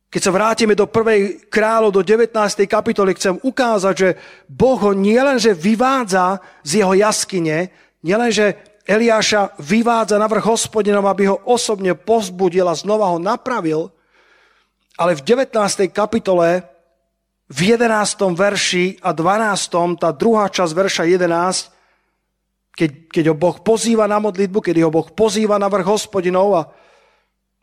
keď 0.07 0.21
sa 0.23 0.33
vrátime 0.33 0.79
do 0.79 0.87
prvej 0.87 1.51
kráľov, 1.51 2.01
do 2.01 2.03
19. 2.05 2.33
kapitoly, 2.71 3.13
chcem 3.19 3.37
ukázať, 3.43 3.95
že 3.97 4.09
Boh 4.47 4.79
ho 4.79 4.95
nielenže 4.95 5.53
vyvádza 5.53 6.41
z 6.63 6.85
jeho 6.85 6.95
jaskyne, 6.95 7.69
nielenže 8.01 8.55
Eliáša 8.87 9.59
vyvádza 9.59 10.15
na 10.15 10.31
vrch 10.31 10.47
hospodinom, 10.47 11.03
aby 11.11 11.27
ho 11.27 11.43
osobne 11.43 11.99
pozbudil 11.99 12.71
a 12.71 12.79
znova 12.79 13.11
ho 13.11 13.19
napravil, 13.19 13.91
ale 14.95 15.19
v 15.19 15.27
19. 15.27 15.51
kapitole 15.91 16.63
v 17.47 17.59
11. 17.79 18.35
verši 18.35 18.99
a 19.03 19.15
12. 19.15 20.03
tá 20.03 20.11
druhá 20.11 20.51
časť 20.51 20.73
verša 20.75 21.03
11, 21.07 21.71
keď, 22.75 22.91
keď 23.09 23.25
ho 23.31 23.37
Boh 23.39 23.57
pozýva 23.63 24.11
na 24.11 24.19
modlitbu, 24.19 24.59
keď 24.61 24.83
ho 24.85 24.91
Boh 24.91 25.09
pozýva 25.15 25.57
na 25.57 25.71
vrch 25.71 25.87
hospodinov 25.87 26.51
a 26.55 26.63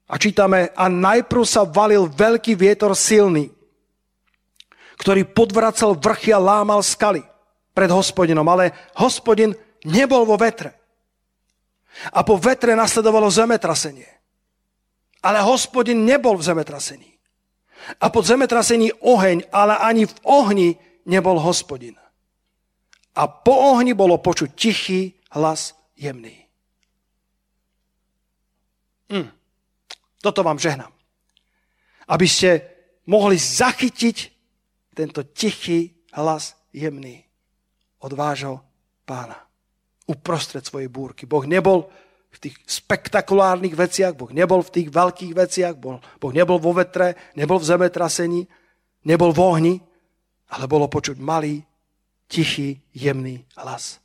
A 0.04 0.20
čítame, 0.20 0.70
a 0.76 0.92
najprv 0.92 1.44
sa 1.48 1.64
valil 1.64 2.12
veľký 2.12 2.60
vietor 2.60 2.92
silný, 2.92 3.50
ktorý 5.00 5.26
podvracal 5.32 5.96
vrchy 5.96 6.36
a 6.36 6.44
lámal 6.44 6.84
skaly 6.84 7.24
pred 7.72 7.90
hospodinom, 7.90 8.46
ale 8.46 8.76
hospodin 9.00 9.56
nebol 9.88 10.28
vo 10.28 10.36
vetre. 10.38 10.76
A 12.14 12.22
po 12.22 12.36
vetre 12.36 12.76
nasledovalo 12.76 13.32
zemetrasenie. 13.32 14.10
Ale 15.24 15.40
hospodin 15.40 16.04
nebol 16.04 16.36
v 16.36 16.46
zemetrasení. 16.52 17.13
A 18.00 18.10
po 18.10 18.24
zemetrasení 18.24 18.92
oheň, 19.04 19.50
ale 19.52 19.78
ani 19.78 20.08
v 20.08 20.16
ohni 20.24 20.70
nebol 21.06 21.40
hospodin. 21.40 22.00
A 23.14 23.24
po 23.30 23.76
ohni 23.76 23.94
bolo 23.94 24.18
počuť 24.18 24.50
tichý 24.58 25.14
hlas 25.36 25.78
jemný. 25.94 26.44
Hm. 29.14 29.30
Toto 30.24 30.42
vám 30.42 30.58
žehnám. 30.58 30.90
Aby 32.10 32.28
ste 32.28 32.50
mohli 33.06 33.36
zachytiť 33.38 34.18
tento 34.96 35.28
tichý 35.36 35.92
hlas 36.16 36.56
jemný 36.74 37.22
od 38.02 38.12
vášho 38.14 38.64
pána. 39.06 39.38
Uprostred 40.08 40.64
svojej 40.64 40.92
búrky. 40.92 41.24
Boh 41.24 41.44
nebol 41.48 41.88
v 42.34 42.50
tých 42.50 42.56
spektakulárnych 42.66 43.78
veciach, 43.78 44.18
Boh 44.18 44.34
nebol 44.34 44.66
v 44.66 44.74
tých 44.82 44.90
veľkých 44.90 45.34
veciach, 45.38 45.78
boh, 45.78 46.34
nebol 46.34 46.58
vo 46.58 46.74
vetre, 46.74 47.14
nebol 47.38 47.62
v 47.62 47.70
zemetrasení, 47.70 48.50
nebol 49.06 49.30
v 49.30 49.40
ohni, 49.40 49.76
ale 50.50 50.66
bolo 50.66 50.90
počuť 50.90 51.22
malý, 51.22 51.62
tichý, 52.26 52.82
jemný 52.90 53.46
hlas. 53.54 54.02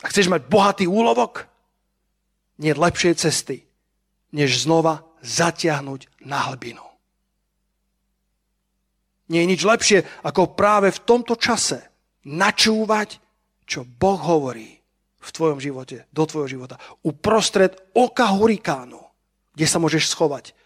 A 0.00 0.08
chceš 0.08 0.32
mať 0.32 0.48
bohatý 0.48 0.88
úlovok? 0.88 1.44
Nie 2.56 2.72
lepšej 2.72 3.20
cesty, 3.20 3.68
než 4.32 4.64
znova 4.64 5.04
zatiahnuť 5.20 6.24
na 6.24 6.48
hlbinu. 6.48 6.84
Nie 9.28 9.44
je 9.44 9.50
nič 9.52 9.62
lepšie, 9.62 9.98
ako 10.24 10.56
práve 10.56 10.88
v 10.88 11.02
tomto 11.04 11.36
čase 11.36 11.84
načúvať, 12.24 13.20
čo 13.68 13.84
Boh 13.84 14.18
hovorí 14.18 14.79
v 15.20 15.30
tvojom 15.30 15.60
živote, 15.60 16.08
do 16.10 16.24
tvojho 16.24 16.48
života. 16.48 16.80
Uprostred 17.04 17.76
oka 17.92 18.32
hurikánu, 18.32 18.98
kde 19.52 19.66
sa 19.68 19.76
môžeš 19.76 20.08
schovať, 20.08 20.56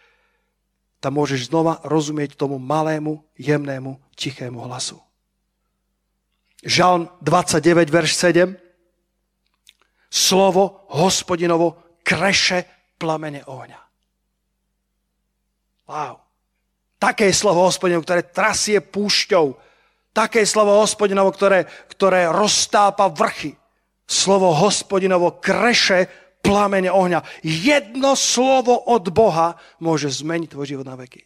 tam 1.05 1.21
môžeš 1.21 1.53
znova 1.53 1.85
rozumieť 1.85 2.33
tomu 2.33 2.57
malému, 2.57 3.21
jemnému, 3.37 4.01
tichému 4.17 4.65
hlasu. 4.65 4.97
Žalm 6.65 7.13
29, 7.21 7.93
verš 7.93 8.17
7. 8.17 8.57
Slovo 10.09 10.89
hospodinovo 10.97 12.01
kreše 12.01 12.65
plamene 12.97 13.45
ohňa. 13.45 13.81
Wow. 15.85 16.25
Také 16.97 17.29
je 17.29 17.37
slovo 17.37 17.69
hospodinovo, 17.69 18.01
ktoré 18.01 18.25
trasie 18.25 18.81
púšťou. 18.81 19.61
Také 20.17 20.41
je 20.41 20.49
slovo 20.49 20.81
hospodinovo, 20.81 21.29
ktoré, 21.37 21.69
ktoré 21.93 22.33
roztápa 22.33 23.13
vrchy. 23.13 23.53
Slovo 24.05 24.53
hospodinovo 24.53 25.41
kreše 25.41 26.07
plamene 26.45 26.93
ohňa. 26.93 27.25
Jedno 27.41 28.13
slovo 28.13 28.77
od 28.77 29.09
Boha 29.09 29.57
môže 29.81 30.13
zmeniť 30.13 30.49
tvoj 30.53 30.67
život 30.77 30.87
na 30.87 30.97
veky. 31.01 31.25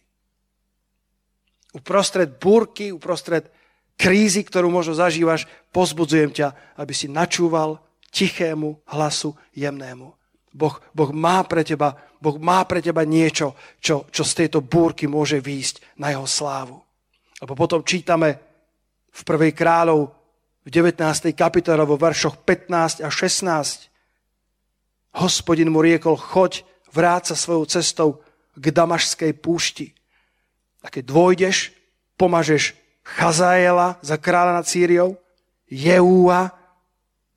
Uprostred 1.75 2.39
búrky, 2.39 2.89
uprostred 2.89 3.51
krízy, 3.99 4.41
ktorú 4.47 4.71
možno 4.71 4.95
zažívaš, 4.95 5.45
pozbudzujem 5.75 6.31
ťa, 6.33 6.79
aby 6.79 6.93
si 6.95 7.11
načúval 7.11 7.77
tichému 8.09 8.89
hlasu 8.89 9.35
jemnému. 9.53 10.15
Boh, 10.49 10.81
boh 10.97 11.11
má 11.13 11.45
pre 11.45 11.61
teba 11.61 12.09
Boh 12.19 12.35
má 12.35 12.67
pre 12.67 12.83
teba 12.83 13.07
niečo, 13.07 13.55
čo, 13.79 14.11
čo 14.11 14.23
z 14.27 14.43
tejto 14.43 14.59
búrky 14.59 15.07
môže 15.07 15.39
výjsť 15.39 15.95
na 16.03 16.11
jeho 16.11 16.27
slávu. 16.27 16.75
Lebo 17.39 17.55
potom 17.55 17.79
čítame 17.87 18.35
v 19.07 19.21
prvej 19.23 19.55
kráľov 19.55 20.18
v 20.65 20.69
19. 20.71 21.31
kapitole 21.35 21.83
vo 21.87 21.95
veršoch 21.95 22.43
15 22.43 23.05
a 23.05 23.09
16. 23.09 23.87
Hospodin 25.17 25.71
mu 25.71 25.79
riekol, 25.79 26.19
choď, 26.19 26.67
vráť 26.91 27.33
sa 27.33 27.35
svojou 27.39 27.65
cestou 27.69 28.09
k 28.53 28.65
Damašskej 28.69 29.33
púšti. 29.39 29.95
A 30.83 30.91
keď 30.91 31.03
dôjdeš, 31.09 31.71
pomažeš 32.19 32.75
Chazaela 33.03 33.97
za 34.05 34.21
kráľa 34.21 34.61
nad 34.61 34.65
Sýriou, 34.69 35.17
Jeúa, 35.69 36.53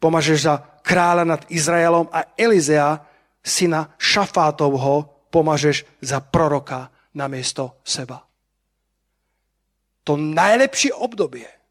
pomažeš 0.02 0.38
za 0.44 0.54
kráľa 0.82 1.24
nad 1.24 1.42
Izraelom 1.48 2.10
a 2.10 2.34
Elizea 2.36 3.00
syna 3.40 3.94
Šafátovho 3.96 5.28
pomažeš 5.32 5.86
za 6.04 6.20
proroka 6.20 6.92
namiesto 7.16 7.80
seba. 7.86 8.24
To 10.02 10.18
najlepšie 10.18 10.90
obdobie 10.92 11.61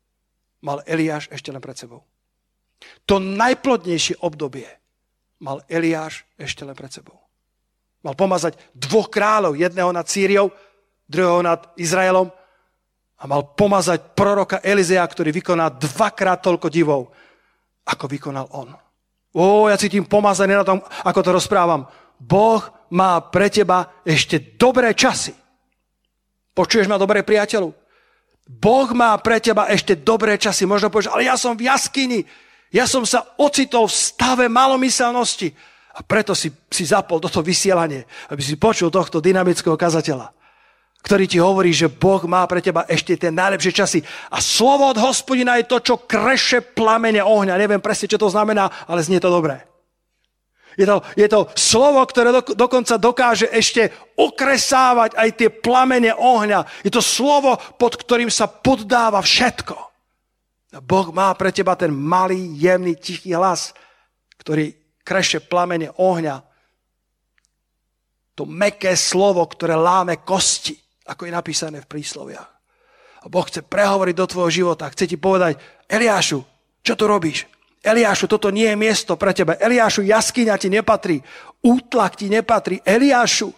mal 0.61 0.85
Eliáš 0.85 1.27
ešte 1.33 1.49
len 1.49 1.61
pred 1.61 1.77
sebou. 1.77 2.05
To 3.09 3.21
najplodnejšie 3.21 4.21
obdobie 4.25 4.69
mal 5.41 5.61
Eliáš 5.69 6.25
ešte 6.37 6.65
len 6.65 6.77
pred 6.77 6.93
sebou. 6.93 7.17
Mal 8.01 8.17
pomazať 8.17 8.57
dvoch 8.73 9.13
kráľov, 9.13 9.57
jedného 9.57 9.93
nad 9.93 10.09
Sýriou, 10.09 10.49
druhého 11.05 11.45
nad 11.45 11.69
Izraelom 11.77 12.33
a 13.21 13.23
mal 13.29 13.53
pomazať 13.53 14.17
proroka 14.17 14.57
Elizea, 14.65 15.05
ktorý 15.05 15.29
vykoná 15.29 15.69
dvakrát 15.77 16.41
toľko 16.41 16.67
divov, 16.73 17.13
ako 17.85 18.05
vykonal 18.09 18.49
on. 18.57 18.73
Ó, 19.37 19.69
ja 19.69 19.77
cítim 19.77 20.05
pomazaný 20.05 20.57
na 20.57 20.65
tom, 20.65 20.81
ako 21.05 21.19
to 21.21 21.29
rozprávam. 21.37 21.85
Boh 22.17 22.61
má 22.89 23.21
pre 23.21 23.49
teba 23.49 24.01
ešte 24.03 24.37
dobré 24.57 24.93
časy. 24.97 25.33
Počuješ 26.51 26.89
ma, 26.89 26.99
dobré 26.99 27.23
priateľu? 27.23 27.71
Boh 28.47 28.89
má 28.93 29.15
pre 29.21 29.39
teba 29.39 29.69
ešte 29.69 29.95
dobré 29.97 30.35
časy. 30.35 30.65
Možno 30.65 30.89
povieš, 30.89 31.13
ale 31.13 31.27
ja 31.27 31.35
som 31.37 31.53
v 31.55 31.67
jaskyni. 31.67 32.25
Ja 32.71 32.87
som 32.87 33.03
sa 33.03 33.23
ocitol 33.35 33.87
v 33.87 33.97
stave 33.97 34.45
malomyselnosti. 34.47 35.51
A 35.91 35.99
preto 36.01 36.31
si, 36.31 36.47
si 36.71 36.87
zapol 36.87 37.19
toto 37.19 37.43
vysielanie, 37.43 38.07
aby 38.31 38.39
si 38.39 38.55
počul 38.55 38.87
tohto 38.87 39.19
dynamického 39.19 39.75
kazateľa 39.75 40.31
ktorý 41.01 41.25
ti 41.25 41.41
hovorí, 41.41 41.73
že 41.73 41.89
Boh 41.89 42.21
má 42.29 42.45
pre 42.45 42.61
teba 42.61 42.85
ešte 42.85 43.17
tie 43.17 43.33
najlepšie 43.33 43.73
časy. 43.73 43.99
A 44.29 44.37
slovo 44.37 44.85
od 44.93 45.01
hospodina 45.01 45.57
je 45.57 45.65
to, 45.65 45.81
čo 45.81 46.05
kreše 46.05 46.61
plamene 46.61 47.25
ohňa. 47.25 47.57
Neviem 47.57 47.81
presne, 47.81 48.05
čo 48.05 48.21
to 48.21 48.29
znamená, 48.29 48.69
ale 48.85 49.01
znie 49.01 49.17
to 49.17 49.33
dobré. 49.33 49.70
Je 50.79 50.85
to, 50.87 51.03
je 51.19 51.27
to 51.27 51.51
slovo, 51.55 51.99
ktoré 52.07 52.31
do, 52.31 52.41
dokonca 52.55 52.95
dokáže 52.95 53.47
ešte 53.51 53.91
okresávať 54.15 55.19
aj 55.19 55.29
tie 55.35 55.49
plamene 55.51 56.15
ohňa. 56.15 56.83
Je 56.85 56.91
to 56.91 57.03
slovo, 57.03 57.59
pod 57.75 57.99
ktorým 57.99 58.31
sa 58.31 58.47
poddáva 58.47 59.19
všetko. 59.19 59.75
Boh 60.79 61.07
má 61.11 61.35
pre 61.35 61.51
teba 61.51 61.75
ten 61.75 61.91
malý, 61.91 62.55
jemný, 62.55 62.95
tichý 62.95 63.35
hlas, 63.35 63.75
ktorý 64.39 64.71
kreše 65.03 65.43
plamene 65.43 65.91
ohňa. 65.99 66.39
To 68.39 68.47
meké 68.47 68.95
slovo, 68.95 69.43
ktoré 69.43 69.75
láme 69.75 70.23
kosti 70.23 70.81
ako 71.11 71.27
je 71.27 71.31
napísané 71.33 71.77
v 71.83 71.91
prísloviach. 71.91 72.49
A 73.21 73.25
Boh 73.29 73.45
chce 73.45 73.61
prehovoriť 73.61 74.15
do 74.17 74.25
tvojho 74.25 74.51
života. 74.63 74.89
Chce 74.89 75.05
ti 75.05 75.17
povedať, 75.19 75.59
Eliášu, 75.85 76.41
čo 76.81 76.93
tu 76.97 77.05
robíš? 77.05 77.45
Eliášu, 77.81 78.29
toto 78.29 78.53
nie 78.53 78.69
je 78.69 78.77
miesto 78.77 79.17
pre 79.17 79.33
teba. 79.33 79.57
Eliášu, 79.57 80.05
jaskyňa 80.05 80.55
ti 80.61 80.69
nepatrí. 80.69 81.17
Útlak 81.65 82.13
ti 82.13 82.29
nepatrí. 82.29 82.77
Eliášu, 82.85 83.49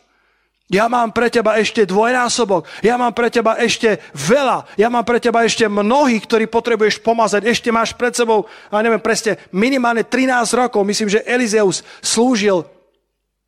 ja 0.73 0.89
mám 0.89 1.13
pre 1.13 1.29
teba 1.29 1.59
ešte 1.61 1.85
dvojnásobok. 1.85 2.65
Ja 2.81 2.97
mám 2.97 3.13
pre 3.13 3.29
teba 3.29 3.59
ešte 3.61 4.01
veľa. 4.15 4.65
Ja 4.73 4.89
mám 4.89 5.05
pre 5.05 5.21
teba 5.21 5.45
ešte 5.45 5.69
mnohých, 5.69 6.25
ktorí 6.25 6.49
potrebuješ 6.49 6.97
pomazať. 7.05 7.45
Ešte 7.45 7.69
máš 7.69 7.93
pred 7.93 8.15
sebou, 8.17 8.49
a 8.73 8.81
neviem 8.81 8.97
presne, 8.97 9.37
minimálne 9.53 10.01
13 10.01 10.33
rokov. 10.57 10.81
Myslím, 10.81 11.13
že 11.13 11.21
Elizeus 11.29 11.85
slúžil 12.01 12.65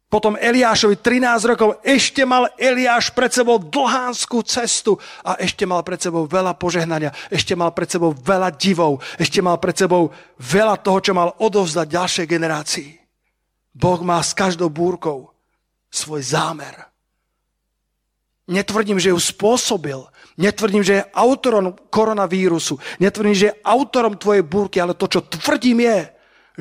potom 0.05 0.37
Eliášovi 0.37 1.01
13 1.01 1.49
rokov, 1.49 1.81
ešte 1.81 2.21
mal 2.29 2.53
Eliáš 2.61 3.09
pred 3.09 3.33
sebou 3.33 3.57
dlhánskú 3.57 4.45
cestu 4.45 5.01
a 5.25 5.33
ešte 5.41 5.65
mal 5.65 5.81
pred 5.81 5.97
sebou 5.97 6.29
veľa 6.29 6.53
požehnania, 6.61 7.09
ešte 7.33 7.57
mal 7.57 7.73
pred 7.73 7.89
sebou 7.89 8.13
veľa 8.13 8.53
divov, 8.53 9.01
ešte 9.17 9.41
mal 9.41 9.57
pred 9.57 9.73
sebou 9.73 10.13
veľa 10.37 10.77
toho, 10.85 10.99
čo 11.01 11.11
mal 11.17 11.33
odovzdať 11.41 11.87
ďalšej 11.89 12.25
generácii. 12.29 12.89
Boh 13.75 13.99
má 14.05 14.21
s 14.21 14.37
každou 14.37 14.69
búrkou 14.69 15.33
svoj 15.89 16.21
zámer. 16.21 16.85
Netvrdím, 18.45 19.01
že 19.01 19.09
ju 19.09 19.17
spôsobil, 19.17 19.97
netvrdím, 20.37 20.85
že 20.85 21.01
je 21.01 21.07
autorom 21.17 21.73
koronavírusu, 21.89 22.77
netvrdím, 23.01 23.33
že 23.33 23.45
je 23.49 23.57
autorom 23.65 24.21
tvojej 24.21 24.45
búrky, 24.45 24.77
ale 24.77 24.93
to, 24.93 25.09
čo 25.09 25.25
tvrdím 25.25 25.81
je, 25.81 25.99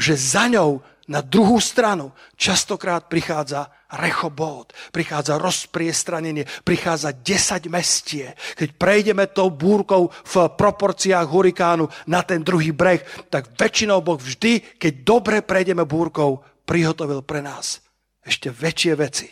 že 0.01 0.17
za 0.17 0.49
ňou 0.49 0.81
na 1.09 1.21
druhú 1.21 1.61
stranu 1.61 2.17
častokrát 2.35 3.13
prichádza 3.13 3.69
rechobót, 3.93 4.73
prichádza 4.91 5.37
rozpriestranenie, 5.37 6.49
prichádza 6.65 7.13
10 7.13 7.69
mestie. 7.69 8.33
Keď 8.57 8.69
prejdeme 8.81 9.29
tou 9.29 9.53
búrkou 9.53 10.09
v 10.09 10.35
proporciách 10.49 11.29
hurikánu 11.29 11.87
na 12.09 12.25
ten 12.25 12.41
druhý 12.41 12.73
breh, 12.73 13.05
tak 13.29 13.53
väčšinou 13.55 14.01
Boh 14.01 14.19
vždy, 14.19 14.81
keď 14.81 14.93
dobre 15.05 15.37
prejdeme 15.45 15.85
búrkou, 15.85 16.41
prihotovil 16.65 17.21
pre 17.21 17.45
nás 17.45 17.85
ešte 18.25 18.49
väčšie 18.49 18.93
veci. 18.97 19.29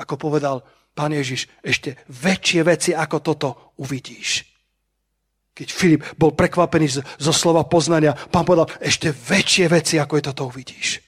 Ako 0.00 0.16
povedal 0.16 0.64
pán 0.96 1.12
Ježiš, 1.12 1.48
ešte 1.60 2.00
väčšie 2.08 2.60
veci 2.64 2.90
ako 2.96 3.16
toto 3.20 3.48
uvidíš. 3.76 4.55
Keď 5.56 5.68
Filip 5.72 6.04
bol 6.20 6.36
prekvapený 6.36 7.00
zo 7.00 7.32
slova 7.32 7.64
poznania, 7.64 8.12
pán 8.12 8.44
povedal, 8.44 8.68
ešte 8.76 9.08
väčšie 9.08 9.72
veci 9.72 9.96
ako 9.96 10.20
je 10.20 10.24
toto 10.28 10.52
uvidíš. 10.52 11.00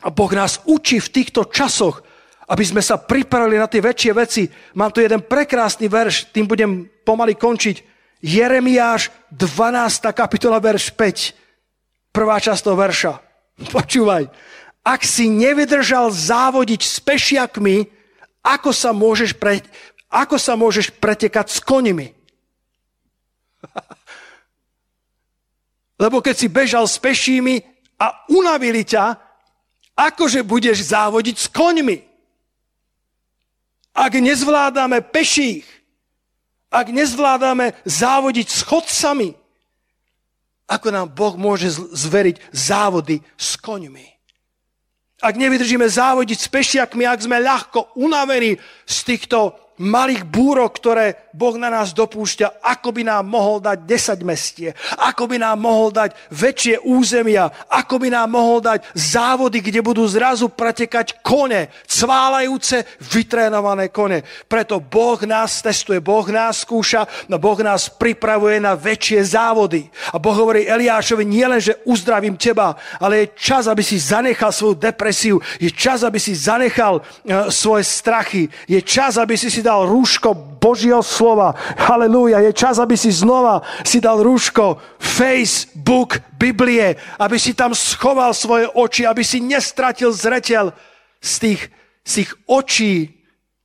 A 0.00 0.08
Boh 0.08 0.32
nás 0.32 0.64
učí 0.64 0.96
v 0.96 1.12
týchto 1.12 1.44
časoch, 1.52 2.00
aby 2.48 2.64
sme 2.64 2.80
sa 2.80 2.96
pripravili 2.96 3.60
na 3.60 3.68
tie 3.68 3.84
väčšie 3.84 4.12
veci. 4.16 4.42
Mám 4.80 4.96
tu 4.96 5.04
jeden 5.04 5.20
prekrásny 5.20 5.92
verš, 5.92 6.32
tým 6.32 6.48
budem 6.48 6.88
pomaly 7.04 7.36
končiť. 7.36 7.84
Jeremiáš 8.24 9.12
12. 9.28 10.08
kapitola, 10.16 10.56
verš 10.56 10.96
5. 10.96 12.16
Prvá 12.16 12.40
časť 12.40 12.60
toho 12.64 12.80
verša. 12.80 13.12
Počúvaj. 13.76 14.24
Ak 14.80 15.04
si 15.04 15.28
nevydržal 15.28 16.08
závodiť 16.08 16.80
s 16.80 16.96
pešiakmi, 17.04 17.84
ako 18.40 18.72
sa 18.72 18.96
môžeš, 18.96 19.36
pre, 19.36 19.60
ako 20.08 20.40
sa 20.40 20.56
môžeš 20.56 20.96
pretekať 20.96 21.52
s 21.52 21.60
konimi? 21.60 22.16
Lebo 26.02 26.24
keď 26.24 26.34
si 26.36 26.48
bežal 26.48 26.88
s 26.88 26.96
pešími 26.96 27.60
a 28.00 28.24
unavili 28.32 28.84
ťa, 28.84 29.16
akože 29.96 30.40
budeš 30.40 30.96
závodiť 30.96 31.36
s 31.36 31.46
koňmi? 31.52 31.98
Ak 33.92 34.16
nezvládame 34.16 35.04
peších, 35.04 35.68
ak 36.70 36.88
nezvládame 36.88 37.76
závodiť 37.84 38.48
s 38.48 38.60
chodcami, 38.64 39.36
ako 40.70 40.88
nám 40.94 41.10
Boh 41.10 41.34
môže 41.34 41.66
zveriť 41.90 42.54
závody 42.54 43.18
s 43.34 43.58
koňmi? 43.58 44.06
Ak 45.20 45.36
nevydržíme 45.36 45.84
závodiť 45.84 46.38
s 46.40 46.48
pešiakmi, 46.48 47.04
ak 47.04 47.20
sme 47.20 47.44
ľahko 47.44 47.92
unavení 48.00 48.56
z 48.88 48.96
týchto 49.04 49.52
malých 49.80 50.28
búrok, 50.28 50.76
ktoré 50.76 51.32
Boh 51.32 51.56
na 51.56 51.72
nás 51.72 51.96
dopúšťa, 51.96 52.60
ako 52.60 52.92
by 52.92 53.02
nám 53.06 53.24
mohol 53.24 53.64
dať 53.64 53.88
10 53.88 54.28
mestie, 54.28 54.76
ako 55.00 55.24
by 55.30 55.40
nám 55.40 55.56
mohol 55.56 55.88
dať 55.88 56.12
väčšie 56.28 56.84
územia, 56.84 57.48
ako 57.70 57.96
by 58.02 58.08
nám 58.12 58.28
mohol 58.28 58.60
dať 58.60 58.84
závody, 58.92 59.64
kde 59.64 59.80
budú 59.80 60.04
zrazu 60.04 60.52
pretekať 60.52 61.24
kone, 61.24 61.72
cválajúce, 61.88 62.84
vytrénované 63.00 63.88
kone. 63.88 64.20
Preto 64.50 64.82
Boh 64.82 65.16
nás 65.24 65.64
testuje, 65.64 66.02
Boh 66.02 66.26
nás 66.28 66.66
skúša, 66.66 67.08
no 67.32 67.40
Boh 67.40 67.56
nás 67.64 67.88
pripravuje 67.88 68.60
na 68.60 68.76
väčšie 68.76 69.32
závody. 69.32 69.88
A 70.12 70.20
Boh 70.20 70.34
hovorí 70.34 70.68
Eliášovi, 70.68 71.24
nielen, 71.24 71.62
že 71.62 71.80
uzdravím 71.88 72.36
teba, 72.36 72.76
ale 73.00 73.24
je 73.24 73.32
čas, 73.38 73.64
aby 73.64 73.80
si 73.80 73.96
zanechal 73.96 74.52
svoju 74.52 74.76
depresiu, 74.76 75.40
je 75.56 75.70
čas, 75.72 76.02
aby 76.04 76.18
si 76.18 76.36
zanechal 76.36 77.00
uh, 77.00 77.48
svoje 77.48 77.86
strachy, 77.86 78.50
je 78.66 78.82
čas, 78.82 79.14
aby 79.16 79.38
si 79.38 79.46
si 79.48 79.62
dal 79.62 79.69
rúško 79.78 80.34
Božieho 80.58 81.00
slova. 81.00 81.54
Halelúja. 81.78 82.42
Je 82.42 82.52
čas, 82.52 82.82
aby 82.82 82.98
si 82.98 83.14
znova 83.14 83.62
si 83.86 84.02
dal 84.02 84.18
rúško 84.20 84.82
Facebook 84.98 86.18
Biblie, 86.34 86.98
aby 87.16 87.36
si 87.38 87.54
tam 87.54 87.70
schoval 87.76 88.34
svoje 88.34 88.66
oči, 88.74 89.06
aby 89.06 89.22
si 89.22 89.38
nestratil 89.38 90.10
zretel 90.10 90.74
z 91.22 91.32
tých, 91.38 91.62
z 92.02 92.10
tých 92.22 92.30
očí 92.50 92.94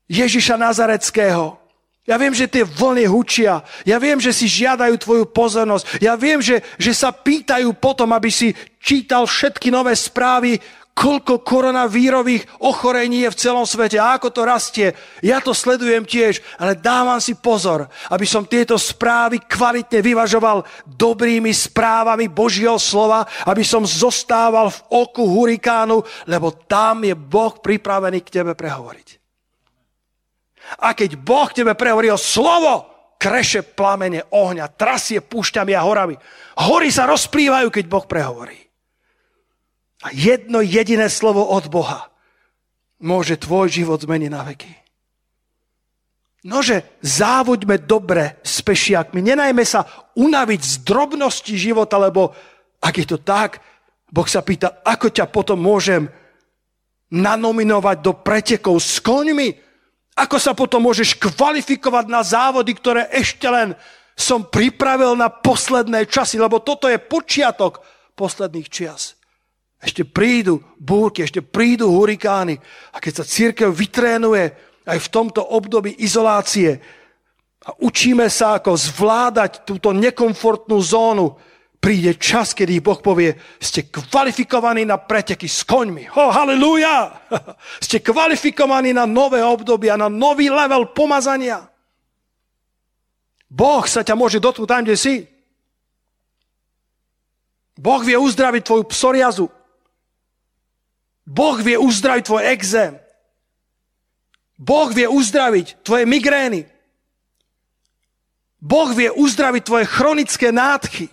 Ježiša 0.06 0.56
Nazareckého. 0.62 1.58
Ja 2.06 2.22
viem, 2.22 2.38
že 2.38 2.46
tie 2.46 2.62
vlny 2.62 3.10
hučia. 3.10 3.66
Ja 3.82 3.98
viem, 3.98 4.22
že 4.22 4.30
si 4.30 4.46
žiadajú 4.46 4.94
tvoju 5.02 5.26
pozornosť. 5.26 5.98
Ja 5.98 6.14
viem, 6.14 6.38
že, 6.38 6.62
že 6.78 6.94
sa 6.94 7.10
pýtajú 7.10 7.74
potom, 7.82 8.14
aby 8.14 8.30
si 8.30 8.54
čítal 8.78 9.26
všetky 9.26 9.74
nové 9.74 9.98
správy 9.98 10.62
koľko 10.96 11.44
koronavírových 11.44 12.64
ochorení 12.64 13.28
je 13.28 13.34
v 13.36 13.40
celom 13.40 13.68
svete 13.68 14.00
a 14.00 14.16
ako 14.16 14.32
to 14.32 14.42
rastie. 14.48 14.88
Ja 15.20 15.44
to 15.44 15.52
sledujem 15.52 16.08
tiež, 16.08 16.40
ale 16.56 16.80
dávam 16.80 17.20
si 17.20 17.36
pozor, 17.36 17.92
aby 18.16 18.24
som 18.24 18.48
tieto 18.48 18.80
správy 18.80 19.44
kvalitne 19.44 20.00
vyvažoval 20.00 20.64
dobrými 20.88 21.52
správami 21.52 22.32
Božieho 22.32 22.80
slova, 22.80 23.28
aby 23.44 23.62
som 23.68 23.84
zostával 23.84 24.72
v 24.72 24.80
oku 24.96 25.28
hurikánu, 25.28 26.00
lebo 26.32 26.64
tam 26.64 27.04
je 27.04 27.14
Boh 27.14 27.60
pripravený 27.60 28.24
k 28.24 28.42
tebe 28.42 28.56
prehovoriť. 28.56 29.08
A 30.82 30.98
keď 30.98 31.20
Boh 31.20 31.52
tebe 31.52 31.78
prehovorí 31.78 32.10
o 32.10 32.18
slovo, 32.18 32.96
kreše 33.20 33.62
plamene 33.68 34.26
ohňa, 34.32 34.74
trasie 34.74 35.22
púšťami 35.22 35.76
a 35.76 35.86
horami. 35.86 36.16
Hory 36.66 36.90
sa 36.90 37.06
rozplývajú, 37.06 37.68
keď 37.70 37.86
Boh 37.86 38.06
prehovorí. 38.08 38.65
A 40.06 40.14
jedno 40.14 40.62
jediné 40.62 41.10
slovo 41.10 41.42
od 41.42 41.66
Boha 41.66 42.14
môže 43.02 43.42
tvoj 43.42 43.74
život 43.74 43.98
zmeniť 43.98 44.30
na 44.30 44.46
veky. 44.46 44.70
Nože 46.46 47.02
závoďme 47.02 47.82
dobre 47.90 48.38
s 48.46 48.62
pešiakmi. 48.62 49.18
Nenajme 49.18 49.66
sa 49.66 49.82
unaviť 50.14 50.62
z 50.62 50.74
drobnosti 50.86 51.58
života, 51.58 51.98
lebo 51.98 52.38
ak 52.78 52.94
je 53.02 53.08
to 53.10 53.18
tak, 53.18 53.58
Boh 54.14 54.30
sa 54.30 54.46
pýta, 54.46 54.86
ako 54.86 55.10
ťa 55.10 55.26
potom 55.26 55.58
môžem 55.58 56.06
nanominovať 57.10 57.98
do 58.06 58.14
pretekov 58.14 58.78
s 58.78 59.02
koňmi? 59.02 59.58
Ako 60.22 60.38
sa 60.38 60.54
potom 60.54 60.86
môžeš 60.86 61.18
kvalifikovať 61.18 62.06
na 62.06 62.22
závody, 62.22 62.78
ktoré 62.78 63.10
ešte 63.10 63.50
len 63.50 63.74
som 64.14 64.46
pripravil 64.46 65.18
na 65.18 65.34
posledné 65.34 66.06
časy, 66.06 66.38
lebo 66.38 66.62
toto 66.62 66.86
je 66.86 67.02
počiatok 67.02 67.82
posledných 68.14 68.70
čias. 68.70 69.15
Ešte 69.86 70.02
prídu 70.02 70.66
búrky, 70.82 71.22
ešte 71.22 71.46
prídu 71.46 71.94
hurikány. 71.94 72.58
A 72.90 72.98
keď 72.98 73.22
sa 73.22 73.26
církev 73.30 73.70
vytrénuje 73.70 74.50
aj 74.90 74.98
v 74.98 75.12
tomto 75.14 75.46
období 75.46 75.94
izolácie 76.02 76.82
a 77.62 77.70
učíme 77.78 78.26
sa, 78.26 78.58
ako 78.58 78.74
zvládať 78.74 79.62
túto 79.62 79.94
nekomfortnú 79.94 80.82
zónu, 80.82 81.38
príde 81.78 82.18
čas, 82.18 82.58
kedy 82.58 82.82
Boh 82.82 82.98
povie, 82.98 83.38
ste 83.62 83.86
kvalifikovaní 83.86 84.90
na 84.90 84.98
preteky 84.98 85.46
s 85.46 85.62
koňmi. 85.62 86.10
Ho, 86.18 86.34
halleluja! 86.34 87.14
Ste 87.86 88.02
kvalifikovaní 88.02 88.90
na 88.90 89.06
nové 89.06 89.46
obdobia, 89.46 89.94
na 89.94 90.10
nový 90.10 90.50
level 90.50 90.98
pomazania. 90.98 91.62
Boh 93.46 93.86
sa 93.86 94.02
ťa 94.02 94.18
môže 94.18 94.42
dotknúť 94.42 94.66
tam, 94.66 94.82
kde 94.82 94.98
si. 94.98 95.16
Boh 97.78 98.02
vie 98.02 98.18
uzdraviť 98.18 98.62
tvoju 98.66 98.84
psoriazu. 98.90 99.46
Boh 101.26 101.58
vie 101.58 101.76
uzdraviť 101.76 102.24
tvoj 102.26 102.44
exém. 102.54 102.94
Boh 104.56 104.94
vie 104.94 105.10
uzdraviť 105.10 105.82
tvoje 105.82 106.06
migrény. 106.06 106.64
Boh 108.62 108.90
vie 108.94 109.10
uzdraviť 109.12 109.62
tvoje 109.66 109.86
chronické 109.86 110.54
nádchy, 110.54 111.10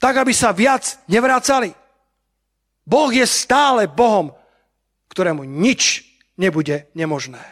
tak 0.00 0.16
aby 0.16 0.32
sa 0.32 0.54
viac 0.54 1.02
nevracali. 1.10 1.74
Boh 2.86 3.10
je 3.12 3.26
stále 3.26 3.86
Bohom, 3.86 4.32
ktorému 5.12 5.44
nič 5.44 6.06
nebude 6.38 6.88
nemožné. 6.96 7.42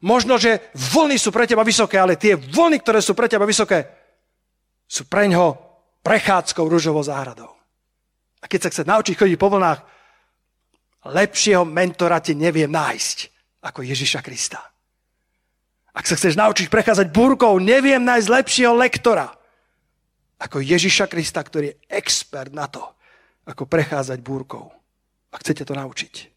Možno, 0.00 0.38
že 0.38 0.70
vlny 0.74 1.16
sú 1.18 1.30
pre 1.34 1.46
teba 1.46 1.66
vysoké, 1.66 1.98
ale 1.98 2.20
tie 2.20 2.34
vlny, 2.38 2.82
ktoré 2.82 3.00
sú 3.02 3.14
pre 3.14 3.26
teba 3.26 3.46
vysoké, 3.46 3.86
sú 4.86 5.04
pre 5.10 5.26
ňoho 5.26 5.58
prechádzkou 6.02 6.64
rúžovou 6.64 7.02
záhradou. 7.02 7.50
A 8.38 8.46
keď 8.46 8.68
sa 8.68 8.70
chce 8.70 8.82
naučiť 8.86 9.14
chodiť 9.18 9.38
po 9.38 9.50
vlnách, 9.50 9.97
lepšieho 11.08 11.64
mentora 11.64 12.20
ti 12.20 12.36
neviem 12.36 12.70
nájsť 12.70 13.18
ako 13.64 13.80
Ježiša 13.82 14.20
Krista. 14.20 14.60
Ak 15.96 16.06
sa 16.06 16.14
chceš 16.14 16.38
naučiť 16.38 16.70
prechádzať 16.70 17.10
búrkou, 17.10 17.58
neviem 17.58 17.98
nájsť 17.98 18.28
lepšieho 18.30 18.74
lektora 18.76 19.34
ako 20.38 20.62
Ježiša 20.62 21.10
Krista, 21.10 21.42
ktorý 21.42 21.74
je 21.74 21.78
expert 21.90 22.54
na 22.54 22.70
to, 22.70 22.84
ako 23.42 23.66
prechádzať 23.66 24.22
búrkou. 24.22 24.70
A 25.34 25.36
chcete 25.42 25.66
to 25.66 25.74
naučiť. 25.74 26.30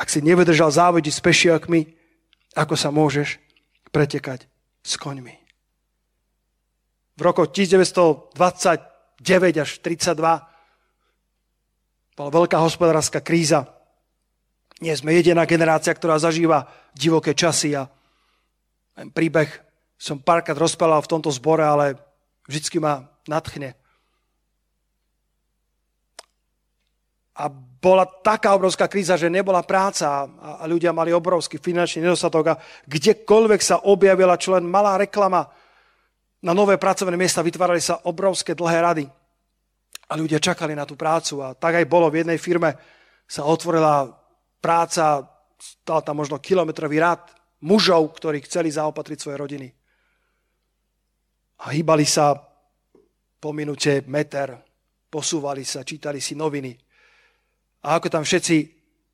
Ak 0.00 0.08
si 0.10 0.24
nevydržal 0.24 0.72
závodiť 0.72 1.12
s 1.12 1.20
pešiakmi, 1.22 1.80
ako 2.56 2.74
sa 2.74 2.90
môžeš 2.90 3.38
pretekať 3.94 4.48
s 4.82 4.98
koňmi. 4.98 5.36
V 7.14 7.20
roku 7.22 7.46
1929 7.46 8.34
až 9.62 9.70
32 9.78 10.53
bola 12.14 12.30
veľká 12.30 12.58
hospodárska 12.62 13.18
kríza. 13.18 13.66
Nie 14.78 14.94
sme 14.94 15.14
jediná 15.14 15.46
generácia, 15.46 15.94
ktorá 15.94 16.18
zažíva 16.18 16.66
divoké 16.94 17.34
časy 17.34 17.74
a 17.74 17.90
ten 18.94 19.10
príbeh 19.10 19.50
som 19.98 20.22
párkrát 20.22 20.58
rozpálal 20.58 21.02
v 21.02 21.10
tomto 21.10 21.30
zbore, 21.34 21.66
ale 21.66 21.98
vždycky 22.46 22.78
ma 22.78 23.06
nadchne. 23.26 23.74
A 27.34 27.50
bola 27.82 28.06
taká 28.06 28.54
obrovská 28.54 28.86
kríza, 28.86 29.18
že 29.18 29.26
nebola 29.26 29.66
práca 29.66 30.22
a, 30.22 30.62
a 30.62 30.64
ľudia 30.70 30.94
mali 30.94 31.10
obrovský 31.10 31.58
finančný 31.58 32.06
nedostatok 32.06 32.54
a 32.54 32.58
kdekoľvek 32.86 33.60
sa 33.60 33.82
objavila 33.82 34.38
čo 34.38 34.54
len 34.54 34.62
malá 34.62 34.94
reklama 34.94 35.50
na 36.44 36.52
nové 36.54 36.78
pracovné 36.78 37.16
miesta, 37.18 37.42
vytvárali 37.42 37.82
sa 37.82 37.98
obrovské 38.06 38.54
dlhé 38.54 38.78
rady. 38.84 39.06
A 40.14 40.18
ľudia 40.18 40.38
čakali 40.38 40.78
na 40.78 40.86
tú 40.86 40.94
prácu 40.94 41.42
a 41.42 41.58
tak 41.58 41.82
aj 41.82 41.90
bolo. 41.90 42.06
V 42.06 42.22
jednej 42.22 42.38
firme 42.38 42.78
sa 43.26 43.42
otvorila 43.42 44.06
práca 44.62 45.26
stal 45.58 46.06
tam 46.06 46.20
možno 46.20 46.38
kilometrový 46.38 47.02
rad 47.02 47.34
mužov, 47.64 48.14
ktorí 48.20 48.44
chceli 48.44 48.70
zaopatriť 48.70 49.18
svoje 49.18 49.36
rodiny. 49.40 49.68
A 51.64 51.72
hýbali 51.72 52.04
sa 52.04 52.36
po 53.40 53.50
minúte 53.56 54.04
meter, 54.04 54.54
posúvali 55.08 55.64
sa, 55.64 55.82
čítali 55.84 56.20
si 56.20 56.36
noviny. 56.36 56.72
A 57.84 57.96
ako 57.96 58.08
tam 58.12 58.24
všetci 58.24 58.56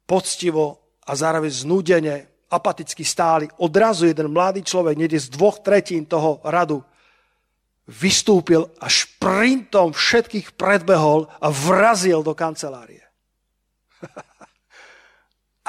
poctivo 0.06 0.98
a 1.06 1.12
zároveň 1.14 1.50
znúdene, 1.50 2.14
apaticky 2.50 3.06
stáli, 3.06 3.46
odrazu 3.62 4.10
jeden 4.10 4.34
mladý 4.34 4.66
človek, 4.66 4.98
niekde 4.98 5.22
z 5.22 5.30
dvoch 5.30 5.62
tretín 5.62 6.06
toho 6.06 6.42
radu, 6.42 6.82
vystúpil 7.90 8.70
a 8.78 8.86
šprintom 8.86 9.90
všetkých 9.90 10.54
predbehol 10.54 11.26
a 11.42 11.50
vrazil 11.50 12.22
do 12.22 12.38
kancelárie. 12.38 13.02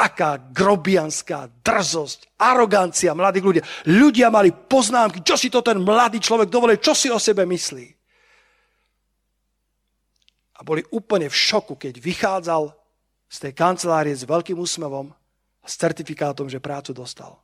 Aká 0.06 0.38
grobianská 0.38 1.50
drzosť, 1.66 2.38
arogancia 2.38 3.18
mladých 3.18 3.44
ľudí. 3.44 3.62
Ľudia 3.90 4.30
mali 4.30 4.54
poznámky, 4.54 5.26
čo 5.26 5.34
si 5.34 5.50
to 5.50 5.66
ten 5.66 5.82
mladý 5.82 6.22
človek 6.22 6.48
dovolil, 6.48 6.78
čo 6.78 6.94
si 6.94 7.10
o 7.10 7.18
sebe 7.18 7.44
myslí. 7.50 7.88
A 10.58 10.60
boli 10.62 10.86
úplne 10.94 11.26
v 11.26 11.36
šoku, 11.36 11.74
keď 11.74 11.98
vychádzal 11.98 12.70
z 13.26 13.38
tej 13.50 13.54
kancelárie 13.58 14.14
s 14.14 14.30
veľkým 14.30 14.62
úsmevom 14.62 15.10
a 15.62 15.66
s 15.66 15.74
certifikátom, 15.74 16.46
že 16.46 16.62
prácu 16.62 16.94
dostal. 16.94 17.42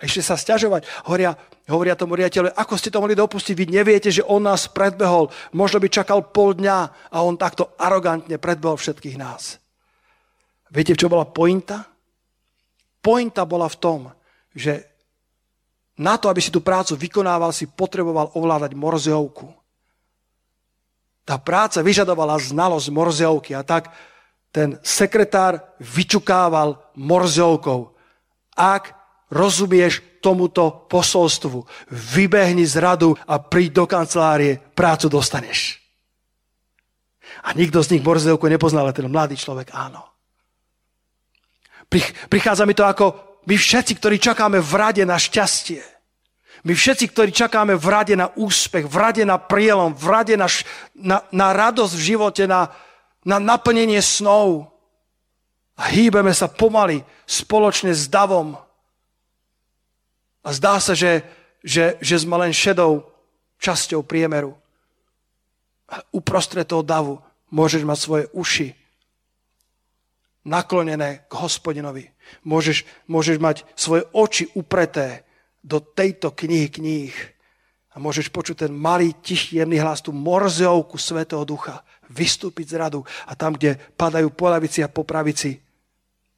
A 0.00 0.08
ešte 0.08 0.24
sa 0.24 0.40
stiažovať. 0.40 0.88
Hovoria, 1.04 1.36
hovoria 1.68 1.92
tomu 1.92 2.16
riaditeľu, 2.16 2.56
ako 2.56 2.74
ste 2.80 2.88
to 2.88 3.04
mohli 3.04 3.12
dopustiť, 3.12 3.52
vy 3.52 3.66
neviete, 3.68 4.08
že 4.08 4.24
on 4.24 4.40
nás 4.40 4.64
predbehol. 4.72 5.28
Možno 5.52 5.76
by 5.76 5.92
čakal 5.92 6.32
pol 6.32 6.56
dňa 6.56 7.12
a 7.12 7.16
on 7.20 7.36
takto 7.36 7.76
arogantne 7.76 8.40
predbehol 8.40 8.80
všetkých 8.80 9.20
nás. 9.20 9.60
Viete, 10.72 10.96
čo 10.96 11.12
bola 11.12 11.28
pointa? 11.28 11.84
Pointa 13.04 13.44
bola 13.44 13.68
v 13.68 13.76
tom, 13.76 14.00
že 14.56 14.88
na 16.00 16.16
to, 16.16 16.32
aby 16.32 16.40
si 16.40 16.48
tú 16.48 16.64
prácu 16.64 16.96
vykonával, 16.96 17.52
si 17.52 17.68
potreboval 17.68 18.32
ovládať 18.32 18.72
morzeovku. 18.72 19.52
Tá 21.28 21.36
práca 21.36 21.84
vyžadovala 21.84 22.40
znalosť 22.40 22.88
morzeovky 22.88 23.52
a 23.52 23.60
tak 23.60 23.92
ten 24.48 24.80
sekretár 24.80 25.60
vyčukával 25.78 26.80
morzeovkou. 26.96 27.92
Ak 28.56 28.99
rozumieš 29.30 30.02
tomuto 30.20 30.86
posolstvu, 30.90 31.64
vybehni 31.90 32.66
z 32.66 32.76
radu 32.76 33.16
a 33.26 33.40
príď 33.40 33.82
do 33.82 33.84
kancelárie, 33.86 34.60
prácu 34.74 35.08
dostaneš. 35.08 35.80
A 37.46 37.56
nikto 37.56 37.80
z 37.80 37.96
nich 37.96 38.04
Morzevku 38.04 38.50
nepoznal, 38.50 38.90
ale 38.90 38.96
ten 38.96 39.08
mladý 39.08 39.38
človek 39.38 39.72
áno. 39.72 40.04
Prichádza 42.30 42.68
mi 42.68 42.76
to 42.76 42.84
ako 42.84 43.06
my 43.48 43.56
všetci, 43.56 43.92
ktorí 43.98 44.20
čakáme 44.20 44.60
v 44.60 44.72
rade 44.76 45.02
na 45.02 45.16
šťastie. 45.16 45.80
My 46.60 46.76
všetci, 46.76 47.08
ktorí 47.08 47.32
čakáme 47.32 47.72
v 47.72 47.86
rade 47.88 48.12
na 48.12 48.28
úspech, 48.36 48.84
v 48.84 48.96
rade 49.00 49.24
na 49.24 49.40
prielom, 49.40 49.96
v 49.96 50.06
rade 50.12 50.34
na, 50.36 50.44
na, 50.92 51.24
na 51.32 51.56
radosť 51.56 51.94
v 51.96 52.06
živote, 52.14 52.44
na, 52.44 52.68
na 53.24 53.40
naplnenie 53.40 53.98
snov. 54.04 54.68
A 55.80 55.88
hýbeme 55.88 56.36
sa 56.36 56.52
pomaly 56.52 57.00
spoločne 57.24 57.96
s 57.96 58.04
davom, 58.12 58.60
a 60.40 60.48
zdá 60.56 60.80
sa, 60.80 60.96
že, 60.96 61.24
že, 61.60 62.00
že 62.00 62.16
sme 62.20 62.40
len 62.40 62.52
šedou 62.52 63.04
časťou 63.60 64.00
priemeru. 64.00 64.56
A 65.90 66.00
uprostred 66.14 66.64
toho 66.64 66.80
davu 66.80 67.20
môžeš 67.52 67.82
mať 67.84 67.98
svoje 67.98 68.24
uši 68.32 68.68
naklonené 70.46 71.28
k 71.28 71.32
hospodinovi. 71.36 72.08
Môžeš, 72.46 72.88
môžeš 73.04 73.36
mať 73.36 73.56
svoje 73.76 74.08
oči 74.16 74.48
upreté 74.56 75.28
do 75.60 75.82
tejto 75.82 76.32
knihy 76.32 76.72
kníh. 76.72 77.14
A 77.90 77.98
môžeš 77.98 78.30
počuť 78.30 78.64
ten 78.64 78.72
malý, 78.72 79.12
tichý, 79.18 79.60
jemný 79.60 79.82
hlas, 79.82 80.00
tú 80.00 80.14
morzeovku 80.14 80.96
Svetého 80.96 81.42
Ducha, 81.44 81.82
vystúpiť 82.06 82.72
z 82.72 82.78
radu 82.80 83.00
a 83.26 83.34
tam, 83.34 83.58
kde 83.58 83.76
padajú 83.98 84.30
po 84.30 84.48
lavici 84.48 84.80
a 84.80 84.88
po 84.88 85.02
pravici, 85.02 85.58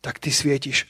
tak 0.00 0.18
ty 0.18 0.32
svietiš 0.32 0.88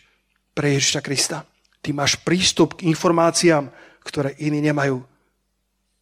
pre 0.55 0.79
Ježiša 0.79 1.01
Krista. 1.03 1.52
Ty 1.83 1.91
máš 1.93 2.15
prístup 2.23 2.79
k 2.79 2.87
informáciám, 2.87 3.69
ktoré 4.07 4.39
iní 4.39 4.63
nemajú. 4.63 5.03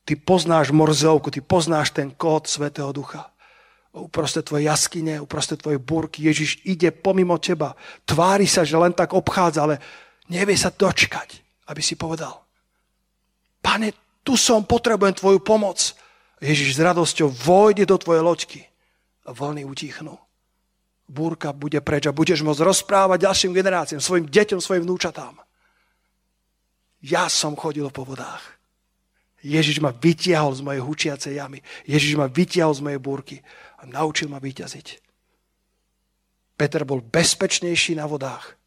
Ty 0.04 0.14
poznáš 0.20 0.72
morzeovku, 0.76 1.32
ty 1.32 1.40
poznáš 1.40 1.96
ten 1.96 2.12
kód 2.12 2.44
Svetého 2.44 2.92
Ducha. 2.92 3.32
Uprostred 3.90 4.46
tvojej 4.46 4.70
jaskyne, 4.70 5.18
uprostred 5.18 5.58
tvojej 5.58 5.80
búrky 5.82 6.22
Ježiš 6.28 6.62
ide 6.62 6.94
pomimo 6.94 7.40
teba. 7.42 7.74
Tvári 8.06 8.46
sa, 8.46 8.62
že 8.62 8.78
len 8.78 8.94
tak 8.94 9.16
obchádza, 9.16 9.66
ale 9.66 9.82
nevie 10.30 10.54
sa 10.54 10.70
dočkať, 10.70 11.42
aby 11.66 11.82
si 11.82 11.98
povedal. 11.98 12.38
Pane, 13.58 14.20
tu 14.22 14.38
som, 14.38 14.62
potrebujem 14.62 15.16
tvoju 15.16 15.40
pomoc. 15.42 15.96
Ježiš 16.40 16.76
s 16.76 16.80
radosťou 16.80 17.28
vojde 17.28 17.84
do 17.84 17.96
tvojej 17.98 18.22
loďky 18.24 18.60
a 19.26 19.34
vlny 19.34 19.66
utichnú. 19.68 20.16
Búrka 21.10 21.50
bude 21.50 21.82
preč 21.82 22.06
a 22.06 22.14
budeš 22.14 22.46
môcť 22.46 22.62
rozprávať 22.62 23.26
ďalším 23.26 23.52
generáciám, 23.52 23.98
svojim 23.98 24.30
deťom, 24.30 24.62
svojim 24.62 24.86
vnúčatám. 24.86 25.34
Ja 27.00 27.28
som 27.32 27.56
chodil 27.56 27.88
po 27.88 28.04
vodách. 28.04 28.60
Ježiš 29.40 29.80
ma 29.80 29.88
vytiahol 29.88 30.52
z 30.52 30.60
mojej 30.60 30.84
hučiacej 30.84 31.32
jamy. 31.40 31.64
Ježiš 31.88 32.20
ma 32.20 32.28
vytiahol 32.28 32.76
z 32.76 32.84
mojej 32.84 33.00
búrky 33.00 33.36
a 33.80 33.88
naučil 33.88 34.28
ma 34.28 34.36
vyťaziť. 34.36 35.00
Peter 36.60 36.84
bol 36.84 37.00
bezpečnejší 37.00 37.96
na 37.96 38.04
vodách 38.04 38.60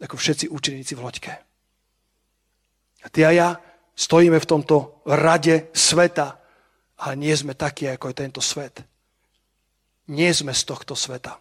ako 0.00 0.16
všetci 0.16 0.52
učeníci 0.52 0.92
v 0.96 1.04
loďke. 1.04 1.32
A 3.04 3.06
ty 3.08 3.24
a 3.24 3.30
ja 3.32 3.48
stojíme 3.96 4.36
v 4.36 4.48
tomto 4.48 5.00
rade 5.08 5.72
sveta, 5.72 6.36
ale 7.00 7.14
nie 7.16 7.32
sme 7.32 7.56
takí, 7.56 7.88
ako 7.88 8.12
je 8.12 8.16
tento 8.16 8.40
svet. 8.40 8.84
Nie 10.12 10.32
sme 10.32 10.52
z 10.52 10.62
tohto 10.64 10.92
sveta. 10.92 11.40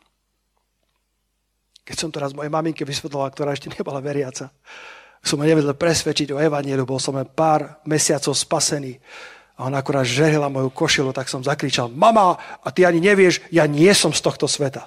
Keď 1.85 1.95
som 1.95 2.09
to 2.09 2.17
raz 2.17 2.33
mojej 2.33 2.49
maminke 2.49 2.81
vysvetloval, 2.81 3.29
ktorá 3.29 3.53
ešte 3.53 3.69
nebola 3.69 4.01
veriaca, 4.01 4.49
som 5.25 5.41
ma 5.41 5.49
nevedel 5.49 5.73
presvedčiť 5.73 6.29
o 6.31 6.37
evanielu, 6.37 6.85
bol 6.85 7.01
som 7.01 7.17
len 7.17 7.25
pár 7.25 7.81
mesiacov 7.89 8.37
spasený. 8.37 9.01
A 9.57 9.65
ona 9.65 9.81
akurát 9.81 10.05
žehla 10.05 10.51
moju 10.53 10.69
košilu, 10.69 11.09
tak 11.15 11.31
som 11.31 11.41
zakričal, 11.41 11.89
mama, 11.89 12.37
a 12.61 12.67
ty 12.69 12.85
ani 12.85 13.01
nevieš, 13.01 13.41
ja 13.49 13.65
nie 13.65 13.89
som 13.97 14.13
z 14.13 14.21
tohto 14.21 14.45
sveta. 14.45 14.85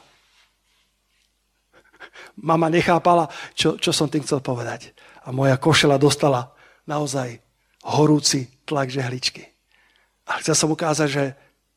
Mama 2.38 2.70
nechápala, 2.70 3.26
čo, 3.58 3.74
čo 3.82 3.90
som 3.90 4.06
tým 4.06 4.22
chcel 4.22 4.38
povedať. 4.38 4.94
A 5.26 5.34
moja 5.34 5.58
košela 5.58 5.98
dostala 5.98 6.54
naozaj 6.86 7.42
horúci 7.82 8.46
tlak 8.62 8.94
žehličky. 8.94 9.42
A 10.28 10.38
chcel 10.38 10.54
som 10.54 10.70
ukázať, 10.70 11.08
že, 11.10 11.26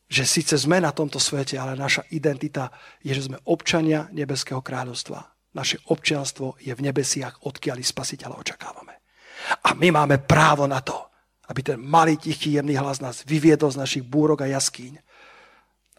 že 0.06 0.22
síce 0.22 0.54
sme 0.54 0.78
na 0.78 0.94
tomto 0.94 1.18
svete, 1.18 1.58
ale 1.58 1.74
naša 1.74 2.06
identita 2.14 2.70
je, 3.02 3.10
že 3.10 3.26
sme 3.26 3.42
občania 3.48 4.06
Nebeského 4.14 4.62
kráľovstva. 4.62 5.32
Naše 5.52 5.84
občianstvo 5.92 6.56
je 6.60 6.72
v 6.72 6.84
nebesiach, 6.84 7.44
odkiaľ 7.44 7.84
spasiteľa 7.84 8.40
očakávame. 8.40 8.94
A 9.68 9.76
my 9.76 9.92
máme 9.92 10.16
právo 10.22 10.64
na 10.64 10.80
to, 10.80 10.96
aby 11.52 11.60
ten 11.60 11.76
malý, 11.76 12.16
tichý, 12.16 12.56
jemný 12.56 12.78
hlas 12.78 13.04
nás 13.04 13.26
vyviedol 13.28 13.68
z 13.68 13.80
našich 13.80 14.04
búrok 14.06 14.40
a 14.40 14.48
jaskýň 14.48 14.96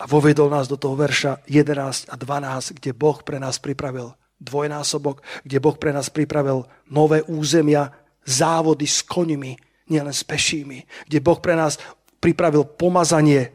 a 0.02 0.10
voviedol 0.10 0.50
nás 0.50 0.66
do 0.66 0.80
toho 0.80 0.98
verša 0.98 1.46
11 1.46 2.10
a 2.10 2.16
12, 2.18 2.82
kde 2.82 2.92
Boh 2.98 3.22
pre 3.22 3.38
nás 3.38 3.62
pripravil 3.62 4.18
dvojnásobok, 4.42 5.22
kde 5.46 5.58
Boh 5.62 5.78
pre 5.78 5.94
nás 5.94 6.10
pripravil 6.10 6.66
nové 6.90 7.22
územia, 7.24 7.94
závody 8.26 8.88
s 8.88 9.04
koňmi, 9.06 9.54
nielen 9.92 10.16
s 10.16 10.24
pešími, 10.24 11.08
kde 11.08 11.20
Boh 11.20 11.38
pre 11.38 11.54
nás 11.54 11.78
pripravil 12.18 12.66
pomazanie 12.66 13.52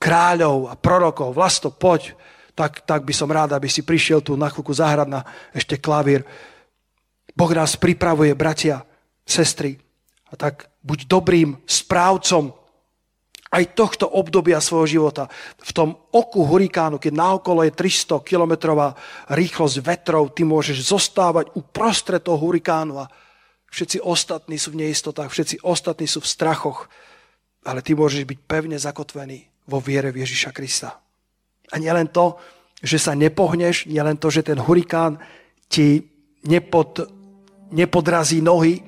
kráľov 0.00 0.72
a 0.72 0.74
prorokov. 0.76 1.36
Vlasto, 1.36 1.72
poď, 1.72 2.16
tak, 2.56 2.88
tak 2.88 3.04
by 3.04 3.12
som 3.12 3.28
rád, 3.28 3.52
aby 3.52 3.68
si 3.68 3.84
prišiel 3.84 4.24
tu 4.24 4.32
na 4.34 4.48
chvíľku 4.48 4.72
zahrať 4.72 5.08
na 5.12 5.20
ešte 5.52 5.76
klavír. 5.76 6.24
Boh 7.36 7.52
nás 7.52 7.76
pripravuje, 7.76 8.32
bratia, 8.32 8.80
sestry. 9.28 9.76
A 10.32 10.34
tak 10.34 10.72
buď 10.80 11.04
dobrým 11.04 11.60
správcom 11.68 12.56
aj 13.52 13.78
tohto 13.78 14.08
obdobia 14.10 14.58
svojho 14.58 14.88
života. 14.98 15.30
V 15.62 15.70
tom 15.70 15.94
oku 16.10 16.42
hurikánu, 16.48 16.98
keď 16.98 17.12
naokolo 17.14 17.62
je 17.62 17.76
300 17.76 18.24
kilometrová 18.26 18.96
rýchlosť 19.30 19.76
vetrov, 19.84 20.34
ty 20.34 20.42
môžeš 20.42 20.82
zostávať 20.82 21.54
uprostred 21.54 22.24
toho 22.24 22.40
hurikánu 22.40 23.06
a 23.06 23.10
všetci 23.70 24.02
ostatní 24.02 24.58
sú 24.58 24.74
v 24.74 24.88
neistotách, 24.88 25.30
všetci 25.30 25.62
ostatní 25.62 26.10
sú 26.10 26.24
v 26.24 26.32
strachoch, 26.32 26.90
ale 27.62 27.84
ty 27.86 27.94
môžeš 27.94 28.26
byť 28.26 28.38
pevne 28.48 28.80
zakotvený 28.80 29.46
vo 29.70 29.78
viere 29.78 30.10
v 30.10 30.26
Ježiša 30.26 30.50
Krista. 30.50 31.05
A 31.72 31.78
nielen 31.78 32.10
to, 32.10 32.36
že 32.82 33.00
sa 33.00 33.16
nepohneš, 33.16 33.90
nielen 33.90 34.20
to, 34.20 34.30
že 34.30 34.46
ten 34.46 34.58
hurikán 34.60 35.18
ti 35.66 36.04
nepod, 36.46 37.08
nepodrazí 37.74 38.38
nohy, 38.38 38.82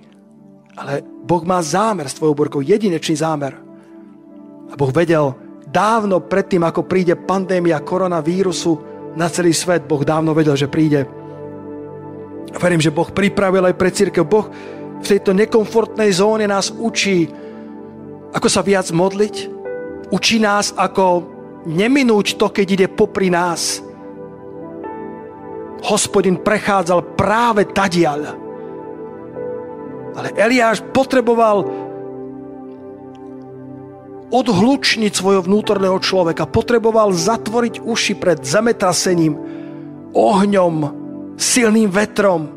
ale 0.79 1.03
Boh 1.03 1.43
má 1.43 1.59
zámer 1.59 2.07
s 2.07 2.15
tvojou 2.15 2.39
búrkou, 2.39 2.61
jedinečný 2.63 3.19
zámer. 3.19 3.59
A 4.71 4.75
Boh 4.79 4.95
vedel 4.95 5.35
dávno 5.67 6.23
predtým, 6.23 6.63
ako 6.63 6.87
príde 6.87 7.19
pandémia 7.19 7.83
koronavírusu 7.83 8.79
na 9.19 9.27
celý 9.27 9.51
svet, 9.51 9.91
Boh 9.91 10.07
dávno 10.07 10.31
vedel, 10.37 10.55
že 10.55 10.71
príde 10.71 11.09
Verím, 12.57 12.81
že 12.81 12.95
Boh 12.95 13.05
pripravil 13.13 13.69
aj 13.69 13.77
pre 13.77 13.93
církev. 13.93 14.25
Boh 14.25 14.49
v 14.99 15.05
tejto 15.05 15.37
nekomfortnej 15.37 16.09
zóne 16.17 16.49
nás 16.49 16.73
učí, 16.73 17.29
ako 18.33 18.49
sa 18.49 18.65
viac 18.65 18.89
modliť. 18.89 19.53
Učí 20.09 20.41
nás, 20.41 20.73
ako 20.73 21.29
neminúť 21.67 22.37
to, 22.39 22.47
keď 22.53 22.67
ide 22.69 22.87
popri 22.91 23.33
nás. 23.33 23.83
Hospodin 25.87 26.39
prechádzal 26.43 27.15
práve 27.15 27.67
tadiaľ. 27.71 28.35
Ale 30.19 30.35
Eliáš 30.35 30.83
potreboval 30.91 31.63
odhlučniť 34.29 35.13
svojho 35.15 35.47
vnútorného 35.47 35.97
človeka. 36.03 36.51
Potreboval 36.51 37.15
zatvoriť 37.15 37.81
uši 37.81 38.15
pred 38.19 38.43
zemetrasením, 38.43 39.39
ohňom, 40.13 40.75
silným 41.39 41.89
vetrom. 41.89 42.51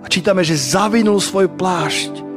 A 0.00 0.06
čítame, 0.08 0.40
že 0.40 0.56
zavinul 0.56 1.20
svoj 1.20 1.50
plášť 1.52 2.29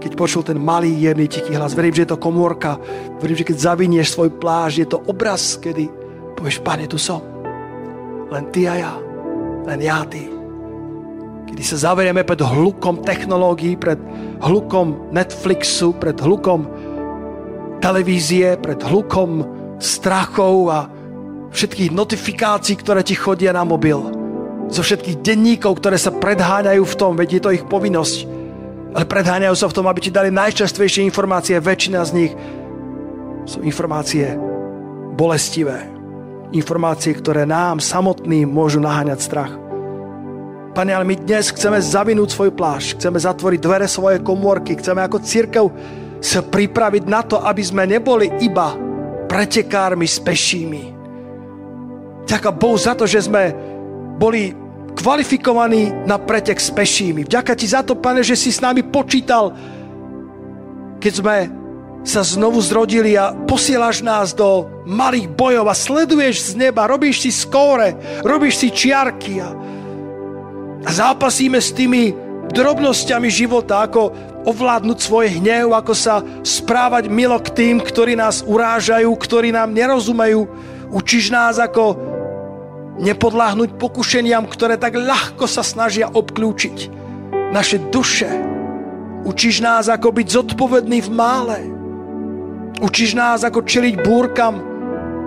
keď 0.00 0.12
počul 0.16 0.42
ten 0.42 0.56
malý, 0.56 0.96
jemný, 0.96 1.28
tichý 1.28 1.52
hlas. 1.52 1.76
Verím, 1.76 1.92
že 1.92 2.08
je 2.08 2.12
to 2.16 2.18
komórka. 2.18 2.80
Verím, 3.20 3.36
že 3.36 3.44
keď 3.44 3.56
zavinieš 3.60 4.16
svoj 4.16 4.32
pláž, 4.40 4.80
je 4.80 4.88
to 4.88 4.96
obraz, 5.04 5.60
kedy 5.60 5.92
povieš, 6.40 6.64
pane, 6.64 6.88
tu 6.88 6.96
som. 6.96 7.20
Len 8.32 8.48
ty 8.48 8.64
a 8.64 8.74
ja. 8.80 8.94
Len 9.68 9.78
ja 9.84 10.00
ty. 10.08 10.24
Kedy 11.52 11.62
sa 11.62 11.92
zaverieme 11.92 12.24
pred 12.24 12.40
hlukom 12.40 13.04
technológií, 13.04 13.76
pred 13.76 14.00
hlukom 14.40 15.12
Netflixu, 15.12 15.92
pred 15.92 16.16
hlukom 16.16 16.64
televízie, 17.84 18.56
pred 18.56 18.80
hlukom 18.80 19.44
strachov 19.76 20.56
a 20.72 20.88
všetkých 21.52 21.92
notifikácií, 21.92 22.80
ktoré 22.80 23.04
ti 23.04 23.18
chodia 23.18 23.52
na 23.52 23.68
mobil. 23.68 24.00
Zo 24.70 24.80
všetkých 24.80 25.20
denníkov, 25.20 25.82
ktoré 25.82 25.98
sa 25.98 26.14
predháňajú 26.14 26.82
v 26.86 26.96
tom, 26.96 27.18
veď 27.18 27.28
je 27.36 27.40
to 27.42 27.50
ich 27.52 27.64
povinnosť 27.66 28.39
ale 28.90 29.04
predháňajú 29.06 29.54
sa 29.54 29.70
v 29.70 29.76
tom, 29.76 29.86
aby 29.86 30.00
ti 30.02 30.10
dali 30.10 30.34
najčastejšie 30.34 31.06
informácie. 31.06 31.58
Väčšina 31.62 32.02
z 32.02 32.10
nich 32.14 32.32
sú 33.46 33.62
informácie 33.62 34.34
bolestivé. 35.14 35.86
Informácie, 36.50 37.14
ktoré 37.14 37.46
nám 37.46 37.78
samotným 37.78 38.50
môžu 38.50 38.82
naháňať 38.82 39.18
strach. 39.22 39.52
Pane, 40.74 40.94
ale 40.94 41.06
my 41.06 41.14
dnes 41.18 41.50
chceme 41.50 41.78
zavinúť 41.82 42.30
svoj 42.30 42.50
plášť, 42.54 42.98
chceme 42.98 43.18
zatvoriť 43.18 43.60
dvere 43.62 43.86
svojej 43.90 44.22
komórky, 44.22 44.78
chceme 44.78 45.02
ako 45.02 45.18
církev 45.22 45.64
sa 46.22 46.46
pripraviť 46.46 47.04
na 47.10 47.26
to, 47.26 47.42
aby 47.42 47.62
sme 47.62 47.90
neboli 47.90 48.30
iba 48.42 48.74
pretekármi 49.26 50.06
s 50.06 50.18
pešími. 50.22 50.82
Ďaká 52.26 52.50
Bohu 52.54 52.78
za 52.78 52.94
to, 52.94 53.06
že 53.06 53.26
sme 53.26 53.50
boli 54.18 54.54
kvalifikovaní 54.96 56.06
na 56.06 56.18
pretek 56.18 56.58
s 56.58 56.70
pešími. 56.72 57.24
Vďaka 57.26 57.52
ti 57.54 57.66
za 57.66 57.84
to, 57.86 57.98
pane, 57.98 58.24
že 58.24 58.34
si 58.36 58.50
s 58.50 58.62
nami 58.62 58.82
počítal, 58.86 59.54
keď 61.00 61.12
sme 61.14 61.36
sa 62.00 62.24
znovu 62.24 62.60
zrodili 62.64 63.12
a 63.12 63.32
posielaš 63.32 64.00
nás 64.00 64.32
do 64.32 64.64
malých 64.88 65.28
bojov 65.36 65.68
a 65.68 65.76
sleduješ 65.76 66.56
z 66.56 66.68
neba, 66.68 66.88
robíš 66.88 67.28
si 67.28 67.30
skóre, 67.32 67.92
robíš 68.24 68.64
si 68.64 68.68
čiarky 68.72 69.40
a, 69.40 69.52
zápasíme 70.88 71.60
s 71.60 71.76
tými 71.76 72.16
drobnosťami 72.50 73.28
života, 73.28 73.84
ako 73.84 74.16
ovládnuť 74.48 74.98
svoj 74.98 75.26
hnev, 75.38 75.76
ako 75.76 75.92
sa 75.92 76.24
správať 76.40 77.12
milo 77.12 77.36
k 77.36 77.52
tým, 77.52 77.76
ktorí 77.78 78.16
nás 78.16 78.40
urážajú, 78.40 79.12
ktorí 79.12 79.52
nám 79.52 79.76
nerozumejú. 79.76 80.48
Učíš 80.90 81.28
nás, 81.30 81.60
ako 81.60 81.94
nepodláhnuť 83.00 83.80
pokušeniam, 83.80 84.44
ktoré 84.44 84.76
tak 84.76 84.94
ľahko 85.00 85.48
sa 85.48 85.64
snažia 85.64 86.12
obklúčiť 86.12 86.92
naše 87.50 87.80
duše. 87.88 88.28
Učíš 89.24 89.60
nás, 89.64 89.88
ako 89.88 90.12
byť 90.16 90.26
zodpovedný 90.28 91.04
v 91.04 91.10
mále. 91.10 91.58
Učíš 92.80 93.16
nás, 93.16 93.44
ako 93.44 93.64
čeliť 93.64 94.00
búrkam, 94.00 94.56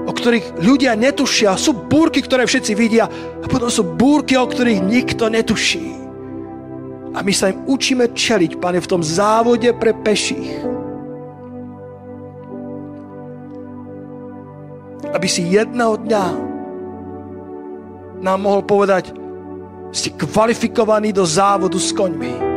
o 0.06 0.12
ktorých 0.14 0.62
ľudia 0.62 0.98
netušia. 0.98 1.58
Sú 1.58 1.74
búrky, 1.74 2.22
ktoré 2.22 2.46
všetci 2.50 2.74
vidia 2.74 3.06
a 3.42 3.46
potom 3.46 3.70
sú 3.70 3.86
búrky, 3.86 4.38
o 4.38 4.50
ktorých 4.50 4.82
nikto 4.82 5.30
netuší. 5.30 5.94
A 7.14 7.22
my 7.22 7.30
sa 7.30 7.54
im 7.54 7.62
učíme 7.70 8.10
čeliť, 8.10 8.58
pane, 8.58 8.82
v 8.82 8.90
tom 8.90 9.06
závode 9.06 9.70
pre 9.78 9.94
peších. 9.94 10.66
Aby 15.14 15.28
si 15.30 15.46
jedného 15.46 16.02
dňa 16.02 16.53
nám 18.24 18.40
mohol 18.40 18.64
povedať, 18.64 19.12
ste 19.92 20.16
kvalifikovaní 20.16 21.12
do 21.12 21.28
závodu 21.28 21.76
s 21.76 21.92
koňmi. 21.92 22.56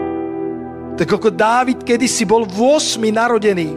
Tak 0.96 1.10
ako 1.10 1.28
Dávid 1.34 1.82
kedysi 1.84 2.24
bol 2.24 2.48
v 2.48 2.80
8 2.80 2.96
narodený. 3.12 3.76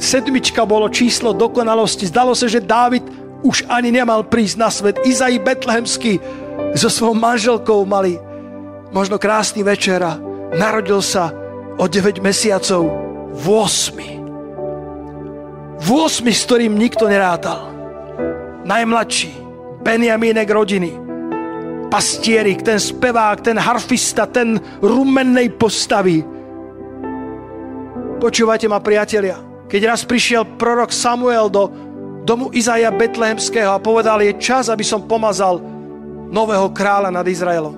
Sedmička 0.00 0.64
bolo 0.66 0.88
číslo 0.90 1.30
dokonalosti. 1.36 2.10
Zdalo 2.10 2.34
sa, 2.34 2.50
že 2.50 2.64
Dávid 2.64 3.04
už 3.44 3.68
ani 3.70 3.92
nemal 3.94 4.26
prísť 4.26 4.56
na 4.58 4.66
svet. 4.72 4.98
Izai 5.06 5.38
Betlehemský 5.38 6.18
so 6.74 6.90
svojou 6.90 7.14
manželkou 7.14 7.86
mali 7.86 8.18
možno 8.90 9.20
krásny 9.20 9.62
večer 9.62 10.02
a 10.02 10.18
narodil 10.56 10.98
sa 11.04 11.30
o 11.78 11.86
9 11.86 12.18
mesiacov 12.24 12.90
v 13.30 13.44
8. 13.46 14.18
V 15.80 15.86
8, 15.86 16.26
s 16.26 16.42
ktorým 16.48 16.74
nikto 16.74 17.06
nerátal. 17.06 17.70
Najmladší 18.66 19.49
Benjamínek 19.80 20.48
rodiny. 20.50 20.92
Pastierik, 21.90 22.62
ten 22.62 22.78
spevák, 22.78 23.40
ten 23.40 23.58
harfista, 23.58 24.28
ten 24.28 24.60
rumennej 24.78 25.50
postavy. 25.56 26.22
Počúvajte 28.20 28.68
ma, 28.70 28.78
priatelia. 28.78 29.40
Keď 29.66 29.82
raz 29.88 30.06
prišiel 30.06 30.46
prorok 30.60 30.94
Samuel 30.94 31.50
do 31.50 31.72
domu 32.22 32.52
Izaja 32.54 32.92
Betlehemského 32.94 33.74
a 33.74 33.82
povedal, 33.82 34.22
je 34.22 34.38
čas, 34.38 34.68
aby 34.68 34.84
som 34.84 35.08
pomazal 35.08 35.58
nového 36.30 36.70
kráľa 36.70 37.10
nad 37.10 37.26
Izraelom. 37.26 37.74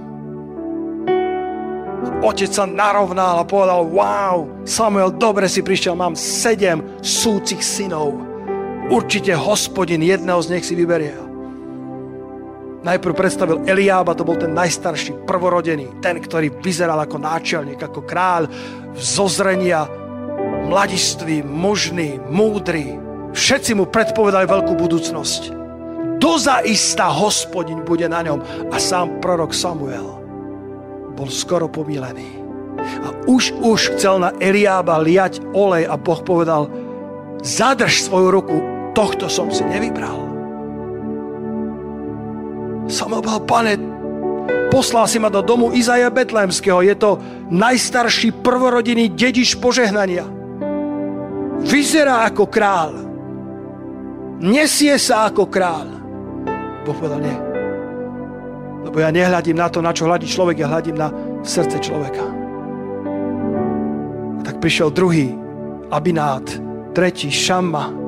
Otec 2.22 2.50
sa 2.50 2.66
narovnal 2.66 3.42
a 3.42 3.48
povedal, 3.48 3.86
wow, 3.88 4.46
Samuel, 4.66 5.14
dobre 5.14 5.46
si 5.46 5.62
prišiel, 5.62 5.94
mám 5.94 6.18
sedem 6.18 6.82
súcich 7.00 7.62
synov. 7.62 8.18
Určite 8.90 9.32
hospodin 9.32 10.02
jedného 10.04 10.42
z 10.42 10.50
nich 10.52 10.66
si 10.66 10.74
vyberie. 10.76 11.31
Najprv 12.82 13.14
predstavil 13.14 13.62
Eliába, 13.62 14.18
to 14.18 14.26
bol 14.26 14.34
ten 14.34 14.50
najstarší, 14.50 15.22
prvorodený, 15.22 16.02
ten, 16.02 16.18
ktorý 16.18 16.50
vyzeral 16.58 16.98
ako 16.98 17.22
náčelník, 17.22 17.78
ako 17.78 18.02
kráľ, 18.02 18.50
zozrenia, 18.98 19.86
mladiství, 20.66 21.46
mužný, 21.46 22.18
múdry. 22.26 22.98
Všetci 23.30 23.78
mu 23.78 23.86
predpovedali 23.86 24.50
veľkú 24.50 24.74
budúcnosť. 24.74 25.54
Dozaista 26.18 27.06
hospodin 27.06 27.86
bude 27.86 28.10
na 28.10 28.22
ňom. 28.26 28.42
A 28.74 28.76
sám 28.82 29.22
prorok 29.22 29.54
Samuel 29.54 30.18
bol 31.14 31.30
skoro 31.30 31.70
pomílený. 31.70 32.42
A 33.06 33.14
už, 33.30 33.54
už 33.62 33.94
chcel 33.94 34.18
na 34.18 34.34
Eliába 34.42 34.98
liať 34.98 35.38
olej 35.54 35.86
a 35.86 35.94
Boh 35.94 36.18
povedal, 36.24 36.66
zadrž 37.46 38.10
svoju 38.10 38.28
ruku, 38.32 38.56
tohto 38.96 39.30
som 39.30 39.54
si 39.54 39.62
nevybral. 39.62 40.31
Povedal, 42.88 43.40
pane, 43.46 43.72
poslal 44.72 45.06
si 45.06 45.20
ma 45.22 45.30
do 45.30 45.44
domu 45.44 45.70
Izaja 45.70 46.10
Betlémskeho. 46.10 46.82
Je 46.82 46.96
to 46.98 47.20
najstarší 47.52 48.42
prvorodinný 48.42 49.12
dedič 49.12 49.56
požehnania. 49.60 50.26
Vyzerá 51.62 52.26
ako 52.26 52.44
král. 52.50 52.92
Nesie 54.42 54.98
sa 54.98 55.30
ako 55.30 55.46
král. 55.46 55.86
Boh 56.82 56.96
povedal, 56.98 57.22
nie. 57.22 57.38
Lebo 58.82 58.98
ja 58.98 59.14
nehľadím 59.14 59.54
na 59.54 59.70
to, 59.70 59.78
na 59.78 59.94
čo 59.94 60.10
hľadí 60.10 60.26
človek, 60.26 60.58
ja 60.58 60.66
hľadím 60.66 60.98
na 60.98 61.08
srdce 61.46 61.78
človeka. 61.78 62.24
A 64.36 64.40
tak 64.42 64.58
prišiel 64.58 64.90
druhý, 64.90 65.30
Abinát, 65.94 66.42
tretí, 66.90 67.30
Šamma, 67.30 68.01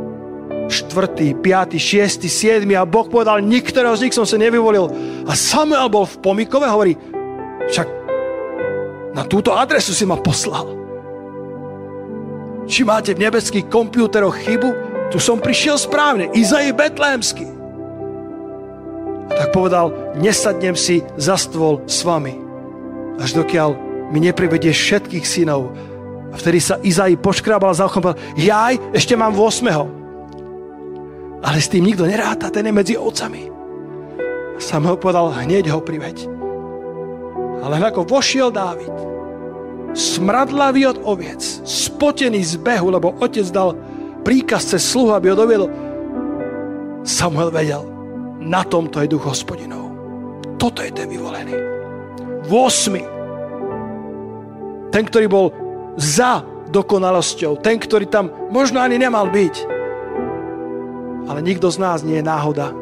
štvrtý, 0.69 1.37
piatý, 1.39 1.77
šiestý, 1.77 2.29
siedmy 2.29 2.75
a 2.79 2.89
Boh 2.89 3.07
povedal, 3.09 3.45
niktorého 3.45 3.97
z 3.97 4.09
nich 4.09 4.15
som 4.17 4.25
sa 4.25 4.41
nevyvolil. 4.41 4.89
A 5.29 5.33
Samuel 5.37 5.89
bol 5.93 6.09
v 6.09 6.21
pomikove 6.21 6.67
hovorí, 6.69 6.95
však 7.69 7.89
na 9.15 9.23
túto 9.25 9.55
adresu 9.55 9.95
si 9.95 10.03
ma 10.05 10.19
poslal. 10.19 10.75
Či 12.65 12.83
máte 12.83 13.12
v 13.12 13.29
nebeských 13.29 13.69
kompúteroch 13.69 14.41
chybu? 14.41 14.71
Tu 15.12 15.21
som 15.21 15.39
prišiel 15.39 15.77
správne. 15.77 16.33
Izai 16.33 16.73
Betlémsky. 16.73 17.45
A 19.29 19.33
tak 19.37 19.53
povedal, 19.53 20.17
nesadnem 20.17 20.75
si 20.75 21.05
za 21.21 21.37
stôl 21.37 21.85
s 21.85 22.03
vami. 22.03 22.35
Až 23.21 23.37
dokiaľ 23.37 23.77
mi 24.11 24.19
neprivedie 24.25 24.73
všetkých 24.73 25.25
synov. 25.25 25.71
A 26.33 26.41
vtedy 26.41 26.59
sa 26.59 26.81
Izai 26.83 27.15
poškrábal 27.15 27.71
za 27.77 27.87
ochom 27.87 28.17
jaj, 28.35 28.81
ešte 28.91 29.15
mám 29.15 29.37
8. 29.39 30.04
Ale 31.45 31.61
s 31.61 31.69
tým 31.69 31.85
nikto 31.85 32.09
neráta, 32.09 32.49
ten 32.49 32.65
je 32.65 32.73
medzi 32.73 32.97
ovcami. 32.97 33.53
Sam 34.57 34.89
ho 34.89 34.97
povedal, 34.97 35.37
hneď 35.45 35.69
ho 35.69 35.85
priveď. 35.85 36.25
Ale 37.61 37.77
ako 37.81 38.09
vošiel 38.09 38.49
Dávid, 38.49 38.93
smradlavý 39.93 40.97
od 40.97 40.99
oviec, 41.05 41.45
spotený 41.65 42.45
z 42.45 42.57
behu, 42.61 42.89
lebo 42.89 43.13
otec 43.21 43.45
dal 43.53 43.77
príkaz 44.25 44.73
cez 44.73 44.85
sluhu, 44.85 45.13
aby 45.13 45.29
ho 45.33 45.37
doviedol, 45.37 45.69
Samuel 47.05 47.53
vedel, 47.53 47.85
na 48.41 48.65
tomto 48.65 49.05
je 49.05 49.13
duch 49.13 49.29
hospodinov. 49.29 49.93
Toto 50.57 50.81
je 50.81 50.89
ten 50.89 51.05
vyvolený. 51.05 51.53
V 52.49 52.53
8. 52.53 54.89
Ten, 54.89 55.05
ktorý 55.05 55.29
bol 55.29 55.53
za 56.01 56.41
dokonalosťou. 56.73 57.61
Ten, 57.61 57.77
ktorý 57.77 58.09
tam 58.09 58.33
možno 58.49 58.81
ani 58.81 58.97
nemal 58.97 59.29
byť. 59.29 59.84
Ale 61.25 61.41
nikto 61.41 61.72
z 61.72 61.79
nás 61.81 62.05
nie 62.05 62.20
je 62.20 62.25
náhoda. 62.25 62.72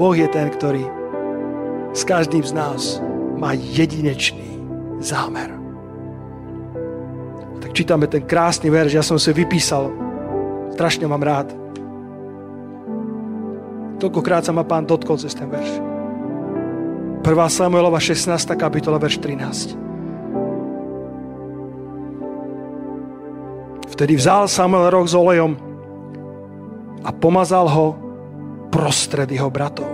Boh 0.00 0.16
je 0.16 0.26
ten, 0.26 0.48
ktorý 0.48 0.84
s 1.94 2.02
každým 2.02 2.42
z 2.42 2.52
nás 2.56 2.98
má 3.38 3.54
jedinečný 3.54 4.58
zámer. 4.98 5.52
Tak 7.62 7.70
čítame 7.70 8.10
ten 8.10 8.26
krásny 8.26 8.72
verš, 8.72 8.92
ja 8.98 9.04
som 9.04 9.20
si 9.20 9.30
vypísal. 9.30 9.92
Strašne 10.74 11.06
mám 11.06 11.22
rád. 11.22 11.54
Toľkokrát 14.02 14.42
sa 14.42 14.50
ma 14.50 14.66
pán 14.66 14.82
dotkol 14.88 15.20
cez 15.22 15.36
ten 15.38 15.46
verš. 15.46 15.70
1. 17.22 17.30
Samuelova 17.48 18.02
16. 18.02 18.28
kapitola, 18.58 18.98
verš 18.98 19.22
13. 19.22 19.84
Vtedy 23.94 24.18
vzal 24.18 24.50
Samuel 24.50 24.90
roh 24.90 25.06
s 25.06 25.14
olejom 25.14 25.54
a 27.04 27.10
pomazal 27.12 27.68
ho 27.68 27.86
prostred 28.72 29.28
jeho 29.28 29.52
bratov. 29.52 29.86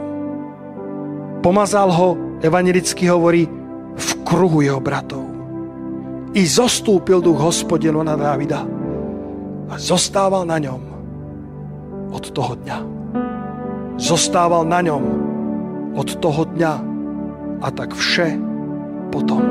Pomazal 1.43 1.91
ho, 1.91 2.39
evangelicky 2.41 3.11
hovorí, 3.11 3.51
v 3.97 4.09
kruhu 4.23 4.63
jeho 4.63 4.79
bratov. 4.79 5.27
I 6.31 6.47
zostúpil 6.47 7.19
duch 7.19 7.43
hospodinu 7.43 8.07
na 8.07 8.15
Dávida 8.15 8.63
a 9.67 9.75
zostával 9.75 10.47
na 10.47 10.63
ňom 10.63 10.83
od 12.15 12.25
toho 12.31 12.55
dňa. 12.55 12.79
Zostával 13.99 14.63
na 14.65 14.81
ňom 14.81 15.03
od 15.99 16.09
toho 16.23 16.47
dňa 16.47 16.75
a 17.61 17.69
tak 17.75 17.93
vše 17.93 18.39
potom. 19.11 19.43